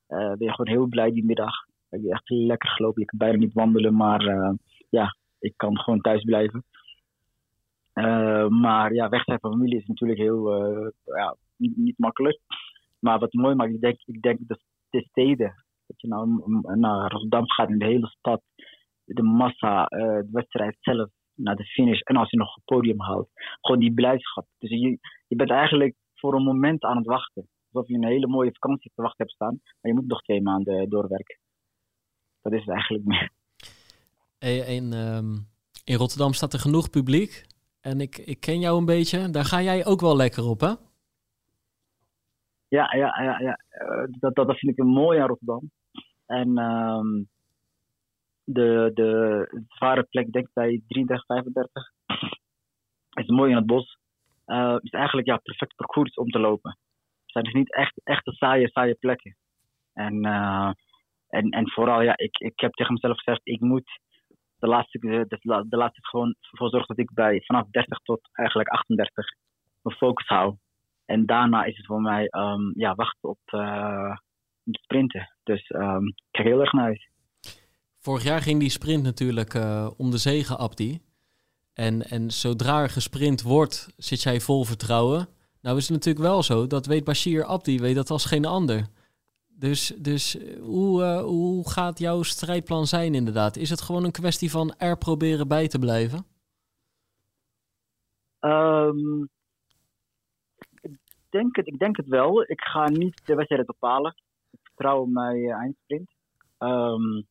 [0.08, 1.54] uh, ben je gewoon heel blij die middag.
[1.90, 3.02] Heb je echt lekker gelopen.
[3.02, 4.52] Je kan bijna niet wandelen, maar uh,
[4.90, 6.64] ja, ik kan gewoon thuis blijven.
[7.94, 10.56] Uh, maar ja, weg zijn van familie is natuurlijk heel
[11.04, 12.40] ja, niet, makkelijk.
[13.00, 15.54] Maar wat mooi maakt, ik denk, ik denk dat de steden,
[15.88, 16.42] dat je nou
[16.76, 18.42] naar Rotterdam gaat in de hele stad,
[19.06, 23.30] de massa, de wedstrijd zelf, naar de finish en als je nog een podium houdt,
[23.62, 24.46] gewoon die blijdschap.
[24.58, 27.48] Dus je, je bent eigenlijk voor een moment aan het wachten.
[27.72, 30.42] Alsof je een hele mooie vakantie te wachten hebt staan, maar je moet nog twee
[30.42, 31.38] maanden doorwerken.
[32.42, 33.32] Dat is het eigenlijk meer.
[34.38, 35.48] Hey, in, um,
[35.84, 37.46] in Rotterdam staat er genoeg publiek
[37.82, 39.30] en ik, ik ken jou een beetje.
[39.30, 40.74] Daar ga jij ook wel lekker op, hè?
[42.68, 43.40] Ja, ja, ja.
[43.40, 43.60] ja.
[43.82, 45.72] Uh, dat, dat, vind ik een mooi aan Rotterdam.
[46.26, 47.30] En um,
[48.44, 51.92] de, de zware plek, denk ik bij 33, 35,
[53.14, 54.00] is mooi in het bos.
[54.52, 56.78] Uh, is eigenlijk ja, perfect parcours om te lopen.
[57.22, 59.36] Het zijn dus niet echt, echte saaie, saaie plekken.
[59.94, 60.72] En, uh,
[61.28, 64.00] en, en vooral, ja, ik, ik heb tegen mezelf gezegd, ik moet
[64.58, 68.70] de laatste, de, de laatste gewoon ervoor zorgen dat ik bij vanaf 30 tot eigenlijk
[68.70, 69.26] 38
[69.82, 70.56] mijn focus hou.
[71.06, 74.16] En daarna is het voor mij um, ja, wachten op uh,
[74.66, 75.36] sprinten.
[75.44, 77.10] Dus um, ik kijk heel erg naar uit.
[78.00, 79.54] Vorig jaar ging die sprint natuurlijk
[79.98, 81.11] om de zegen, Abdi.
[81.74, 85.28] En, en zodra er gesprint wordt, zit jij vol vertrouwen.
[85.62, 88.88] Nou is het natuurlijk wel zo, dat weet Bashir Abdi, weet dat als geen ander.
[89.48, 93.56] Dus, dus hoe, uh, hoe gaat jouw strijdplan zijn inderdaad?
[93.56, 96.26] Is het gewoon een kwestie van er proberen bij te blijven?
[98.40, 99.30] Um,
[100.82, 100.98] ik,
[101.30, 102.42] denk het, ik denk het wel.
[102.42, 104.16] Ik ga niet de wedstrijd bepalen.
[104.52, 106.12] Ik vertrouw op mijn uh, eindsprint.
[106.60, 107.28] Um,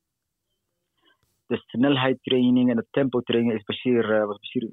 [1.51, 4.69] de snelheidtraining en de tempotraining is Bashir, uh, was Bashir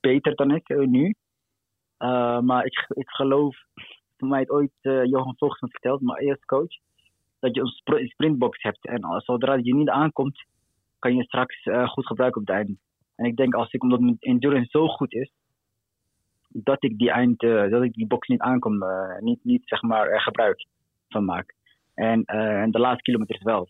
[0.00, 1.14] beter dan ik nu.
[2.40, 3.56] maar ik, ik geloof
[4.16, 6.74] toen mij het ooit uh, Johan Voogtman verteld, mijn eerste coach,
[7.38, 8.86] dat je een sprintbox hebt.
[8.86, 10.44] En zodra je niet aankomt,
[10.98, 12.76] kan je straks uh, goed gebruiken op het einde.
[13.16, 15.32] En ik denk als ik, omdat mijn endurance zo goed is,
[16.48, 18.84] dat ik die eind, uh, dat ik die box niet aankom,
[19.20, 20.66] niet, niet zeg maar er gebruik
[21.08, 21.54] van maak.
[21.94, 23.68] En, en de laatste kilometers wel.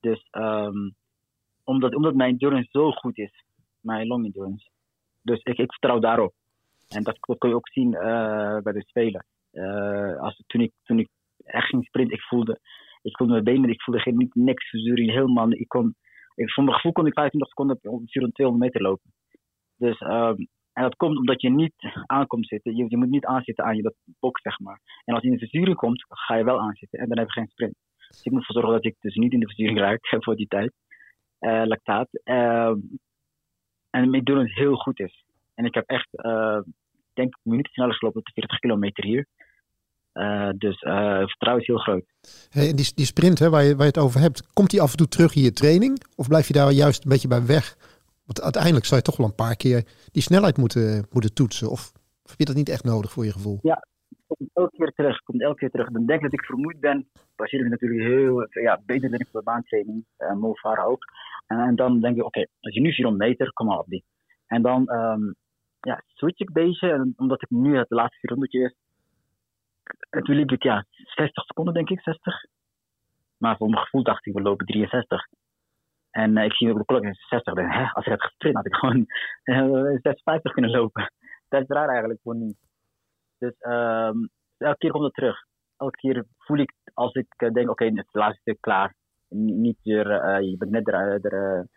[0.00, 0.94] Dus um,
[1.64, 3.44] omdat, omdat mijn endurance zo goed is,
[3.80, 4.68] mijn long endurance.
[5.22, 6.34] Dus ik, ik vertrouw daarop.
[6.88, 7.90] En dat, kun je ook zien
[8.62, 9.26] bij de Spelen.
[9.52, 11.08] Uh, als, toen, ik, toen ik
[11.44, 12.60] echt ging sprinten, ik voelde,
[13.02, 15.52] ik voelde mijn benen, ik voelde geen, niet, niks verzuring, helemaal.
[15.52, 15.94] Ik kon,
[16.34, 19.12] ik, voor mijn gevoel kon ik 25 seconden op 200 meter lopen.
[19.76, 21.74] Dus, um, en dat komt omdat je niet
[22.06, 22.76] aankomt zitten.
[22.76, 24.80] Je, je moet niet aanzitten aan je dat box, zeg maar.
[25.04, 26.98] En als je in de verzuring komt, ga je wel aanzitten.
[26.98, 27.74] En dan heb je geen sprint.
[28.08, 30.48] Dus ik moet ervoor zorgen dat ik dus niet in de verzuring raak voor die
[30.48, 30.72] tijd.
[31.40, 32.08] Uh, lactaat.
[32.24, 32.72] Uh,
[33.90, 35.24] en mijn doen het heel goed is.
[35.54, 36.58] En ik heb echt, uh,
[37.12, 39.26] denk minuten sneller gelopen op de 40 kilometer hier.
[40.14, 42.04] Uh, dus uh, vertrouwen is heel groot.
[42.50, 44.90] Hey, die, die sprint hè, waar, je, waar je het over hebt, komt die af
[44.90, 46.04] en toe terug in je training?
[46.16, 47.76] Of blijf je daar juist een beetje bij weg?
[48.24, 51.70] Want uiteindelijk zou je toch wel een paar keer die snelheid moeten, moeten toetsen.
[51.70, 51.92] Of,
[52.22, 53.58] of heb je dat niet echt nodig voor je gevoel?
[53.62, 53.86] Ja,
[54.36, 55.22] komt elke keer terug.
[55.22, 55.90] Komt elke keer terug.
[55.90, 57.08] Dan denk ik dat ik vermoeid ben.
[57.36, 60.04] Basier is natuurlijk heel ja, beter dan ik voor baantraining.
[60.18, 61.04] Uh, eh, Mofara ook.
[61.46, 64.04] En, dan denk ik, oké, als je nu 400 meter, kom maar op die.
[64.46, 65.34] En dan um,
[65.80, 66.90] ja, switch ik beetje.
[66.90, 68.74] En omdat ik nu het laatste 400 is,
[70.10, 72.44] en toen liep ik ja, 60 seconden, denk ik, 60.
[73.36, 75.26] Maar voor mijn gevoel dacht ik, we lopen 63.
[76.10, 77.54] En uh, ik zie op de klok 60.
[77.54, 79.06] Denk, hè, als ik had gesprint, had ik gewoon
[79.44, 81.12] uh, 56 kunnen lopen.
[81.48, 82.54] Dat is raar eigenlijk voor nu.
[83.38, 85.36] Dus um, elke keer komt het terug.
[85.76, 88.94] Elke keer voel ik, als ik uh, denk, oké, het laatste stuk klaar.
[89.28, 91.68] Niet weer, uh, je bent net er, er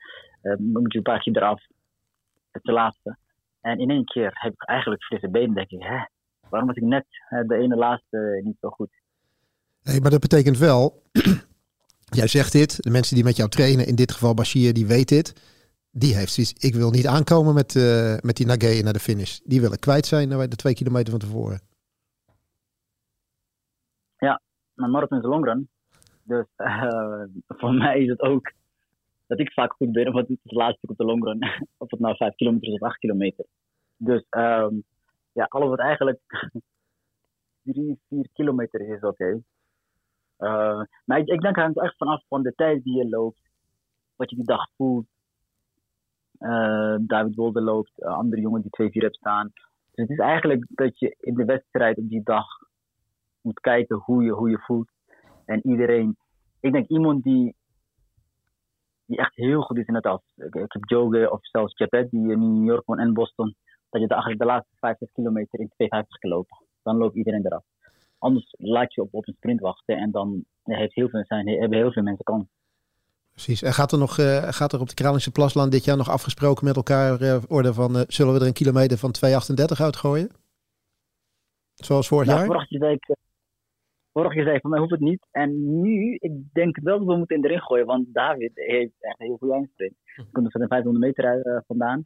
[0.59, 1.61] moet je een paar keer eraf.
[2.51, 3.17] Het de laatste.
[3.61, 5.97] En in één keer heb ik eigenlijk frisse benen, denk ik, hè,
[6.49, 7.05] waarom was ik net
[7.47, 8.89] de ene laatste niet zo goed?
[9.83, 11.01] Nee, maar dat betekent wel,
[12.19, 15.09] jij zegt dit, de mensen die met jou trainen, in dit geval Bashir, die weet
[15.09, 15.56] dit.
[15.99, 19.39] Die heeft zoiets, ik wil niet aankomen met, uh, met die Nagé naar de finish.
[19.43, 21.59] Die willen kwijt zijn naar de twee kilometer van tevoren.
[24.17, 24.41] Ja,
[24.73, 25.69] maar marathon is een longrun.
[26.23, 27.23] Dus uh,
[27.59, 28.51] voor mij is het ook
[29.27, 31.39] dat ik vaak goed ben, want het is het laatste op de longrun.
[31.77, 33.45] of het nou 5 kilometer is of 8 kilometer.
[33.97, 34.83] Dus um,
[35.31, 36.19] ja, alles wat eigenlijk
[37.63, 39.41] 3, 4 kilometer is, oké.
[40.39, 43.41] Uh, maar ik, denk hangt echt vanaf van de tijd die je loopt,
[44.15, 45.07] wat je die dag voelt.
[46.39, 49.51] Uh, David Wolde loopt, uh, andere jongen die 2-4 hebt staan.
[49.53, 52.45] Dus het is eigenlijk dat je in de wedstrijd op die dag
[53.41, 54.89] moet kijken hoe je, hoe je voelt.
[55.45, 56.17] En iedereen,
[56.59, 57.55] ik denk iemand die,
[59.05, 60.23] die echt heel goed is in het af.
[60.35, 63.55] Ik, heb Joge of zelfs Chapet die in New York en Boston.
[63.89, 65.77] Dat je eigenlijk de laatste 50 kilometer in 2,50
[66.07, 66.57] gelopen.
[66.83, 67.63] Dan loopt iedereen eraf.
[68.17, 71.77] Anders laat je op, op een sprint wachten en dan heeft heel veel, zijn, hebben
[71.77, 72.47] heel veel mensen kans.
[73.37, 73.61] Precies.
[73.61, 76.65] En gaat er, nog, uh, gaat er op de Kralingse Plasland dit jaar nog afgesproken
[76.65, 77.95] met elkaar uh, orde van...
[77.95, 80.29] Uh, zullen we er een kilometer van 2,38 uitgooien?
[81.73, 82.45] Zoals vorig ja, jaar?
[82.45, 85.27] Vorig jaar, zei ik, ik van mij hoeft het niet.
[85.31, 87.85] En nu, ik denk wel dat we moeten erin gooien.
[87.85, 89.93] Want David heeft echt heel veel eindsprint.
[90.03, 90.21] Hm.
[90.21, 92.05] Hij komt er van de 500 meter vandaan.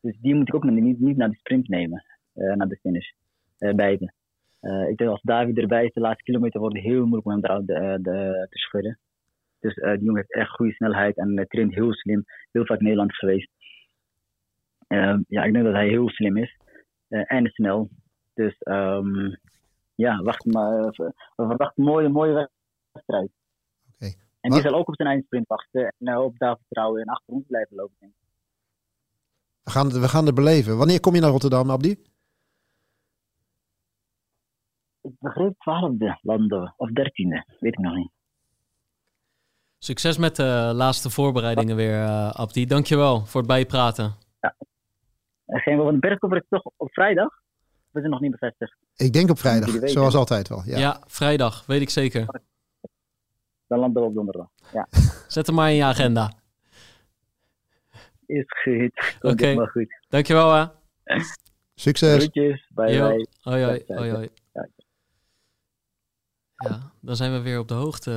[0.00, 2.04] Dus die moet ik ook niet, niet naar de sprint nemen.
[2.32, 3.10] naar de finish.
[3.58, 4.12] beide.
[4.88, 7.66] Ik denk als David erbij is, de laatste kilometer wordt heel moeilijk om hem eruit
[8.50, 8.98] te schudden.
[9.60, 12.24] Dus uh, die jongen heeft echt goede snelheid en uh, traint heel slim.
[12.52, 13.50] Heel vaak Nederland geweest.
[15.28, 16.56] ja, ik denk dat hij heel slim is.
[17.08, 17.88] en snel.
[18.34, 19.38] Dus um,
[19.94, 20.80] ja, wacht maar.
[20.80, 22.50] we verwachten een mooie, mooie
[22.92, 23.30] wedstrijd.
[23.94, 24.14] Okay.
[24.40, 25.94] En die zal ook op zijn eindsprint wachten.
[25.98, 28.14] En op daar vertrouwen en achter ons blijven lopen.
[29.62, 30.76] We gaan, we gaan er beleven.
[30.76, 31.96] Wanneer kom je naar Rotterdam, Abdi?
[35.06, 38.10] ik begreep twaalfde landen of dertiende, weet ik nog niet.
[39.78, 42.66] Succes met de laatste voorbereidingen weer, uh, Abdi.
[42.66, 44.14] Dankjewel voor het bijpraten.
[44.40, 44.54] Ja.
[45.46, 47.28] Geen van de bergkoffer is toch op vrijdag?
[47.90, 48.76] We zijn nog niet bevestigd.
[48.96, 50.62] Ik denk op vrijdag, zoals altijd wel.
[50.64, 50.78] Ja.
[50.78, 52.26] ja, vrijdag, weet ik zeker.
[53.66, 54.48] Dan landen we op donderdag.
[54.72, 54.86] Ja.
[55.28, 56.32] Zet hem maar in je agenda.
[58.26, 59.16] Is goed.
[59.20, 59.66] Oké, okay.
[59.66, 60.00] goed.
[60.08, 60.64] dankjewel hè.
[61.74, 62.16] Succes.
[62.16, 63.28] Groetjes, bye bye.
[63.40, 64.28] Hoi hoi, hoi hoi.
[66.56, 68.10] Ja, dan zijn we weer op de hoogte,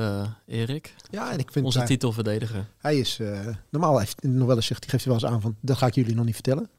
[0.46, 0.94] uh, Erik.
[1.10, 2.66] Ja, en ik vind onze hij, titelverdediger.
[2.78, 5.56] Hij is uh, normaal heeft nog wel eens zegt, geeft hij wel eens aan van
[5.60, 6.70] dat ga ik jullie nog niet vertellen.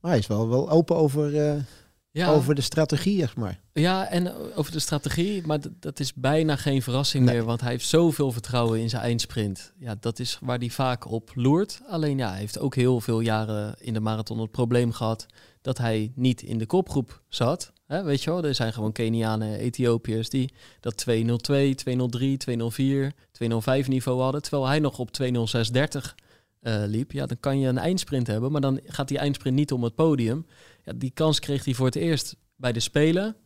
[0.00, 1.62] Maar hij is wel, wel open over, uh,
[2.10, 2.28] ja.
[2.28, 3.60] over de strategie, zeg maar.
[3.72, 7.34] Ja, en over de strategie, maar dat is bijna geen verrassing nee.
[7.34, 9.72] meer, want hij heeft zoveel vertrouwen in zijn eindsprint.
[9.78, 11.80] Ja, dat is waar hij vaak op loert.
[11.88, 15.26] Alleen ja, hij heeft ook heel veel jaren in de marathon het probleem gehad
[15.60, 17.72] dat hij niet in de kopgroep zat.
[17.86, 23.88] Hè, weet je wel, er zijn gewoon Kenianen, Ethiopiërs die dat 202, 203, 204, 205
[23.88, 24.42] niveau hadden.
[24.42, 26.14] Terwijl hij nog op 20630
[26.62, 27.12] uh, liep.
[27.12, 29.94] Ja, dan kan je een eindsprint hebben, maar dan gaat die eindsprint niet om het
[29.94, 30.46] podium.
[30.84, 33.36] Ja, die kans kreeg hij voor het eerst bij de Spelen,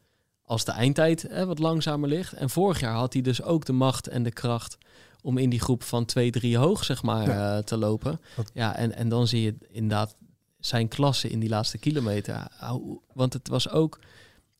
[0.42, 2.32] als de eindtijd hè, wat langzamer ligt.
[2.32, 4.78] En vorig jaar had hij dus ook de macht en de kracht
[5.22, 6.08] om in die groep van
[6.42, 7.56] 2-3 hoog, zeg maar, ja.
[7.56, 8.20] uh, te lopen.
[8.36, 8.50] Wat?
[8.54, 10.14] Ja, en, en dan zie je inderdaad
[10.58, 12.46] zijn klasse in die laatste kilometer.
[13.12, 13.98] Want het was ook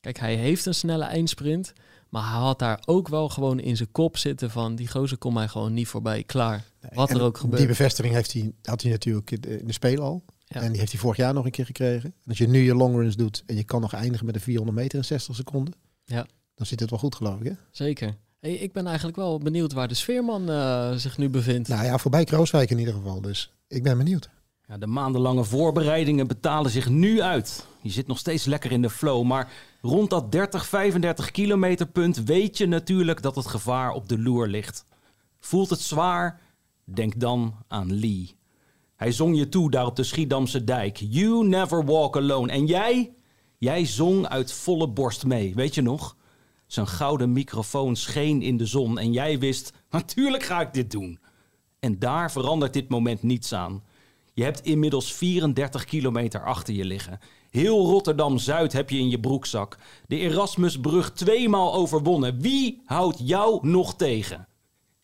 [0.01, 1.73] Kijk, hij heeft een snelle eindsprint.
[2.09, 4.75] Maar hij had daar ook wel gewoon in zijn kop zitten van...
[4.75, 6.23] die gozer kon mij gewoon niet voorbij.
[6.23, 6.65] Klaar.
[6.93, 7.59] Wat er ook gebeurt.
[7.59, 10.25] Die bevestiging heeft hij, had hij natuurlijk in de, Spelen al.
[10.45, 10.61] Ja.
[10.61, 12.15] En die heeft hij vorig jaar nog een keer gekregen.
[12.23, 14.79] En als je nu je longruns doet en je kan nog eindigen met een 400
[14.79, 15.75] meter in 60 seconden...
[16.05, 16.27] Ja.
[16.55, 17.53] dan zit het wel goed geloof ik, hè?
[17.71, 18.17] Zeker.
[18.41, 21.69] Hey, ik ben eigenlijk wel benieuwd waar de sfeerman uh, zich nu bevindt.
[21.69, 23.21] Nou ja, voorbij Krooswijk in ieder geval.
[23.21, 24.31] Dus ik ben benieuwd.
[24.67, 27.67] Ja, de maandenlange voorbereidingen betalen zich nu uit.
[27.83, 32.25] Je zit nog steeds lekker in de flow, maar rond dat 30, 35 kilometer punt
[32.25, 34.87] weet je natuurlijk dat het gevaar op de loer ligt.
[35.41, 36.41] Voelt het zwaar?
[36.85, 38.37] Denk dan aan Lee.
[38.97, 40.97] Hij zong je toe daar op de Schiedamse dijk.
[40.97, 42.53] You never walk alone.
[42.53, 43.15] En jij?
[43.59, 46.17] Jij zong uit volle borst mee, weet je nog?
[46.67, 51.19] Zijn gouden microfoon scheen in de zon en jij wist, natuurlijk ga ik dit doen.
[51.79, 53.83] En daar verandert dit moment niets aan.
[54.33, 57.19] Je hebt inmiddels 34 kilometer achter je liggen.
[57.51, 59.79] Heel Rotterdam-Zuid heb je in je broekzak.
[60.07, 62.41] De Erasmusbrug tweemaal overwonnen.
[62.41, 64.49] Wie houdt jou nog tegen?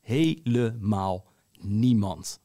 [0.00, 1.24] Helemaal
[1.60, 2.40] niemand.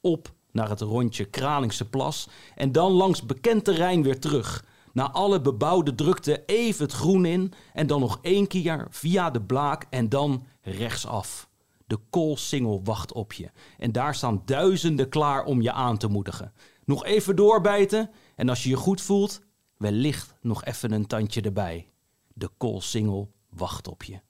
[0.00, 4.64] Op naar het rondje Kralingse Plas en dan langs bekend terrein weer terug.
[4.92, 9.42] Na alle bebouwde drukte even het groen in en dan nog één keer via de
[9.42, 11.48] Blaak en dan rechtsaf.
[11.86, 13.50] De koolsingel wacht op je.
[13.78, 16.52] En daar staan duizenden klaar om je aan te moedigen.
[16.84, 19.40] Nog even doorbijten en als je je goed voelt,
[19.76, 21.90] wellicht nog even een tandje erbij.
[22.34, 24.20] De koolsingel wacht op je.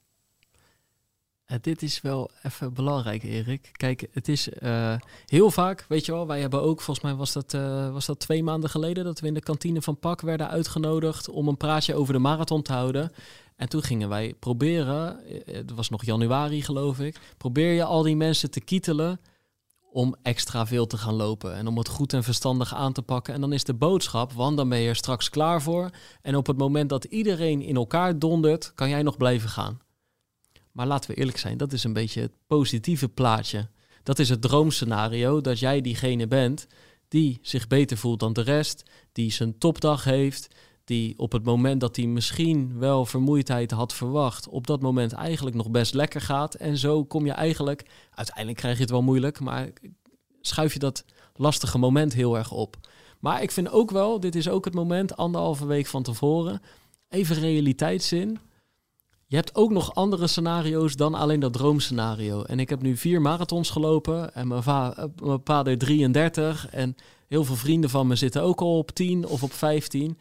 [1.47, 3.69] Uh, dit is wel even belangrijk, Erik.
[3.71, 4.95] Kijk, het is uh,
[5.25, 8.19] heel vaak, weet je wel, wij hebben ook, volgens mij was dat, uh, was dat
[8.19, 11.95] twee maanden geleden, dat we in de kantine van Pak werden uitgenodigd om een praatje
[11.95, 13.11] over de marathon te houden.
[13.55, 18.15] En toen gingen wij proberen, het was nog januari geloof ik, probeer je al die
[18.15, 19.19] mensen te kietelen
[19.91, 23.33] om extra veel te gaan lopen en om het goed en verstandig aan te pakken.
[23.33, 25.89] En dan is de boodschap, want dan ben je er straks klaar voor.
[26.21, 29.79] En op het moment dat iedereen in elkaar dondert, kan jij nog blijven gaan.
[30.71, 33.67] Maar laten we eerlijk zijn, dat is een beetje het positieve plaatje.
[34.03, 36.67] Dat is het droomscenario dat jij diegene bent
[37.07, 40.47] die zich beter voelt dan de rest, die zijn topdag heeft,
[40.89, 45.55] die op het moment dat hij misschien wel vermoeidheid had verwacht, op dat moment eigenlijk
[45.55, 46.53] nog best lekker gaat.
[46.53, 49.69] En zo kom je eigenlijk, uiteindelijk krijg je het wel moeilijk, maar
[50.41, 52.77] schuif je dat lastige moment heel erg op.
[53.19, 56.61] Maar ik vind ook wel, dit is ook het moment, anderhalve week van tevoren,
[57.09, 58.39] even realiteitszin.
[59.25, 62.43] Je hebt ook nog andere scenario's dan alleen dat droomscenario.
[62.43, 66.95] En ik heb nu vier marathons gelopen en mijn, va mijn vader 33 en
[67.27, 70.17] heel veel vrienden van me zitten ook al op 10 of op 15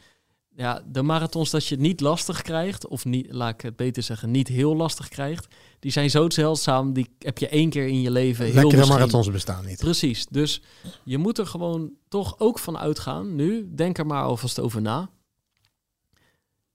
[0.58, 4.02] ja, de marathons dat je het niet lastig krijgt, of niet, laat ik het beter
[4.02, 5.46] zeggen, niet heel lastig krijgt,
[5.78, 8.44] die zijn zo zeldzaam, die heb je één keer in je leven.
[8.44, 9.78] Lekkere heel Lekkere marathons bestaan niet.
[9.78, 10.62] Precies, dus
[11.04, 13.34] je moet er gewoon toch ook van uitgaan.
[13.34, 15.10] Nu, denk er maar alvast over na.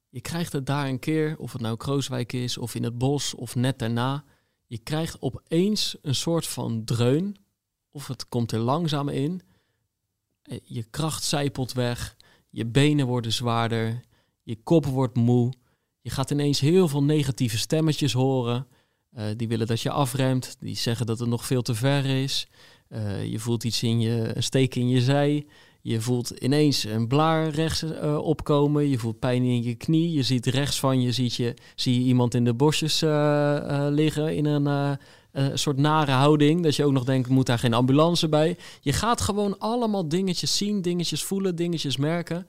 [0.09, 3.33] Je krijgt het daar een keer, of het nou Krooswijk is, of in het bos,
[3.33, 4.23] of net daarna.
[4.67, 7.35] Je krijgt opeens een soort van dreun,
[7.91, 9.41] of het komt er langzaam in.
[10.43, 12.15] Eh, je kracht zijpelt weg
[12.53, 13.99] je benen worden zwaarder,
[14.43, 15.53] je kop wordt moe.
[16.01, 18.67] Je gaat ineens heel veel negatieve stemmetjes horen.
[19.17, 22.47] Uh, die willen dat je afremt, die zeggen dat het nog veel te ver is.
[22.89, 25.45] Uh, je voelt iets in je, steek in je zij.
[25.81, 28.89] Je voelt ineens een blaar rechts uh, opkomen.
[28.89, 30.11] Je voelt pijn in je knie.
[30.11, 33.01] Je ziet rechts van je, ziet je zie je iemand in de bosjes
[33.89, 34.97] liggen in een
[35.53, 36.63] soort nare houding.
[36.63, 38.57] Dat je ook nog denkt, moet daar geen ambulance bij?
[38.81, 42.47] Je gaat gewoon allemaal dingetjes zien, dingetjes voelen, dingetjes merken.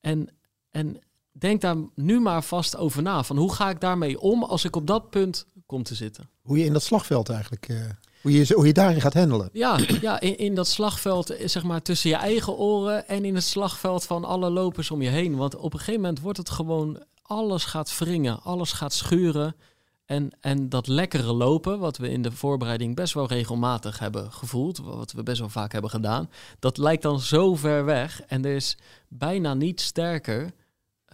[0.00, 0.28] En,
[0.70, 1.00] en
[1.32, 3.22] denk daar nu maar vast over na.
[3.22, 6.28] Van hoe ga ik daarmee om als ik op dat punt kom te zitten?
[6.42, 7.68] Hoe je in dat slagveld eigenlijk...
[7.68, 7.84] Uh...
[8.20, 9.48] Hoe je, hoe je daarin gaat handelen.
[9.52, 13.34] Ja, ja in, in dat slagveld, eh, zeg maar, tussen je eigen oren en in
[13.34, 15.36] het slagveld van alle lopers om je heen.
[15.36, 19.56] Want op een gegeven moment wordt het gewoon, alles gaat wringen, alles gaat schuren.
[20.04, 24.78] En, en dat lekkere lopen, wat we in de voorbereiding best wel regelmatig hebben gevoeld,
[24.78, 28.22] wat we best wel vaak hebben gedaan, dat lijkt dan zo ver weg.
[28.22, 28.76] En er is
[29.08, 30.54] bijna niet sterker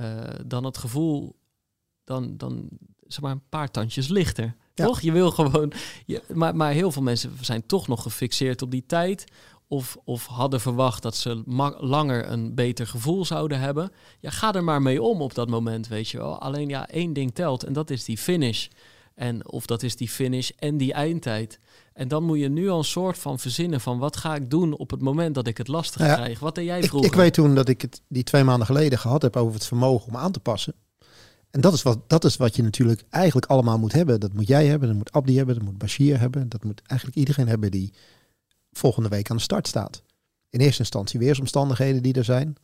[0.01, 1.37] uh, dan het gevoel,
[2.05, 2.69] dan, dan
[3.07, 4.57] zeg maar een paar tandjes lichter.
[4.75, 5.01] Toch?
[5.01, 5.73] Je wil gewoon.
[6.07, 9.25] Je, maar, maar heel veel mensen zijn toch nog gefixeerd op die tijd.
[9.73, 11.43] Of, of hadden verwacht dat ze
[11.81, 13.91] langer een beter gevoel zouden hebben.
[14.21, 16.41] Ja, ga er maar mee om op dat moment, weet je wel.
[16.41, 18.67] Alleen ja, één ding telt en dat is die finish.
[19.15, 21.59] En of dat is die finish en die eindtijd.
[21.93, 24.77] En dan moet je nu al een soort van verzinnen van wat ga ik doen
[24.77, 26.39] op het moment dat ik het lastig krijg.
[26.39, 27.09] Wat deed jij vroeger?
[27.09, 29.67] Ik, ik, weet toen dat ik het die twee maanden geleden gehad heb over het
[29.67, 30.75] vermogen om aan te passen.
[31.51, 34.21] En dat is, wat, dat is wat je natuurlijk eigenlijk allemaal moet hebben.
[34.21, 36.49] Dat moet jij hebben, dat moet Abdi hebben, dat moet Bashir hebben.
[36.49, 37.93] Dat moet eigenlijk iedereen hebben die
[38.73, 40.03] volgende week aan de start staat.
[40.51, 42.57] In eerste instantie weersomstandigheden die er zijn.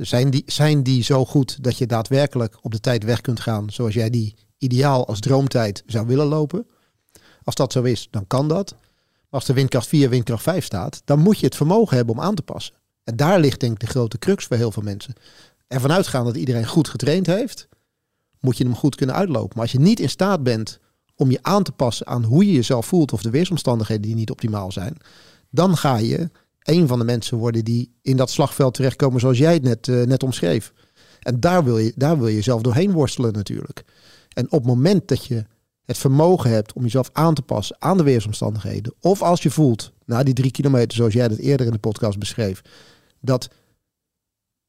[0.00, 3.70] Zijn die, zijn die zo goed dat je daadwerkelijk op de tijd weg kunt gaan
[3.70, 6.66] zoals jij die ideaal als droomtijd zou willen lopen?
[7.42, 8.74] Als dat zo is, dan kan dat.
[9.30, 12.34] Als de windkracht 4, windkracht 5 staat, dan moet je het vermogen hebben om aan
[12.34, 12.74] te passen.
[13.04, 15.14] En daar ligt denk ik de grote crux voor heel veel mensen.
[15.66, 17.68] Ervan uitgaan dat iedereen goed getraind heeft,
[18.40, 19.52] moet je hem goed kunnen uitlopen.
[19.52, 20.78] Maar als je niet in staat bent
[21.14, 24.30] om je aan te passen aan hoe je jezelf voelt of de weersomstandigheden die niet
[24.30, 24.96] optimaal zijn,
[25.54, 26.30] dan ga je
[26.62, 30.06] een van de mensen worden die in dat slagveld terechtkomen zoals jij het net, uh,
[30.06, 30.72] net omschreef.
[31.20, 33.84] En daar wil, je, daar wil je zelf doorheen worstelen natuurlijk.
[34.32, 35.44] En op het moment dat je
[35.84, 39.92] het vermogen hebt om jezelf aan te passen aan de weersomstandigheden, of als je voelt,
[40.04, 42.62] na die drie kilometer zoals jij dat eerder in de podcast beschreef,
[43.20, 43.48] dat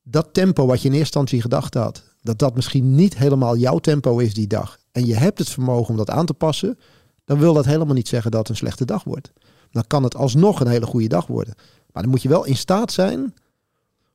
[0.03, 3.79] dat tempo wat je in eerste instantie gedacht had, dat dat misschien niet helemaal jouw
[3.79, 6.79] tempo is die dag, en je hebt het vermogen om dat aan te passen,
[7.25, 9.31] dan wil dat helemaal niet zeggen dat het een slechte dag wordt
[9.75, 11.53] dan kan het alsnog een hele goede dag worden.
[11.91, 13.33] Maar dan moet je wel in staat zijn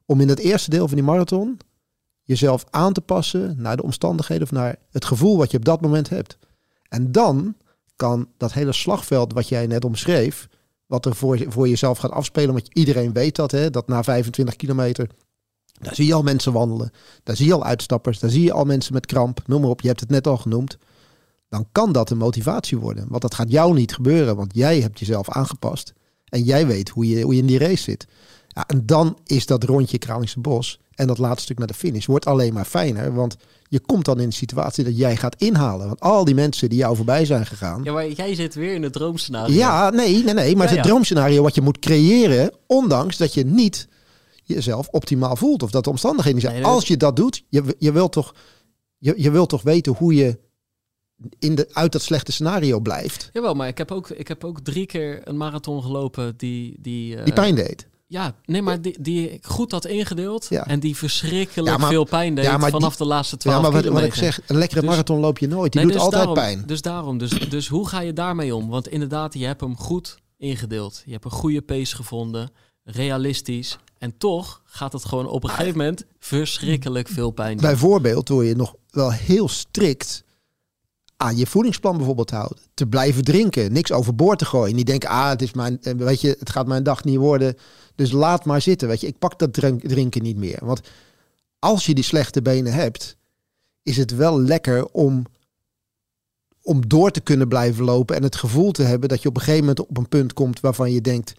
[0.07, 1.59] om in het eerste deel van die marathon
[2.23, 5.81] jezelf aan te passen naar de omstandigheden of naar het gevoel wat je op dat
[5.81, 6.39] moment hebt.
[6.89, 7.55] En dan
[7.97, 10.49] kan dat hele slagveld wat jij net omschreef,
[10.87, 14.57] wat er voor, voor jezelf gaat afspelen, want iedereen weet dat, hè, dat na 25
[14.57, 15.09] kilometer,
[15.81, 16.91] daar zie je al mensen wandelen,
[17.23, 19.81] daar zie je al uitstappers, daar zie je al mensen met kramp, noem maar op,
[19.81, 20.79] je hebt het net al genoemd
[21.51, 23.07] dan kan dat een motivatie worden.
[23.09, 25.93] Want dat gaat jou niet gebeuren, want jij hebt jezelf aangepast.
[26.25, 28.07] En jij weet hoe je, hoe je in die race zit.
[28.49, 32.07] Ja, en dan is dat rondje Kralingse Bos en dat laatste stuk naar de finish
[32.07, 33.15] wordt alleen maar fijner.
[33.15, 33.37] Want
[33.69, 35.87] je komt dan in de situatie dat jij gaat inhalen.
[35.87, 37.81] Want al die mensen die jou voorbij zijn gegaan.
[37.85, 39.55] Ja, maar jij zit weer in het droomscenario.
[39.55, 40.57] Ja, nee, nee, nee.
[40.57, 43.89] Maar het droomscenario wat je moet creëren, ondanks dat je niet
[44.45, 45.63] jezelf optimaal voelt.
[45.63, 46.65] Of dat de omstandigheden zijn.
[46.65, 48.35] Als je dat doet, je, je wilt toch,
[48.99, 50.39] je, je wilt toch weten hoe je
[51.39, 53.31] in de, uit dat slechte scenario blijft.
[53.33, 56.77] Jawel, maar ik heb ook, ik heb ook drie keer een marathon gelopen die...
[56.81, 57.89] Die, uh, die pijn deed.
[58.11, 60.67] Ja, nee, maar die, die goed had ingedeeld ja.
[60.67, 64.03] en die verschrikkelijk veel pijn deed ja, vanaf de laatste twaalf Ja, maar wat, wat,
[64.03, 65.73] ik zeg, een lekkere dus- marathon loop je nooit.
[65.73, 66.63] Die doet dus altijd pijn.
[66.67, 68.69] Dus daarom, dus, dus hoe ga je daarmee om?
[68.69, 71.03] Want inderdaad, je hebt hem goed ingedeeld.
[71.05, 72.51] Je hebt een goede pace gevonden,
[72.85, 73.79] realistisch.
[73.99, 77.67] En toch gaat het gewoon op een gegeven moment verschrikkelijk veel pijn doen.
[77.67, 80.25] Bijvoorbeeld door je nog wel heel strikt
[81.21, 82.59] aan je voedingsplan bijvoorbeeld houden.
[82.75, 84.75] Te blijven drinken, niks overboord te gooien.
[84.75, 87.57] Niet denken, ah, het, is mijn, eh, weet je, het gaat mijn dag niet worden.
[87.95, 88.89] Dus laat maar zitten.
[88.89, 90.59] Weet je, ik pak dat drinken niet meer.
[90.63, 90.81] Want
[91.59, 93.17] als je die slechte benen hebt,
[93.83, 95.27] is het wel lekker om,
[96.63, 98.17] om door te kunnen blijven lopen.
[98.17, 100.61] En het gevoel te hebben dat je op een gegeven moment op een punt komt
[100.61, 101.33] waarvan je denkt,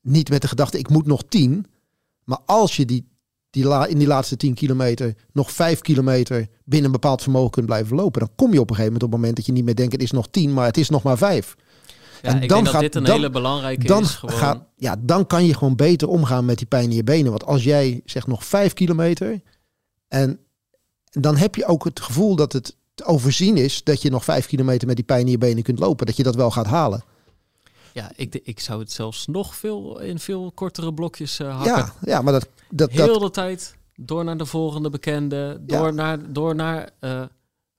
[0.00, 1.66] niet met de gedachte, ik moet nog tien.
[2.24, 3.09] Maar als je die
[3.50, 7.66] die la, in die laatste 10 kilometer nog 5 kilometer binnen een bepaald vermogen kunt
[7.66, 9.64] blijven lopen, dan kom je op een gegeven moment op het moment dat je niet
[9.64, 11.56] meer denkt het is nog 10, maar het is nog maar 5.
[12.22, 14.14] Ja, en ik dan denk gaat, dat dit een dan, hele belangrijke dan is.
[14.14, 14.36] Gewoon...
[14.36, 17.30] Gaat, ja, dan kan je gewoon beter omgaan met die pijn in je benen.
[17.30, 19.40] Want als jij zegt nog 5 kilometer
[20.08, 20.38] en
[21.10, 24.46] dan heb je ook het gevoel dat het te overzien is dat je nog 5
[24.46, 27.02] kilometer met die pijn in je benen kunt lopen, dat je dat wel gaat halen.
[27.92, 31.74] Ja, ik, ik zou het zelfs nog veel in veel kortere blokjes uh, hakken.
[31.74, 32.48] Ja, ja, maar dat...
[32.70, 35.60] dat Heel de tijd door naar de volgende bekende.
[35.60, 37.22] Door naar, door naar uh,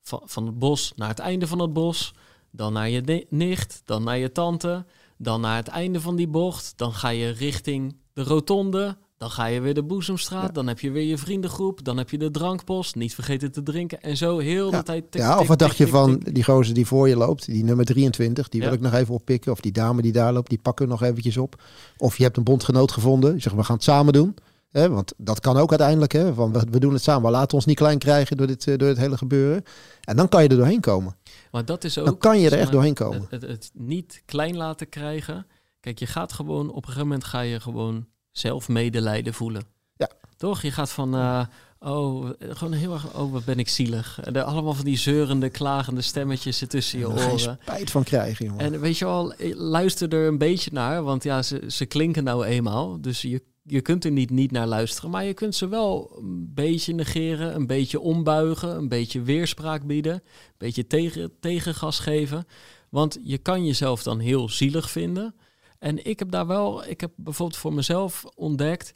[0.02, 2.14] van, van het bos naar het einde van het bos.
[2.52, 4.86] Dan naar je nicht, dan naar je tante.
[5.18, 6.74] Dan naar het einde van die bocht.
[6.76, 8.98] Dan ga je richting de rotonde.
[9.22, 12.18] Dan ga je weer de Boezemstraat, dan heb je weer je vriendengroep, dan heb je
[12.18, 15.06] de drankpost, niet vergeten te drinken en zo heel de tijd.
[15.12, 18.50] ja, of wat dacht je van die gozer die voor je loopt, die nummer 23,
[18.50, 20.92] die wil ik nog even oppikken, of die dame die daar loopt, die pakken we
[20.92, 21.64] nog eventjes op.
[21.98, 24.36] Of je hebt een bondgenoot gevonden, je zegt we gaan het samen doen.
[24.72, 27.66] Hè, want dat kan ook uiteindelijk, hè, van we, doen het samen, we laten ons
[27.66, 29.64] niet klein krijgen door dit, eh, door het hele gebeuren.
[30.04, 31.16] En dan kan je er doorheen komen.
[31.52, 32.06] Maar dat is ook.
[32.06, 33.28] Dan kan je er echt doorheen komen.
[33.30, 35.48] Het, het, het niet klein laten krijgen.
[35.80, 39.64] Kijk, je gaat gewoon op een gegeven moment ga je gewoon zelf medelijden voelen.
[39.96, 40.10] Ja.
[40.38, 40.62] Toch?
[40.62, 41.46] Je gaat van, uh,
[41.80, 44.20] oh, gewoon heel erg, oh, wat ben ik zielig.
[44.24, 47.40] En allemaal van die zeurende, klagende stemmetjes tussen je oren.
[47.40, 48.74] Spijt van krijgen, jongen.
[48.74, 52.46] En weet je wel, luister er een beetje naar, want ja, ze, ze klinken nou
[52.46, 53.02] eenmaal.
[53.02, 56.52] Dus je, je kunt er niet, niet naar luisteren, maar je kunt ze wel een
[56.54, 60.22] beetje negeren, een beetje ombuigen, een beetje weerspraak bieden, een
[60.58, 62.46] beetje tegen, tegengas geven.
[62.90, 65.36] Want je kan jezelf dan heel zielig vinden.
[65.82, 68.94] En ik heb daar wel, ik heb bijvoorbeeld voor mezelf ontdekt,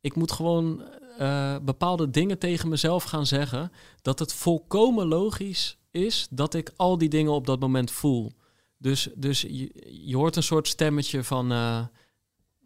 [0.00, 0.82] ik moet gewoon
[1.20, 6.98] uh, bepaalde dingen tegen mezelf gaan zeggen, dat het volkomen logisch is dat ik al
[6.98, 8.32] die dingen op dat moment voel.
[8.78, 11.86] Dus, dus je, hoort een soort stemmetje van, uh,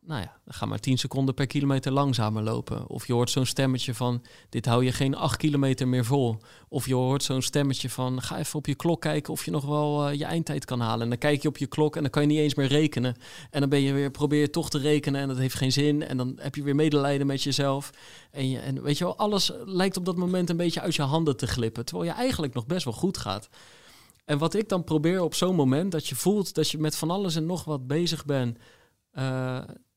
[0.08, 2.88] nou ja, ga maar 10 seconden per kilometer langzamer lopen.
[2.88, 6.36] Of je hoort zo'n stemmetje van, dit hou je geen 8 kilometer meer vol.
[6.68, 9.64] Of je hoort zo'n stemmetje van, ga even op je klok kijken of je nog
[9.64, 11.02] wel uh, je eindtijd kan halen.
[11.02, 13.16] En dan kijk je op je klok en dan kan je niet eens meer rekenen.
[13.50, 16.02] En dan ben je weer, probeer je toch te rekenen en dat heeft geen zin.
[16.02, 17.90] En dan heb je weer medelijden met jezelf.
[18.30, 21.02] En, je, en weet je wel, alles lijkt op dat moment een beetje uit je
[21.02, 21.84] handen te glippen.
[21.84, 23.48] Terwijl je eigenlijk nog best wel goed gaat.
[24.24, 27.10] En wat ik dan probeer op zo'n moment, dat je voelt dat je met van
[27.10, 28.58] alles en nog wat bezig bent...
[29.18, 29.87] Is,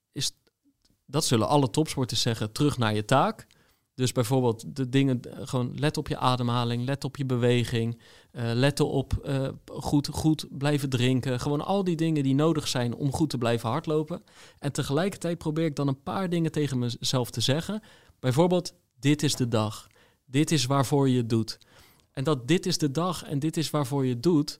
[1.11, 3.47] dat zullen alle topsporters zeggen, terug naar je taak.
[3.95, 7.99] Dus bijvoorbeeld de dingen, eh, gewoon let op je ademhaling, let op je beweging,
[8.31, 11.39] uh, let op uh, goed, goed blijven drinken.
[11.39, 14.23] Gewoon al die dingen die nodig zijn om goed te blijven hardlopen.
[14.59, 17.81] En tegelijkertijd probeer ik dan een paar dingen tegen mezelf te zeggen.
[18.19, 19.87] Bijvoorbeeld, dit is de dag.
[20.25, 21.57] Dit is waarvoor je het doet.
[22.11, 24.59] En dat dit is de dag en dit is waarvoor je het doet,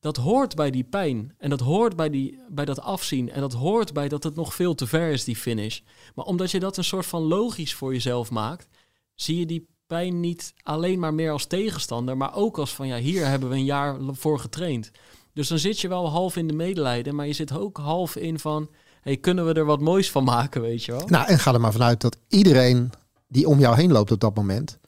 [0.00, 1.34] dat hoort bij die pijn.
[1.38, 3.30] En dat hoort bij, die, bij dat afzien.
[3.30, 5.80] En dat hoort bij dat het nog veel te ver is, die finish.
[6.14, 8.68] Maar omdat je dat een soort van logisch voor jezelf maakt,
[9.14, 12.96] zie je die pijn niet alleen maar meer als tegenstander, maar ook als van ja,
[12.96, 14.90] hier hebben we een jaar voor getraind.
[15.32, 18.38] Dus dan zit je wel half in de medelijden, maar je zit ook half in
[18.38, 18.70] van,
[19.00, 21.06] hey, kunnen we er wat moois van maken, weet je wel?
[21.06, 22.90] Nou, en ga er maar vanuit dat iedereen
[23.28, 24.78] die om jou heen loopt op dat moment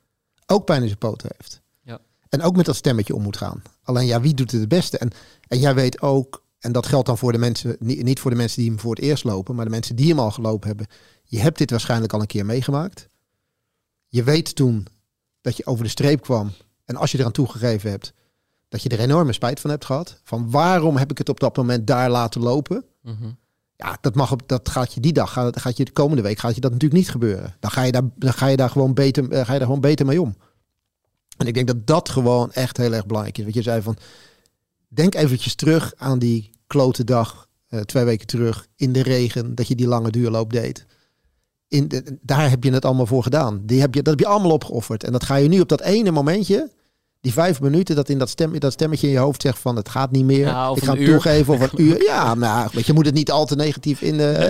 [0.46, 1.60] ook pijn in zijn poten heeft.
[2.28, 3.62] En ook met dat stemmetje om moet gaan.
[3.88, 4.98] Alleen ja, wie doet het het beste?
[4.98, 5.10] En,
[5.48, 8.60] en jij weet ook, en dat geldt dan voor de mensen, niet, voor de mensen
[8.60, 10.86] die hem voor het eerst lopen, maar de mensen die hem al gelopen hebben.
[11.24, 13.08] Je hebt dit waarschijnlijk al een keer meegemaakt.
[14.08, 14.86] Je weet toen
[15.40, 16.52] dat je over de streep kwam.
[16.84, 18.12] En als je eraan toegegeven hebt,
[18.68, 20.20] dat je er enorme spijt van hebt gehad.
[20.24, 22.84] Van waarom heb ik het op dat moment daar laten lopen?
[23.02, 23.30] Mhm.
[23.76, 26.38] Ja, dat, mag op, dat gaat je die dag, gaat, gaat je de komende week
[26.38, 27.56] gaat je dat natuurlijk niet gebeuren.
[27.60, 29.80] Dan ga je daar, dan ga je daar, gewoon, beter, eh, ga je daar gewoon
[29.80, 30.36] beter mee om.
[31.38, 33.44] En ik denk dat dat gewoon echt heel erg belangrijk is.
[33.44, 33.96] Wat je zei van,
[34.88, 39.68] denk eventjes terug aan die klote dag, uh, twee weken terug, in de regen, dat
[39.68, 40.86] je die lange duurloop deed.
[41.68, 43.60] In de, daar heb je het allemaal voor gedaan.
[43.64, 45.04] Die heb je, dat heb je allemaal opgeofferd.
[45.04, 46.70] En dat ga je nu op dat ene momentje,
[47.20, 49.88] die vijf minuten, dat in dat, stem, dat stemmetje in je hoofd zegt van het
[49.88, 50.46] gaat niet meer.
[50.46, 52.02] ik ga het toegeven of een uur.
[52.02, 54.14] Ja, nou, weet je moet het niet al te negatief in.
[54.14, 54.44] Uh,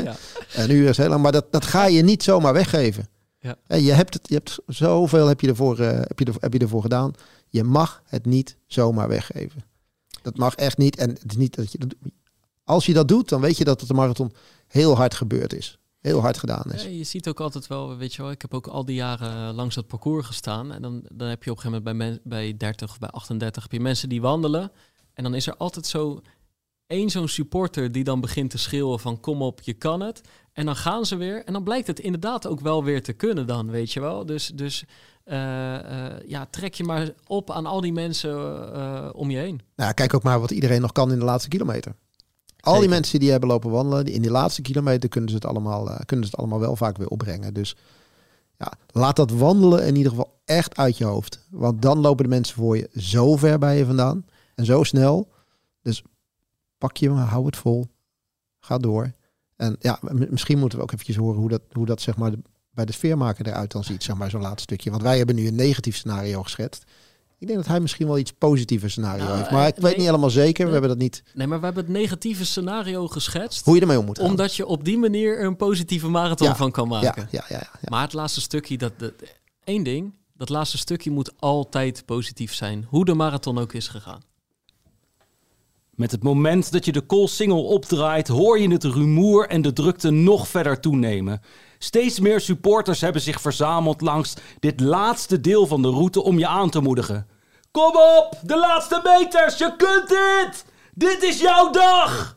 [0.55, 3.09] Een uur is heel lang, maar dat, dat ga je niet zomaar weggeven.
[3.41, 3.77] Ja.
[3.77, 6.59] je hebt het, je hebt zoveel heb je, ervoor, uh, heb, je er, heb je
[6.59, 7.13] ervoor gedaan.
[7.49, 9.65] Je mag het niet zomaar weggeven.
[10.23, 10.97] Dat mag echt niet.
[10.97, 11.79] En het is niet dat je,
[12.65, 14.33] als je dat doet, dan weet je dat het de marathon
[14.67, 15.79] heel hard gebeurd is.
[15.99, 16.83] Heel hard gedaan is.
[16.83, 19.55] Ja, je ziet ook altijd wel, weet je wel, ik heb ook al die jaren
[19.55, 20.73] langs dat parcours gestaan.
[20.73, 23.63] En dan, dan heb je op een gegeven moment bij, bij 30 of bij 38
[23.63, 24.73] heb je mensen die wandelen.
[25.13, 26.21] En dan is er altijd zo
[26.89, 30.21] één zo'n supporter die dan begint te schreeuwen van kom op, je kan het.
[30.53, 31.45] En dan gaan ze weer.
[31.45, 34.27] En dan blijkt het inderdaad ook wel weer te kunnen dan, weet je wel.
[34.27, 34.85] Dus, dus
[35.25, 35.35] uh,
[36.27, 39.61] ja, trek je maar op aan al die mensen uh, om je heen.
[39.77, 41.95] Nou, kijk ook maar wat iedereen nog kan in de laatste kilometer.
[42.61, 45.47] Al die mensen die hebben lopen wandelen, die in die laatste kilometer kunnen ze het
[45.47, 47.55] allemaal, kunnen ze het allemaal wel vaak weer opbrengen.
[47.55, 47.77] Dus
[48.57, 51.41] ja, laat dat wandelen in ieder geval echt uit je hoofd.
[51.51, 55.29] Want dan lopen de mensen voor je zo ver bij je vandaan en zo snel.
[55.83, 56.03] Dus
[56.79, 57.87] pak je maar, hou het vol.
[58.61, 59.11] Ga door.
[59.57, 59.99] En ja,
[60.31, 62.33] misschien moeten we ook eventjes horen hoe dat, hoe dat zeg maar
[62.71, 64.91] bij de sfeermaker eruit dan ziet, zeg maar, zo'n laatste stukje.
[64.91, 66.85] Want wij hebben nu een negatief scenario geschetst.
[67.39, 69.51] Ik denk dat hij misschien wel iets positiever scenario nou, heeft.
[69.51, 70.67] Maar ik weet niet helemaal zeker.
[70.67, 71.23] We hebben dat niet.
[71.35, 73.65] Nee, maar we hebben het negatieve scenario geschetst.
[73.65, 76.89] Hoe je ermee om moet Omdat je op die manier een positieve marathon van kan
[76.89, 77.29] maken.
[77.31, 79.13] Ja, ja, ja, Maar het laatste stukje, dat, dat
[79.65, 80.15] één ding.
[80.35, 82.87] Dat laatste stukje moet altijd positief zijn.
[82.89, 84.23] Hoe de marathon ook is gegaan.
[85.99, 90.11] Met het moment dat je de single opdraait, hoor je het rumoer en de drukte
[90.11, 91.41] nog verder toenemen.
[91.79, 96.47] Steeds meer supporters hebben zich verzameld langs dit laatste deel van de route om je
[96.47, 97.27] aan te moedigen.
[97.71, 100.65] Kom op, de laatste meters, je kunt dit!
[100.95, 102.37] Dit is jouw dag!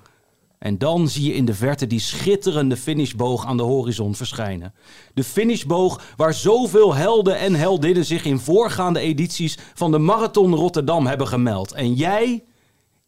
[0.60, 4.74] En dan zie je in de verte die schitterende finishboog aan de horizon verschijnen.
[5.14, 11.06] De finishboog waar zoveel helden en heldinnen zich in voorgaande edities van de Marathon Rotterdam
[11.06, 11.72] hebben gemeld.
[11.72, 12.44] En jij,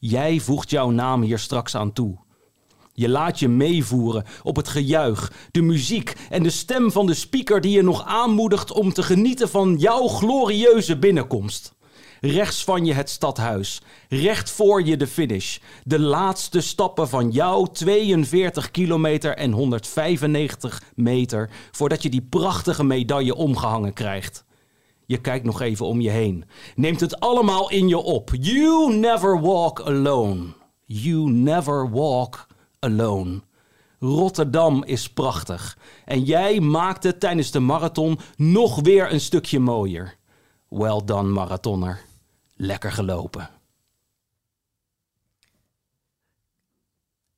[0.06, 2.18] Jij voegt jouw naam hier straks aan toe.
[2.94, 7.62] Je laat je meevoeren op het gejuich, de muziek en de stem van de speaker
[7.62, 11.74] die je nog aanmoedigt om te genieten van jouw glorieuze binnenkomst.
[12.22, 15.58] Rechts van je het stadhuis, recht voor je de finish.
[15.84, 23.36] De laatste stappen van jouw 42 kilometer en 195 meter voordat je die prachtige medaille
[23.36, 24.46] omgehangen krijgt.
[25.14, 26.46] Je kijkt nog even om je heen.
[26.76, 28.30] Neemt het allemaal in je op.
[28.40, 30.46] You never walk alone.
[30.86, 32.48] You never walk
[32.80, 33.42] alone.
[34.00, 35.78] Rotterdam is prachtig.
[36.06, 40.16] En jij maakt het tijdens de marathon nog weer een stukje mooier.
[40.70, 42.02] Well done, marathonner.
[42.56, 43.50] Lekker gelopen.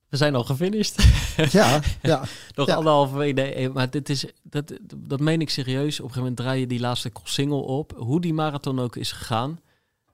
[0.08, 0.96] We zijn al gefinished.
[1.50, 2.24] Ja, ja.
[2.54, 2.74] Nog ja.
[2.74, 3.34] anderhalve week.
[3.34, 6.00] Nee, maar dit is, dat, dat meen ik serieus.
[6.00, 7.92] Op een gegeven moment draai je die laatste single op.
[7.96, 9.60] Hoe die marathon ook is gegaan.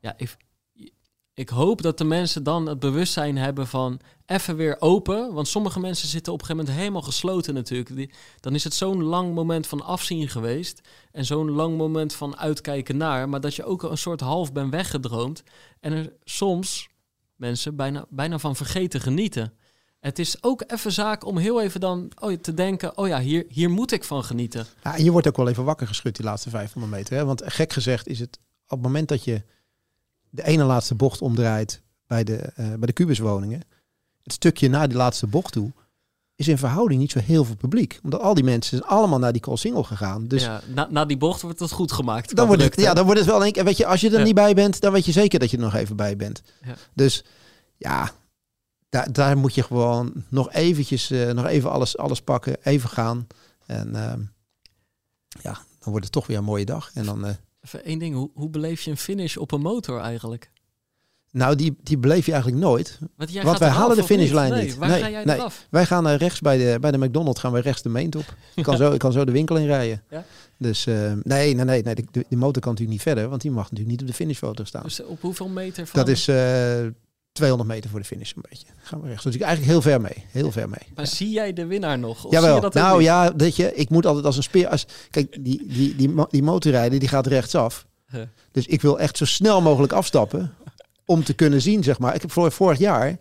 [0.00, 0.36] Ja, ik,
[1.34, 5.32] ik hoop dat de mensen dan het bewustzijn hebben van even weer open.
[5.32, 7.96] Want sommige mensen zitten op een gegeven moment helemaal gesloten natuurlijk.
[7.96, 8.10] Die,
[8.40, 10.80] dan is het zo'n lang moment van afzien geweest.
[11.12, 13.28] En zo'n lang moment van uitkijken naar.
[13.28, 15.42] Maar dat je ook een soort half bent weggedroomd.
[15.80, 16.88] En er soms
[17.36, 19.52] mensen bijna, bijna van vergeten genieten.
[20.02, 23.44] Het is ook even zaak om heel even dan oh, te denken: oh ja, hier,
[23.48, 24.66] hier moet ik van genieten.
[24.84, 27.16] Ja, en je wordt ook wel even wakker geschud die laatste 500 meter.
[27.16, 27.24] Hè?
[27.24, 29.42] Want gek gezegd is het op het moment dat je
[30.30, 33.60] de ene laatste bocht omdraait bij de, uh, bij de kubuswoningen,
[34.22, 35.72] het stukje naar die laatste bocht toe,
[36.34, 38.00] is in verhouding niet zo heel veel publiek.
[38.02, 40.26] Omdat al die mensen zijn allemaal naar die call single gegaan.
[40.26, 42.36] Dus ja, na, na die bocht wordt het goed gemaakt.
[42.36, 43.64] Dan wordt het, ja, dan wordt het wel een keer.
[43.64, 45.62] Weet je, als je er niet bij bent, dan weet je zeker dat je er
[45.62, 46.42] nog even bij bent.
[46.64, 46.74] Ja.
[46.92, 47.24] Dus
[47.76, 48.12] ja,
[48.92, 53.26] daar, daar moet je gewoon nog eventjes, uh, nog even alles, alles pakken, even gaan.
[53.66, 54.12] En uh,
[55.42, 56.90] ja, dan wordt het toch weer een mooie dag.
[56.94, 60.00] En dan, uh, even één ding, hoe, hoe beleef je een finish op een motor
[60.00, 60.50] eigenlijk?
[61.30, 62.98] Nou, die, die beleef je eigenlijk nooit.
[63.16, 64.62] Want, Want wij halen de finishlijn niet.
[64.62, 65.40] Nee, waar ga jij nee.
[65.70, 68.34] Wij gaan naar rechts bij de, bij de McDonald's, gaan we rechts de meent op.
[68.54, 70.02] Ik kan, zo, ik kan zo de winkel in rijden.
[70.10, 70.24] Ja?
[70.58, 73.50] Dus uh, nee, nee, nee, nee de, de, motor kan natuurlijk niet verder, want die
[73.50, 74.82] mag natuurlijk niet op de finishfoto staan.
[74.82, 76.00] Dus op hoeveel meter van?
[76.00, 76.86] Dat is uh,
[77.32, 78.66] 200 meter voor de finish een beetje.
[78.82, 79.24] Gaan we rechts.
[79.24, 80.24] Dus ik eigenlijk heel ver mee.
[80.30, 80.92] Heel ver mee.
[80.94, 82.24] Maar zie jij de winnaar nog?
[82.24, 82.46] Of Jawel.
[82.46, 84.68] Zie je dat nou ja, dat je, ik moet altijd als een speer.
[84.68, 87.86] Als, kijk, die, die, die, die motorrijder die gaat rechtsaf.
[88.10, 88.22] Huh.
[88.50, 90.54] Dus ik wil echt zo snel mogelijk afstappen.
[91.04, 92.14] Om te kunnen zien, zeg maar.
[92.14, 93.18] Ik heb vorig jaar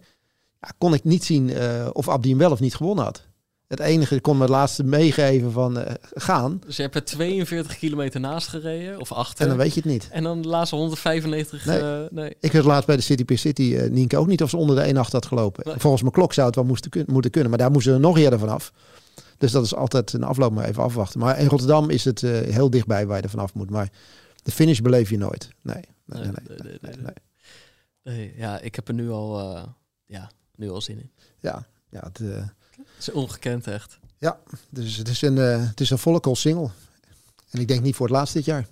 [0.61, 3.27] ja, kon ik niet zien uh, of Abdi hem wel of niet gewonnen had.
[3.71, 5.83] Het enige kon me het laatste meegeven van uh,
[6.13, 6.61] gaan.
[6.65, 9.41] Dus je hebt er 42 kilometer naast gereden, of achter.
[9.41, 10.07] En dan weet je het niet.
[10.11, 11.65] En dan de laatste 195...
[11.65, 11.81] Nee.
[11.81, 12.35] Uh, nee.
[12.39, 14.75] Ik werd laatst bij de City per City, uh, Nienke, ook niet of ze onder
[14.75, 15.79] de 1,8 had gelopen.
[15.79, 17.49] Volgens mijn klok zou het wel moesten moeten kunnen.
[17.49, 18.73] Maar daar moesten ze nog eerder vanaf.
[19.37, 21.19] Dus dat is altijd een afloop maar even afwachten.
[21.19, 23.69] Maar in Rotterdam is het heel dichtbij waar je er vanaf moet.
[23.69, 23.89] Maar
[24.43, 25.49] de finish beleef je nooit.
[25.61, 26.31] Nee, nee, nee.
[26.47, 27.13] nee, nee, nee
[28.03, 29.57] nee ja, ik heb er nu al,
[30.05, 31.11] ja, nu al zin in.
[31.39, 32.19] Ja, ja het
[33.05, 33.99] het is ongekend echt.
[34.17, 36.69] Ja, dus het is een, uh, het is een volle call single.
[37.49, 38.67] En ik denk niet voor het laatste dit jaar.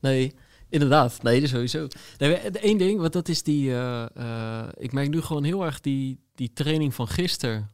[0.00, 0.34] Nee,
[0.68, 1.22] inderdaad.
[1.22, 1.86] Nee, sowieso.
[2.18, 3.70] Nee, één ding, want dat is die...
[3.70, 7.70] Uh, uh, ik merk nu gewoon heel erg die, die training van gisteren.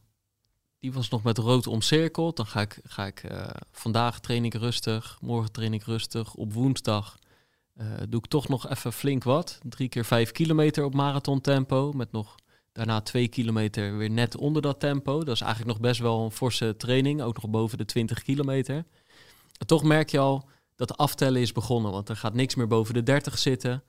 [0.79, 2.37] Die was nog met rood omcirkeld.
[2.37, 3.25] Dan ga ik, ga ik
[3.71, 6.35] vandaag train ik rustig, morgen train ik rustig.
[6.35, 7.19] Op woensdag
[8.09, 9.59] doe ik toch nog even flink wat.
[9.63, 11.93] Drie keer vijf kilometer op marathon tempo.
[11.93, 12.35] Met nog
[12.75, 15.25] Daarna twee kilometer weer net onder dat tempo.
[15.25, 18.85] Dat is eigenlijk nog best wel een forse training, ook nog boven de 20 kilometer.
[19.67, 22.95] toch merk je al dat de aftellen is begonnen, want er gaat niks meer boven
[22.95, 23.83] de 30 zitten.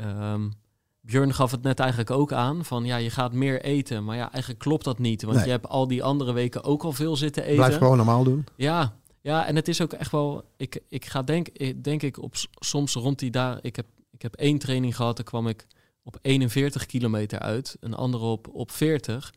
[0.00, 0.52] Um,
[1.00, 4.04] Björn gaf het net eigenlijk ook aan, van ja, je gaat meer eten.
[4.04, 6.92] Maar ja, eigenlijk klopt dat niet, want je hebt al die andere weken ook al
[6.92, 7.56] veel zitten eten.
[7.56, 8.44] Blijf gewoon normaal doen.
[8.56, 11.48] Ja, ja en het is ook echt wel, ik, ik ga denk,
[11.84, 15.24] denk ik op soms rond die daar, ik heb, ik heb één training gehad, daar
[15.24, 15.66] kwam ik
[16.04, 19.32] op 41 kilometer uit, een andere op, op 40.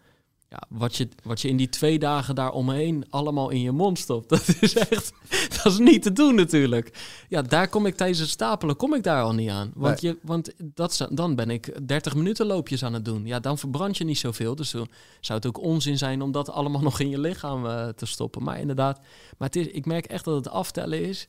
[0.49, 3.99] Ja, wat je, wat je in die twee dagen daar omheen allemaal in je mond
[3.99, 6.97] stopt, dat is echt, dat is niet te doen natuurlijk.
[7.29, 9.71] Ja, daar kom ik tijdens het stapelen, kom ik daar al niet aan.
[9.75, 13.25] Want, je, want dat, dan ben ik 30 minuten loopjes aan het doen.
[13.25, 14.55] Ja, dan verbrand je niet zoveel.
[14.55, 14.87] Dus dan
[15.19, 18.43] zou het ook onzin zijn om dat allemaal nog in je lichaam uh, te stoppen.
[18.43, 18.99] Maar inderdaad,
[19.37, 21.27] maar het is, ik merk echt dat het aftellen is.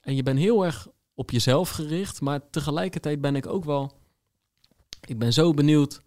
[0.00, 3.97] En je bent heel erg op jezelf gericht, maar tegelijkertijd ben ik ook wel
[5.04, 6.02] ik ben zo benieuwd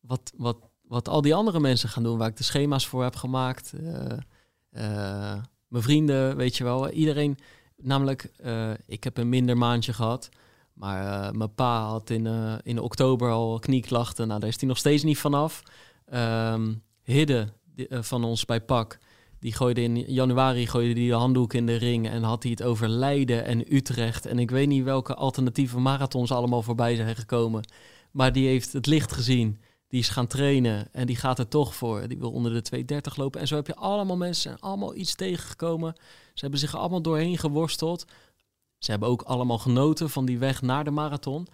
[0.00, 3.16] wat, wat, wat al die andere mensen gaan doen, waar ik de schema's voor heb
[3.16, 3.72] gemaakt.
[3.74, 3.92] Uh,
[4.72, 6.90] uh, mijn vrienden, weet je wel.
[6.90, 7.38] Iedereen,
[7.76, 10.28] namelijk, uh, ik heb een minder maandje gehad.
[10.72, 12.26] Maar mijn pa had in,
[12.62, 14.28] in oktober al knieklachten.
[14.28, 15.62] Nou, daar is hij nog steeds niet vanaf.
[16.14, 17.48] Um, Hidde
[17.90, 18.98] van ons bij PAK,
[19.38, 22.62] die gooide in januari gooide die de handdoek in de ring en had hij het
[22.62, 24.26] over Leiden en Utrecht.
[24.26, 27.64] En ik weet niet welke alternatieve marathons allemaal voorbij zijn gekomen.
[28.14, 29.60] Maar die heeft het licht gezien.
[29.88, 32.08] Die is gaan trainen en die gaat er toch voor.
[32.08, 33.40] Die wil onder de 230 lopen.
[33.40, 35.94] En zo heb je allemaal mensen allemaal iets tegengekomen.
[36.34, 38.04] Ze hebben zich allemaal doorheen geworsteld.
[38.78, 41.46] Ze hebben ook allemaal genoten van die weg naar de marathon.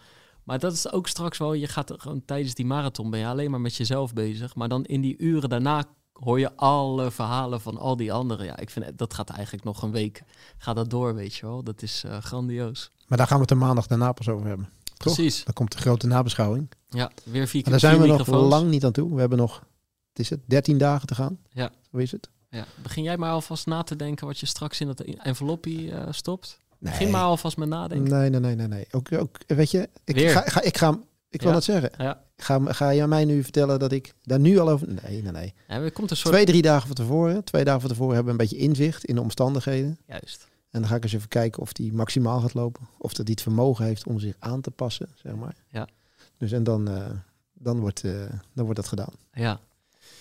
[0.44, 3.50] Maar dat is ook straks wel, je gaat gewoon tijdens die marathon ben je alleen
[3.50, 4.54] maar met jezelf bezig.
[4.54, 8.46] Maar dan in die uren daarna hoor je alle verhalen van al die anderen.
[8.46, 10.22] Ja, ik vind dat gaat eigenlijk nog een week,
[10.58, 11.62] gaat dat door, weet je wel.
[11.62, 12.90] Dat is uh, grandioos.
[13.06, 14.68] Maar daar gaan we het de maandag daarna pas over hebben.
[15.04, 15.44] Precies.
[15.44, 16.70] Dan komt de grote nabeschouwing.
[16.88, 17.70] Ja, weer vier keer.
[17.70, 19.14] Daar zijn we nog lang niet aan toe.
[19.14, 19.66] We hebben nog,
[20.08, 21.38] het is het, 13 dagen te gaan.
[21.52, 21.70] Ja.
[21.90, 22.28] Hoe is het?
[22.50, 22.66] Ja.
[22.82, 26.58] Begin jij maar alvast na te denken wat je straks in dat envelopje uh, stopt?
[26.78, 26.92] Nee.
[26.92, 28.10] Begin maar alvast met nadenken.
[28.10, 28.66] Nee, nee, nee, nee.
[28.66, 28.86] nee.
[28.90, 30.98] Ook, ook, weet je, ik ga, ga, ik ga,
[31.28, 31.90] ik wil dat zeggen.
[31.98, 32.22] Ja.
[32.36, 34.88] Ga, ga je mij nu vertellen dat ik daar nu al over...
[34.88, 35.54] Nee, nee, nee.
[35.68, 36.34] Ja, er komt een soort...
[36.34, 37.44] Twee, drie dagen van tevoren.
[37.44, 39.98] Twee dagen van tevoren hebben we een beetje inzicht in de omstandigheden.
[40.06, 40.48] Juist.
[40.70, 42.88] En dan ga ik eens even kijken of die maximaal gaat lopen.
[42.98, 45.56] Of dat die het vermogen heeft om zich aan te passen, zeg maar.
[45.68, 45.88] Ja.
[46.36, 47.06] Dus en dan, uh,
[47.52, 49.12] dan, wordt, uh, dan wordt dat gedaan.
[49.32, 49.60] Ja.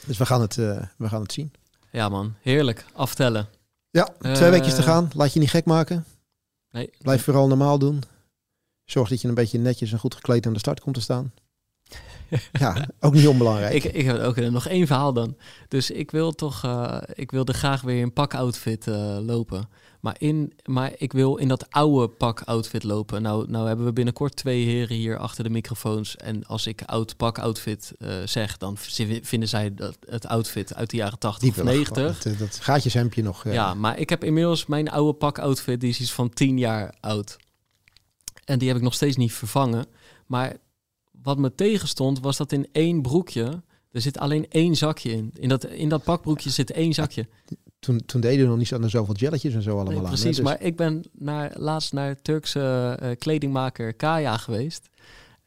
[0.05, 1.51] Dus we gaan het, uh, we gaan het zien.
[1.91, 2.85] Ja man, heerlijk.
[2.93, 3.47] Aftellen.
[3.89, 5.09] Ja, twee weekjes te gaan.
[5.13, 6.05] Laat je niet gek maken.
[6.71, 6.89] Nee.
[7.01, 8.03] Blijf vooral normaal doen.
[8.85, 11.33] Zorg dat je een beetje netjes en goed gekleed aan de start komt te staan.
[12.51, 13.73] ja, ook niet onbelangrijk.
[13.73, 15.37] ik, ik heb ook nog één verhaal dan.
[15.67, 16.63] Dus ik wil toch,
[17.13, 19.69] ik wilde graag weer in pak-outfit uh, lopen.
[19.99, 23.21] Maar, in, maar ik wil in dat oude pak-outfit lopen.
[23.21, 26.15] Nou, nou hebben we binnenkort twee heren hier achter de microfoons.
[26.15, 28.77] En als ik oud pak-outfit uh, zeg, dan
[29.21, 32.21] vinden zij dat het outfit uit de jaren 80 of 90.
[32.21, 33.43] Dat, dat gaatjeshempje nog.
[33.43, 37.37] Ja, maar ik heb inmiddels mijn oude pak-outfit, die is iets van 10 jaar oud.
[38.45, 39.85] En die heb ik nog steeds niet vervangen.
[40.25, 40.57] Maar
[41.21, 43.61] wat me tegenstond, was dat in één broekje...
[43.91, 45.31] Er zit alleen één zakje in.
[45.33, 47.27] In dat, in dat pakbroekje zit één zakje
[47.79, 50.21] toen, toen deden we nog niet zo zoveel jelletjes en zo allemaal nee, precies, aan.
[50.21, 54.89] Precies, dus- maar ik ben naar, laatst naar Turkse uh, kledingmaker Kaya geweest.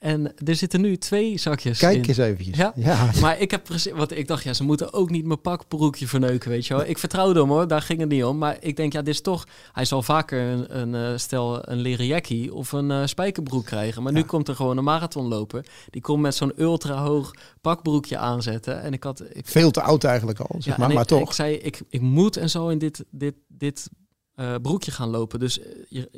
[0.03, 2.57] En er zitten nu twee zakjes Kijk eens eventjes.
[2.57, 2.73] Ja?
[2.77, 3.11] ja.
[3.21, 3.93] Maar ik heb precies...
[3.93, 6.87] Want ik dacht, ja, ze moeten ook niet mijn pakbroekje verneuken, weet je wel.
[6.87, 8.39] Ik vertrouwde hem hoor, daar ging het niet om.
[8.39, 9.47] Maar ik denk, ja, dit is toch...
[9.73, 14.03] Hij zal vaker een, een uh, stel een leren jackie of een uh, spijkerbroek krijgen.
[14.03, 15.67] Maar nu komt er gewoon een marathonloper.
[15.91, 18.83] Die komt met zo'n ultra hoog pakbroekje aanzetten.
[18.83, 19.25] En ik had...
[19.33, 21.21] Ik, Veel te oud eigenlijk al, zeg ja, maar, maar ik, toch.
[21.21, 23.89] Ik zei, ik, ik moet en zo in dit, dit, dit
[24.37, 25.39] uh, broekje gaan lopen.
[25.41, 26.11] Dus je,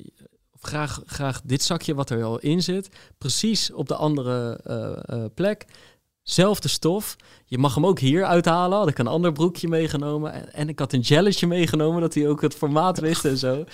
[0.67, 2.89] graag, graag dit zakje wat er al in zit,
[3.19, 5.65] precies op de andere uh, uh, plek.
[6.23, 7.17] Zelfde stof.
[7.45, 8.79] Je mag hem ook hier uithalen.
[8.79, 10.53] Had ik een ander broekje meegenomen.
[10.53, 13.65] En, ik had een jelletje meegenomen, dat hij ook het formaat wist en zo.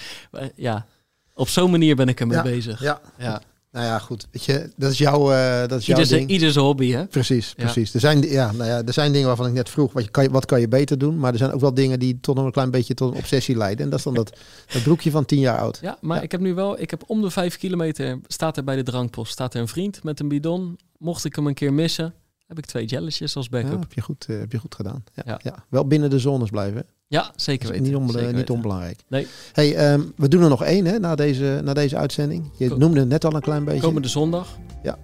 [0.55, 0.87] ja,
[1.35, 2.83] op zo'n manier ben ik ermee bezig.
[2.83, 3.01] Ja.
[3.19, 3.43] ja.
[3.73, 4.29] Nou ja, goed.
[4.31, 6.31] Weet je, dat is jouw, uh, dat is jouw ding.
[6.31, 7.07] Ieders hobby, hè?
[7.07, 7.95] Precies, precies.
[7.95, 10.31] Er, zijn, ja, nou ja, er zijn dingen waarvan ik net vroeg, wat, je, kan,
[10.31, 11.19] wat kan je beter doen?
[11.19, 13.85] Maar er zijn ook wel dingen die tot een klein beetje tot een obsessie leiden.
[13.85, 14.39] En dat is dan dat,
[14.73, 15.79] dat broekje van tien jaar oud.
[15.83, 18.77] Ja, maar ik heb nu wel, ik heb om de vijf kilometer, staat er bij
[18.77, 20.79] de drankpost, staat er een vriend met een bidon.
[20.99, 22.15] Mocht ik hem een keer missen,
[22.51, 23.73] heb ik twee jelletjes als backup.
[23.73, 25.05] Ja, heb, je goed, uh, heb je goed gedaan.
[25.25, 25.65] Ja, ja.
[25.69, 26.87] Wel binnen de zones blijven.
[27.07, 27.83] Ja, zeker weten.
[27.83, 29.01] Niet, on, zeker niet onbelangrijk.
[29.09, 29.27] Nee.
[29.53, 32.51] Hey, um, we doen er nog één hè, na, deze, na deze uitzending.
[32.57, 33.81] Je noemde het net al een klein beetje.
[33.81, 34.59] Komende zondag.
[34.83, 34.99] Ja,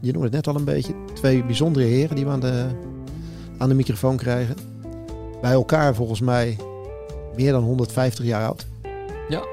[0.00, 0.94] je noemde het net al een beetje.
[1.14, 2.66] Twee bijzondere heren die we aan de,
[3.58, 4.56] aan de microfoon krijgen.
[5.40, 6.58] Bij elkaar volgens mij
[7.36, 8.66] meer dan 150 jaar oud.
[9.28, 9.44] Ja,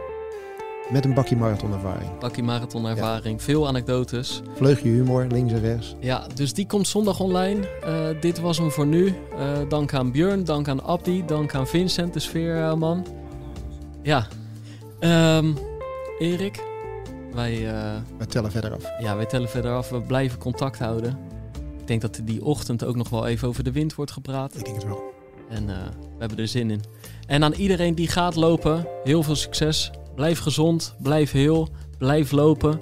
[0.90, 2.18] met een bakje marathonervaring.
[2.20, 4.42] Bakje marathonervaring, veel anekdotes.
[4.56, 5.96] Vleugje humor, links en rechts.
[6.00, 7.68] Ja, dus die komt zondag online.
[7.86, 9.06] Uh, dit was hem voor nu.
[9.06, 9.14] Uh,
[9.70, 13.06] dank aan Björn, dank aan Abdi, dank aan Vincent, de sfeerman.
[14.02, 14.28] ja,
[15.00, 15.58] um,
[16.20, 16.64] Erik,
[17.34, 17.54] wij...
[17.62, 18.84] Uh, wij tellen verder af.
[19.00, 19.90] Ja, wij tellen verder af.
[19.90, 21.18] We blijven contact houden.
[21.80, 24.58] Ik denk dat die ochtend ook nog wel even over de wind wordt gepraat.
[24.58, 25.04] Ik denk het wel.
[25.50, 25.74] En we
[26.20, 26.82] hebben er zin in.
[27.28, 29.92] En aan iedereen die gaat lopen, heel veel succes.
[30.18, 32.82] Blijf gezond, blijf heel, blijf lopen,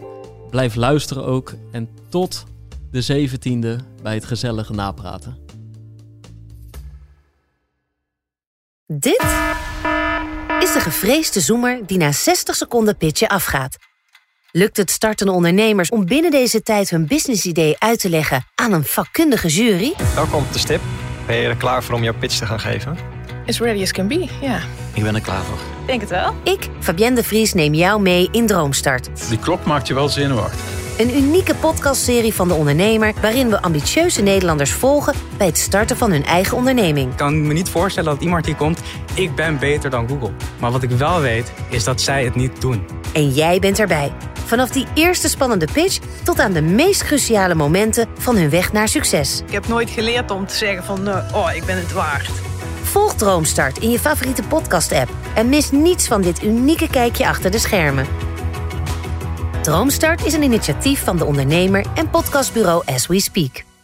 [0.50, 1.54] blijf luisteren ook.
[1.72, 2.44] En tot
[2.92, 5.38] de 17e bij het gezellige napraten.
[8.86, 9.24] Dit
[10.60, 13.78] is de gevreesde zoemer die na 60 seconden pitchen afgaat.
[14.52, 18.86] Lukt het startende ondernemers om binnen deze tijd hun businessidee uit te leggen aan een
[18.86, 19.94] vakkundige jury?
[20.14, 20.82] Welkom op de stip.
[21.28, 23.15] Ben je er klaar voor om jouw pitch te gaan geven?
[23.48, 24.60] As ready as can be, ja.
[24.94, 25.58] Ik ben er klaar voor.
[25.86, 26.34] Denk het wel.
[26.44, 29.10] Ik, Fabienne de Vries, neem jou mee in Droomstart.
[29.30, 30.60] Die klok maakt je wel zenuwachtig.
[30.98, 33.14] Een unieke podcastserie van de ondernemer...
[33.22, 35.14] waarin we ambitieuze Nederlanders volgen...
[35.38, 37.12] bij het starten van hun eigen onderneming.
[37.12, 38.80] Ik kan me niet voorstellen dat iemand hier komt...
[39.14, 40.32] ik ben beter dan Google.
[40.60, 42.86] Maar wat ik wel weet, is dat zij het niet doen.
[43.14, 44.12] En jij bent erbij.
[44.46, 46.00] Vanaf die eerste spannende pitch...
[46.24, 49.42] tot aan de meest cruciale momenten van hun weg naar succes.
[49.46, 51.08] Ik heb nooit geleerd om te zeggen van...
[51.08, 52.30] Uh, oh, ik ben het waard.
[52.96, 57.58] Volg Droomstart in je favoriete podcast-app en mis niets van dit unieke kijkje achter de
[57.58, 58.06] schermen.
[59.62, 63.75] Droomstart is een initiatief van de ondernemer en podcastbureau As We Speak.